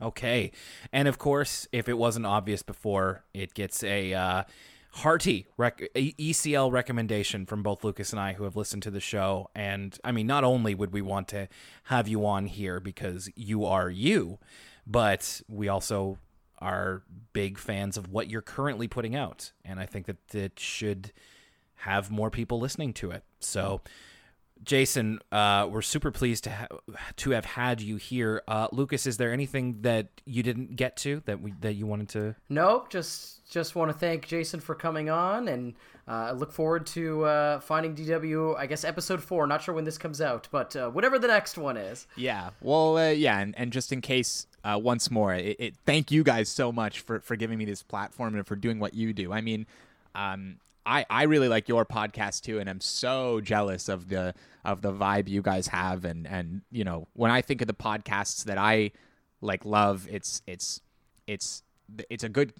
Okay. 0.05 0.52
And 0.92 1.09
of 1.09 1.18
course, 1.18 1.66
if 1.72 1.88
it 1.88 1.96
wasn't 1.96 2.26
obvious 2.26 2.62
before, 2.62 3.24
it 3.32 3.55
gets 3.55 3.82
a 3.82 4.12
uh, 4.12 4.44
hearty 4.90 5.46
rec- 5.57 5.88
ECL 5.94 6.70
recommendation 6.70 7.46
from 7.46 7.62
both 7.62 7.82
Lucas 7.82 8.12
and 8.12 8.20
I 8.20 8.34
who 8.34 8.44
have 8.44 8.55
listened 8.55 8.82
to 8.82 8.90
the 8.90 9.00
show. 9.00 9.48
And 9.55 9.98
I 10.05 10.12
mean, 10.12 10.26
not 10.26 10.44
only 10.44 10.74
would 10.74 10.92
we 10.92 11.00
want 11.00 11.28
to 11.28 11.48
have 11.84 12.07
you 12.07 12.26
on 12.26 12.46
here 12.46 12.80
because 12.80 13.30
you 13.34 13.64
are 13.64 13.88
you, 13.88 14.38
but 14.86 15.40
we 15.48 15.68
also 15.68 16.18
are 16.59 17.02
big 17.32 17.59
fans 17.59 17.96
of 17.96 18.11
what 18.11 18.28
you're 18.28 18.42
currently 18.42 18.86
putting 18.86 19.16
out. 19.16 19.52
And 19.64 19.80
I 19.80 19.86
think 19.86 20.05
that 20.05 20.34
it 20.34 20.61
should 20.61 21.12
have 21.76 22.11
more 22.11 22.30
people 22.30 22.61
listening 22.61 22.92
to 22.94 23.11
it. 23.11 23.24
So. 23.40 23.80
Jason, 24.65 25.21
uh, 25.31 25.69
we're 25.71 25.83
super 25.83 26.11
pleased 26.11 26.45
to 26.45 26.51
ha- 26.51 26.67
to 27.17 27.31
have 27.31 27.45
had 27.45 27.81
you 27.81 27.97
here. 27.97 28.43
Uh, 28.49 28.69
Lucas, 28.73 29.07
is 29.07 29.17
there 29.17 29.33
anything 29.33 29.83
that 29.83 30.09
you 30.25 30.43
didn't 30.43 30.77
get 30.77 30.97
to 30.99 31.23
that 31.27 31.41
we 31.41 31.53
that 31.61 31.75
you 31.75 31.87
wanted 31.87 32.09
to? 32.11 32.35
Nope. 32.49 32.91
Just 32.91 33.49
just 33.51 33.75
want 33.75 33.91
to 33.91 33.97
thank 33.97 34.27
Jason 34.27 34.61
for 34.61 34.75
coming 34.75 35.11
on, 35.11 35.49
and 35.49 35.75
uh, 36.09 36.33
look 36.33 36.53
forward 36.53 36.87
to 36.89 37.25
uh, 37.25 37.61
finding 37.61 37.95
DW. 37.95 38.57
I 38.57 38.67
guess 38.67 38.85
episode 38.85 39.23
four. 39.23 39.47
Not 39.47 39.62
sure 39.62 39.75
when 39.75 39.85
this 39.85 39.99
comes 39.99 40.21
out, 40.21 40.49
but 40.51 40.75
uh, 40.75 40.91
whatever 40.91 41.19
the 41.19 41.29
next 41.29 41.59
one 41.59 41.77
is. 41.77 42.07
Yeah. 42.17 42.51
Well, 42.61 42.97
uh, 42.97 43.11
yeah, 43.11 43.39
and, 43.41 43.55
and 43.59 43.73
just 43.73 43.93
in 43.93 44.01
case, 44.01 44.47
uh, 44.65 44.81
once 44.83 45.11
more, 45.11 45.35
it, 45.35 45.57
it, 45.59 45.75
thank 45.85 46.11
you 46.11 46.25
guys 46.25 46.49
so 46.49 46.73
much 46.73 47.01
for 47.01 47.21
for 47.21 47.37
giving 47.37 47.59
me 47.59 47.65
this 47.65 47.83
platform 47.83 48.35
and 48.35 48.47
for 48.47 48.57
doing 48.57 48.79
what 48.79 48.95
you 48.95 49.12
do. 49.12 49.33
I 49.33 49.41
mean, 49.41 49.67
um, 50.15 50.57
I, 50.87 51.07
I 51.09 51.22
really 51.24 51.49
like 51.49 51.68
your 51.68 51.85
podcast 51.85 52.43
too, 52.43 52.59
and 52.59 52.68
I'm 52.68 52.80
so 52.80 53.41
jealous 53.41 53.89
of 53.89 54.09
the 54.09 54.35
of 54.64 54.82
the 54.82 54.93
vibe 54.93 55.28
you 55.28 55.43
guys 55.43 55.68
have. 55.68 56.05
And 56.05 56.26
and 56.26 56.62
you 56.70 56.85
know, 56.85 57.09
when 57.14 57.30
I 57.30 57.41
think 57.41 57.61
of 57.61 57.66
the 57.66 57.74
podcasts 57.74 58.45
that 58.45 58.59
I 58.59 58.93
like 59.41 59.64
love, 59.64 60.07
it's 60.11 60.43
it's 60.47 60.80
it's 61.26 61.62
it's 62.11 62.24
a 62.24 62.28
good 62.28 62.53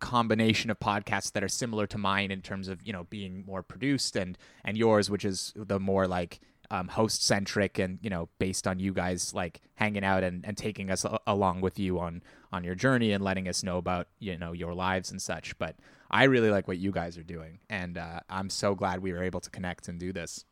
combination 0.00 0.70
of 0.70 0.78
podcasts 0.78 1.32
that 1.32 1.42
are 1.42 1.48
similar 1.48 1.86
to 1.88 1.98
mine 1.98 2.30
in 2.30 2.40
terms 2.40 2.68
of 2.68 2.80
you 2.86 2.92
know 2.92 3.04
being 3.10 3.44
more 3.46 3.62
produced 3.62 4.16
and 4.16 4.38
and 4.64 4.78
yours, 4.78 5.10
which 5.10 5.24
is 5.24 5.52
the 5.56 5.78
more 5.78 6.06
like 6.06 6.40
um, 6.70 6.88
host 6.88 7.24
centric 7.24 7.78
and 7.78 7.98
you 8.02 8.10
know 8.10 8.28
based 8.38 8.66
on 8.66 8.78
you 8.78 8.92
guys 8.92 9.32
like 9.34 9.60
hanging 9.74 10.04
out 10.04 10.22
and, 10.22 10.44
and 10.44 10.56
taking 10.56 10.90
us 10.90 11.04
a- 11.04 11.18
along 11.26 11.60
with 11.60 11.78
you 11.78 11.98
on 11.98 12.22
on 12.52 12.64
your 12.64 12.74
journey 12.74 13.12
and 13.12 13.24
letting 13.24 13.48
us 13.48 13.62
know 13.62 13.78
about 13.78 14.08
you 14.18 14.36
know 14.36 14.52
your 14.52 14.74
lives 14.74 15.10
and 15.10 15.20
such 15.20 15.58
but 15.58 15.76
I 16.10 16.24
really 16.24 16.50
like 16.50 16.66
what 16.66 16.78
you 16.78 16.90
guys 16.90 17.18
are 17.18 17.22
doing, 17.22 17.58
and 17.68 17.98
uh, 17.98 18.20
I'm 18.30 18.48
so 18.48 18.74
glad 18.74 19.02
we 19.02 19.12
were 19.12 19.22
able 19.22 19.40
to 19.40 19.50
connect 19.50 19.88
and 19.88 20.00
do 20.00 20.12
this. 20.12 20.44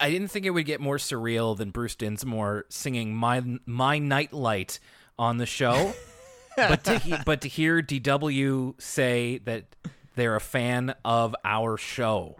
I 0.00 0.10
didn't 0.10 0.28
think 0.28 0.46
it 0.46 0.50
would 0.50 0.66
get 0.66 0.80
more 0.80 0.96
surreal 0.96 1.56
than 1.56 1.70
Bruce 1.70 1.94
Dinsmore 1.94 2.66
singing 2.68 3.14
"My 3.14 3.42
My 3.66 3.98
Nightlight" 3.98 4.80
on 5.18 5.38
the 5.38 5.46
show, 5.46 5.94
but 6.56 6.82
to 6.84 6.98
he, 6.98 7.14
but 7.24 7.40
to 7.42 7.48
hear 7.48 7.82
DW 7.82 8.80
say 8.80 9.38
that 9.38 9.76
they're 10.16 10.36
a 10.36 10.40
fan 10.40 10.94
of 11.04 11.36
our 11.44 11.76
show 11.76 12.36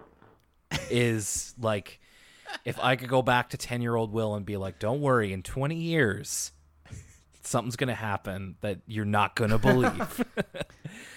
is 0.91 1.55
like 1.61 2.01
if 2.65 2.79
I 2.81 2.97
could 2.97 3.09
go 3.09 3.23
back 3.23 3.51
to 3.51 3.57
ten 3.57 3.83
year 3.83 3.95
old 3.95 4.13
Will 4.13 4.35
and 4.35 4.45
be 4.45 4.57
like, 4.57 4.79
"Don't 4.79 5.01
worry, 5.01 5.33
in 5.33 5.43
twenty 5.43 5.77
years." 5.77 6.53
something's 7.49 7.77
gonna 7.77 7.95
happen 7.95 8.57
that 8.61 8.79
you're 8.87 9.05
not 9.05 9.35
gonna 9.35 9.59
believe. 9.59 10.25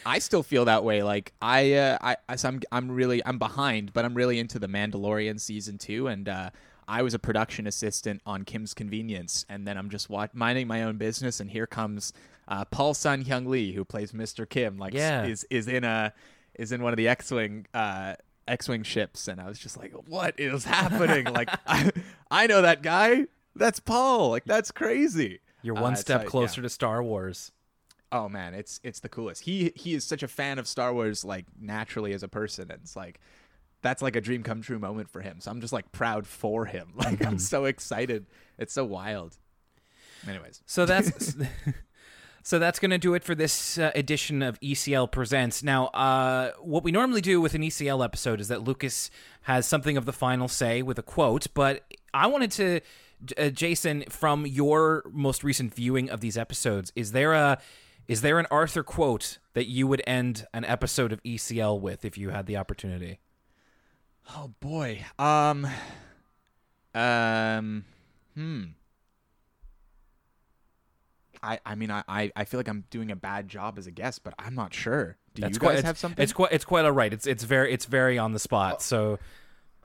I 0.05 0.19
still 0.19 0.43
feel 0.43 0.65
that 0.65 0.83
way. 0.83 1.03
Like 1.03 1.33
I, 1.41 1.73
uh, 1.73 1.97
I, 2.01 2.15
I'm, 2.43 2.61
I'm 2.71 2.91
really, 2.91 3.21
I'm 3.25 3.37
behind, 3.37 3.93
but 3.93 4.05
I'm 4.05 4.15
really 4.15 4.39
into 4.39 4.57
the 4.57 4.67
Mandalorian 4.67 5.39
season 5.39 5.77
two, 5.77 6.07
and 6.07 6.27
uh, 6.27 6.49
I 6.87 7.03
was 7.03 7.13
a 7.13 7.19
production 7.19 7.67
assistant 7.67 8.21
on 8.25 8.43
Kim's 8.43 8.73
Convenience, 8.73 9.45
and 9.49 9.67
then 9.67 9.77
I'm 9.77 9.89
just 9.89 10.09
watch- 10.09 10.33
minding 10.33 10.67
my 10.67 10.83
own 10.83 10.97
business, 10.97 11.39
and 11.39 11.51
here 11.51 11.67
comes 11.67 12.13
uh, 12.47 12.65
Paul 12.65 12.93
Sun 12.93 13.25
Hyung 13.25 13.47
Lee, 13.47 13.73
who 13.73 13.85
plays 13.85 14.11
Mr. 14.11 14.49
Kim, 14.49 14.77
like 14.77 14.93
yeah. 14.93 15.25
is 15.25 15.45
is 15.49 15.67
in 15.67 15.83
a 15.83 16.13
is 16.55 16.71
in 16.71 16.81
one 16.81 16.93
of 16.93 16.97
the 16.97 17.07
X-wing. 17.07 17.67
Uh, 17.73 18.15
X-wing 18.47 18.83
ships, 18.83 19.27
and 19.27 19.39
I 19.39 19.47
was 19.47 19.59
just 19.59 19.77
like, 19.77 19.93
"What 20.07 20.39
is 20.39 20.65
happening?" 20.65 21.25
like, 21.25 21.49
I, 21.67 21.91
I 22.29 22.47
know 22.47 22.61
that 22.61 22.81
guy. 22.81 23.27
That's 23.55 23.79
Paul. 23.79 24.29
Like, 24.29 24.45
that's 24.45 24.71
crazy. 24.71 25.39
You're 25.61 25.75
one 25.75 25.93
uh, 25.93 25.97
step 25.97 26.25
closer 26.25 26.61
yeah. 26.61 26.63
to 26.63 26.69
Star 26.69 27.03
Wars. 27.03 27.51
Oh 28.11 28.27
man, 28.27 28.53
it's 28.53 28.79
it's 28.83 28.99
the 28.99 29.09
coolest. 29.09 29.43
He 29.43 29.71
he 29.75 29.93
is 29.93 30.03
such 30.03 30.23
a 30.23 30.27
fan 30.27 30.59
of 30.59 30.67
Star 30.67 30.93
Wars, 30.93 31.23
like 31.23 31.45
naturally 31.59 32.13
as 32.13 32.23
a 32.23 32.27
person, 32.27 32.69
and 32.71 32.81
it's 32.81 32.95
like 32.95 33.19
that's 33.81 34.01
like 34.01 34.15
a 34.15 34.21
dream 34.21 34.43
come 34.43 34.61
true 34.61 34.79
moment 34.79 35.09
for 35.09 35.21
him. 35.21 35.39
So 35.39 35.49
I'm 35.49 35.61
just 35.61 35.73
like 35.73 35.91
proud 35.91 36.27
for 36.27 36.65
him. 36.65 36.93
Like 36.95 37.19
mm-hmm. 37.19 37.27
I'm 37.27 37.39
so 37.39 37.65
excited. 37.65 38.25
It's 38.57 38.73
so 38.73 38.85
wild. 38.85 39.37
Anyways, 40.27 40.61
so 40.65 40.85
that's 40.85 41.35
so 42.43 42.59
that's 42.59 42.79
going 42.79 42.91
to 42.91 42.97
do 42.97 43.13
it 43.13 43.23
for 43.23 43.35
this 43.35 43.77
uh, 43.77 43.91
edition 43.95 44.41
of 44.41 44.59
ECL 44.61 45.11
Presents. 45.11 45.63
Now, 45.63 45.87
uh, 45.87 46.51
what 46.59 46.83
we 46.83 46.91
normally 46.91 47.21
do 47.21 47.39
with 47.39 47.53
an 47.53 47.61
ECL 47.61 48.03
episode 48.03 48.41
is 48.41 48.47
that 48.47 48.63
Lucas 48.63 49.11
has 49.43 49.65
something 49.65 49.97
of 49.97 50.05
the 50.05 50.13
final 50.13 50.47
say 50.47 50.81
with 50.81 50.97
a 50.97 51.03
quote, 51.03 51.47
but 51.53 51.83
I 52.13 52.27
wanted 52.27 52.51
to 52.51 52.81
uh, 53.37 53.49
Jason, 53.49 54.03
from 54.09 54.45
your 54.45 55.03
most 55.11 55.43
recent 55.43 55.73
viewing 55.73 56.09
of 56.09 56.21
these 56.21 56.37
episodes, 56.37 56.91
is 56.95 57.11
there 57.11 57.33
a 57.33 57.59
is 58.07 58.21
there 58.21 58.39
an 58.39 58.47
Arthur 58.51 58.83
quote 58.83 59.37
that 59.53 59.67
you 59.67 59.87
would 59.87 60.01
end 60.07 60.45
an 60.53 60.65
episode 60.65 61.13
of 61.13 61.21
ECL 61.23 61.79
with 61.79 62.03
if 62.03 62.17
you 62.17 62.29
had 62.29 62.45
the 62.45 62.57
opportunity? 62.57 63.19
Oh 64.35 64.53
boy. 64.59 65.05
Um 65.19 65.67
um 66.93 67.85
hmm. 68.35 68.63
I, 71.43 71.59
I 71.65 71.75
mean 71.75 71.91
I, 71.91 72.31
I 72.35 72.45
feel 72.45 72.59
like 72.59 72.67
I'm 72.67 72.85
doing 72.89 73.11
a 73.11 73.15
bad 73.15 73.47
job 73.47 73.77
as 73.77 73.87
a 73.87 73.91
guest, 73.91 74.23
but 74.23 74.33
I'm 74.39 74.55
not 74.55 74.73
sure. 74.73 75.17
Do 75.33 75.41
That's 75.41 75.55
you 75.55 75.59
guys 75.59 75.75
quite, 75.75 75.85
have 75.85 75.97
something? 75.97 76.21
It's 76.21 76.33
quite 76.33 76.51
it's 76.51 76.65
quite 76.65 76.85
all 76.85 76.91
right. 76.91 77.11
It's 77.11 77.27
it's 77.27 77.43
very 77.43 77.73
it's 77.73 77.85
very 77.85 78.17
on 78.17 78.33
the 78.33 78.39
spot. 78.39 78.81
So 78.81 79.19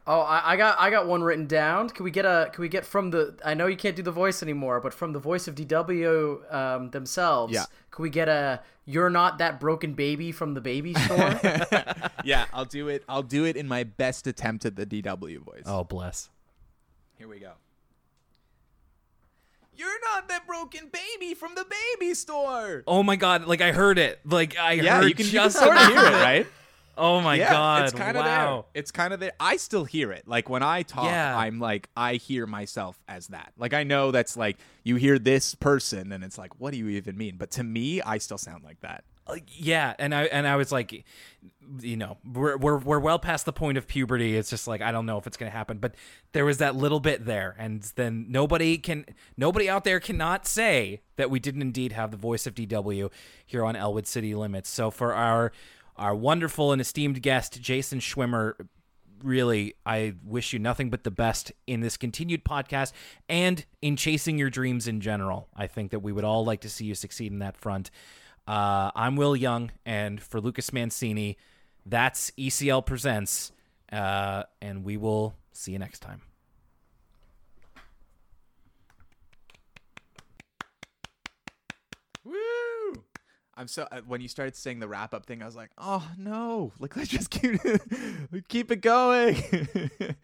Oh, 0.09 0.21
I, 0.21 0.53
I, 0.53 0.57
got 0.57 0.79
I 0.79 0.91
got 0.91 1.09
one 1.09 1.25
written 1.25 1.47
down. 1.47 1.91
Can 1.91 2.05
we 2.05 2.13
get 2.13 2.25
a 2.25 2.49
can 2.53 2.63
we 2.63 2.69
get 2.69 2.87
from 2.87 3.11
the 3.11 3.37
I 3.45 3.55
know 3.55 3.67
you 3.67 3.77
can't 3.77 3.97
do 3.97 4.03
the 4.03 4.13
voice 4.13 4.41
anymore, 4.41 4.81
but 4.81 4.95
from 4.95 5.13
the 5.13 5.19
voice 5.19 5.49
of 5.49 5.57
DW 5.57 6.55
um, 6.55 6.91
themselves, 6.91 7.53
yeah. 7.53 7.65
can 7.91 8.05
we 8.05 8.11
get 8.11 8.29
a 8.29 8.63
you're 8.85 9.11
not 9.11 9.39
that 9.39 9.59
broken 9.59 9.95
baby 9.95 10.31
from 10.31 10.55
the 10.55 10.61
baby 10.61 10.95
store? 10.95 11.41
yeah, 12.25 12.47
I'll 12.53 12.65
do 12.65 12.87
it. 12.87 13.03
I'll 13.09 13.25
do 13.25 13.45
it 13.47 13.57
in 13.57 13.67
my 13.67 13.83
best 13.83 14.29
attempt 14.29 14.65
at 14.65 14.77
the 14.77 14.87
DW 14.87 15.39
voice. 15.39 15.65
Oh, 15.67 15.83
bless. 15.83 16.31
Here 17.19 17.27
we 17.27 17.41
go. 17.41 17.53
You're 19.77 20.01
not 20.05 20.29
that 20.29 20.47
broken 20.47 20.91
baby 20.93 21.35
from 21.35 21.55
the 21.55 21.65
baby 21.65 22.15
store. 22.15 22.83
Oh 22.87 23.03
my 23.03 23.17
god, 23.17 23.47
like 23.47 23.61
I 23.61 23.73
heard 23.73 23.99
it. 23.99 24.21
Like 24.25 24.59
I 24.59 24.73
yeah, 24.73 24.99
heard 24.99 25.09
you 25.09 25.15
can 25.15 25.27
just 25.27 25.59
sort 25.59 25.77
of 25.77 25.87
hear 25.89 25.99
it, 25.99 26.01
right? 26.13 26.47
Oh 26.99 27.21
my 27.21 27.35
yeah, 27.35 27.51
god! 27.51 27.85
it's 27.85 27.93
kind 27.93 28.17
of 28.17 28.25
wow. 28.25 28.65
there. 28.73 28.81
It's 28.81 28.91
kind 28.91 29.13
of 29.13 29.21
there. 29.21 29.33
I 29.39 29.59
still 29.59 29.85
hear 29.85 30.13
it. 30.13 30.27
Like 30.27 30.49
when 30.49 30.63
I 30.63 30.83
talk, 30.83 31.05
Yeah. 31.05 31.37
I'm 31.37 31.61
like 31.61 31.91
I 31.97 32.15
hear 32.15 32.47
myself 32.47 32.99
as 33.07 33.27
that. 33.29 33.53
Like 33.59 33.75
I 33.75 33.83
know 33.85 34.11
that's 34.13 34.37
like 34.37 34.57
you 34.83 34.97
hear 34.97 35.19
this 35.19 35.55
person, 35.55 36.13
and 36.13 36.25
it's 36.25 36.39
like, 36.39 36.59
what 36.59 36.73
do 36.73 36.79
you 36.79 36.89
even 36.89 37.17
mean? 37.19 37.37
But 37.37 37.51
to 37.53 37.65
me, 37.65 38.01
I 38.01 38.19
still 38.19 38.39
sound 38.39 38.65
like 38.65 38.81
that. 38.81 39.05
Uh, 39.27 39.37
yeah, 39.49 39.95
and 39.99 40.15
I 40.15 40.25
and 40.25 40.47
I 40.47 40.57
was 40.57 40.71
like, 40.71 41.05
you 41.81 41.97
know, 41.97 42.19
we're 42.25 42.57
we're 42.57 42.79
we're 42.79 43.01
well 43.01 43.19
past 43.19 43.45
the 43.45 43.53
point 43.53 43.77
of 43.77 43.87
puberty. 43.87 44.37
It's 44.37 44.51
just 44.51 44.69
like 44.69 44.81
I 44.81 44.93
don't 44.93 45.07
know 45.07 45.19
if 45.19 45.27
it's 45.27 45.37
gonna 45.37 45.51
happen, 45.51 45.79
but 45.79 45.95
there 46.33 46.45
was 46.45 46.59
that 46.59 46.77
little 46.77 47.01
bit 47.01 47.25
there, 47.25 47.57
and 47.59 47.83
then 47.97 48.27
nobody 48.29 48.79
can 48.79 49.05
nobody 49.37 49.69
out 49.69 49.85
there 49.85 49.99
cannot 49.99 50.47
say 50.47 51.01
that 51.17 51.31
we 51.31 51.41
didn't 51.41 51.63
indeed 51.63 51.93
have 51.93 52.13
the 52.13 52.17
voice 52.17 52.47
of 52.47 52.55
DW 52.55 53.11
here 53.45 53.65
on 53.65 53.75
Elwood 53.75 54.07
City 54.07 54.35
Limits. 54.35 54.69
So 54.69 54.91
for 54.91 55.13
our 55.13 55.51
our 55.97 56.15
wonderful 56.15 56.73
and 56.73 56.81
esteemed 56.81 57.21
guest 57.23 57.61
Jason 57.61 57.99
Szwimmer, 57.99 58.55
really, 59.23 59.75
I 59.85 60.15
wish 60.25 60.53
you 60.53 60.59
nothing 60.61 60.89
but 60.91 61.05
the 61.05 61.11
best 61.11 61.51
in 61.67 61.81
this 61.81 61.97
continued 61.97 62.45
podcast 62.45 62.93
and 63.29 63.65
in 63.83 63.97
chasing 63.97 64.39
your 64.39 64.51
dreams 64.51 64.87
in 64.87 65.01
general. 65.01 65.49
I 65.57 65.67
think 65.67 65.91
that 65.91 66.01
we 66.01 66.13
would 66.13 66.25
all 66.25 66.45
like 66.45 66.61
to 66.61 66.69
see 66.71 66.85
you 66.85 66.95
succeed 66.95 67.33
in 67.33 67.41
that 67.41 67.57
front. 67.57 67.91
Uh, 68.47 68.93
I'm 68.95 69.17
Will 69.17 69.35
Young, 69.35 69.73
and 69.85 70.23
for 70.23 70.41
Lucas 70.41 70.73
Mancini, 70.73 71.37
that's 71.85 72.31
ECL 72.39 72.87
Presents, 72.87 73.51
uh, 73.91 74.45
and 74.63 74.85
we 74.85 74.97
will 74.97 75.35
see 75.53 75.73
you 75.73 75.81
next 75.81 75.99
time. 75.99 76.23
Woo! 82.23 82.35
I'm 83.57 83.67
so 83.67 83.89
uh, 83.91 84.03
when 84.07 84.21
you 84.21 84.29
started 84.29 84.55
saying 84.55 84.79
the 84.79 84.87
wrap 84.87 85.13
up 85.13 85.27
thing, 85.27 85.43
I 85.43 85.47
was 85.47 85.57
like, 85.57 85.71
oh 85.77 86.09
no! 86.17 86.73
Like 86.79 86.97
let's 86.97 87.09
just 87.11 87.31
keep 87.31 87.61
keep 88.47 88.71
it 88.71 88.81
going. 88.81 89.43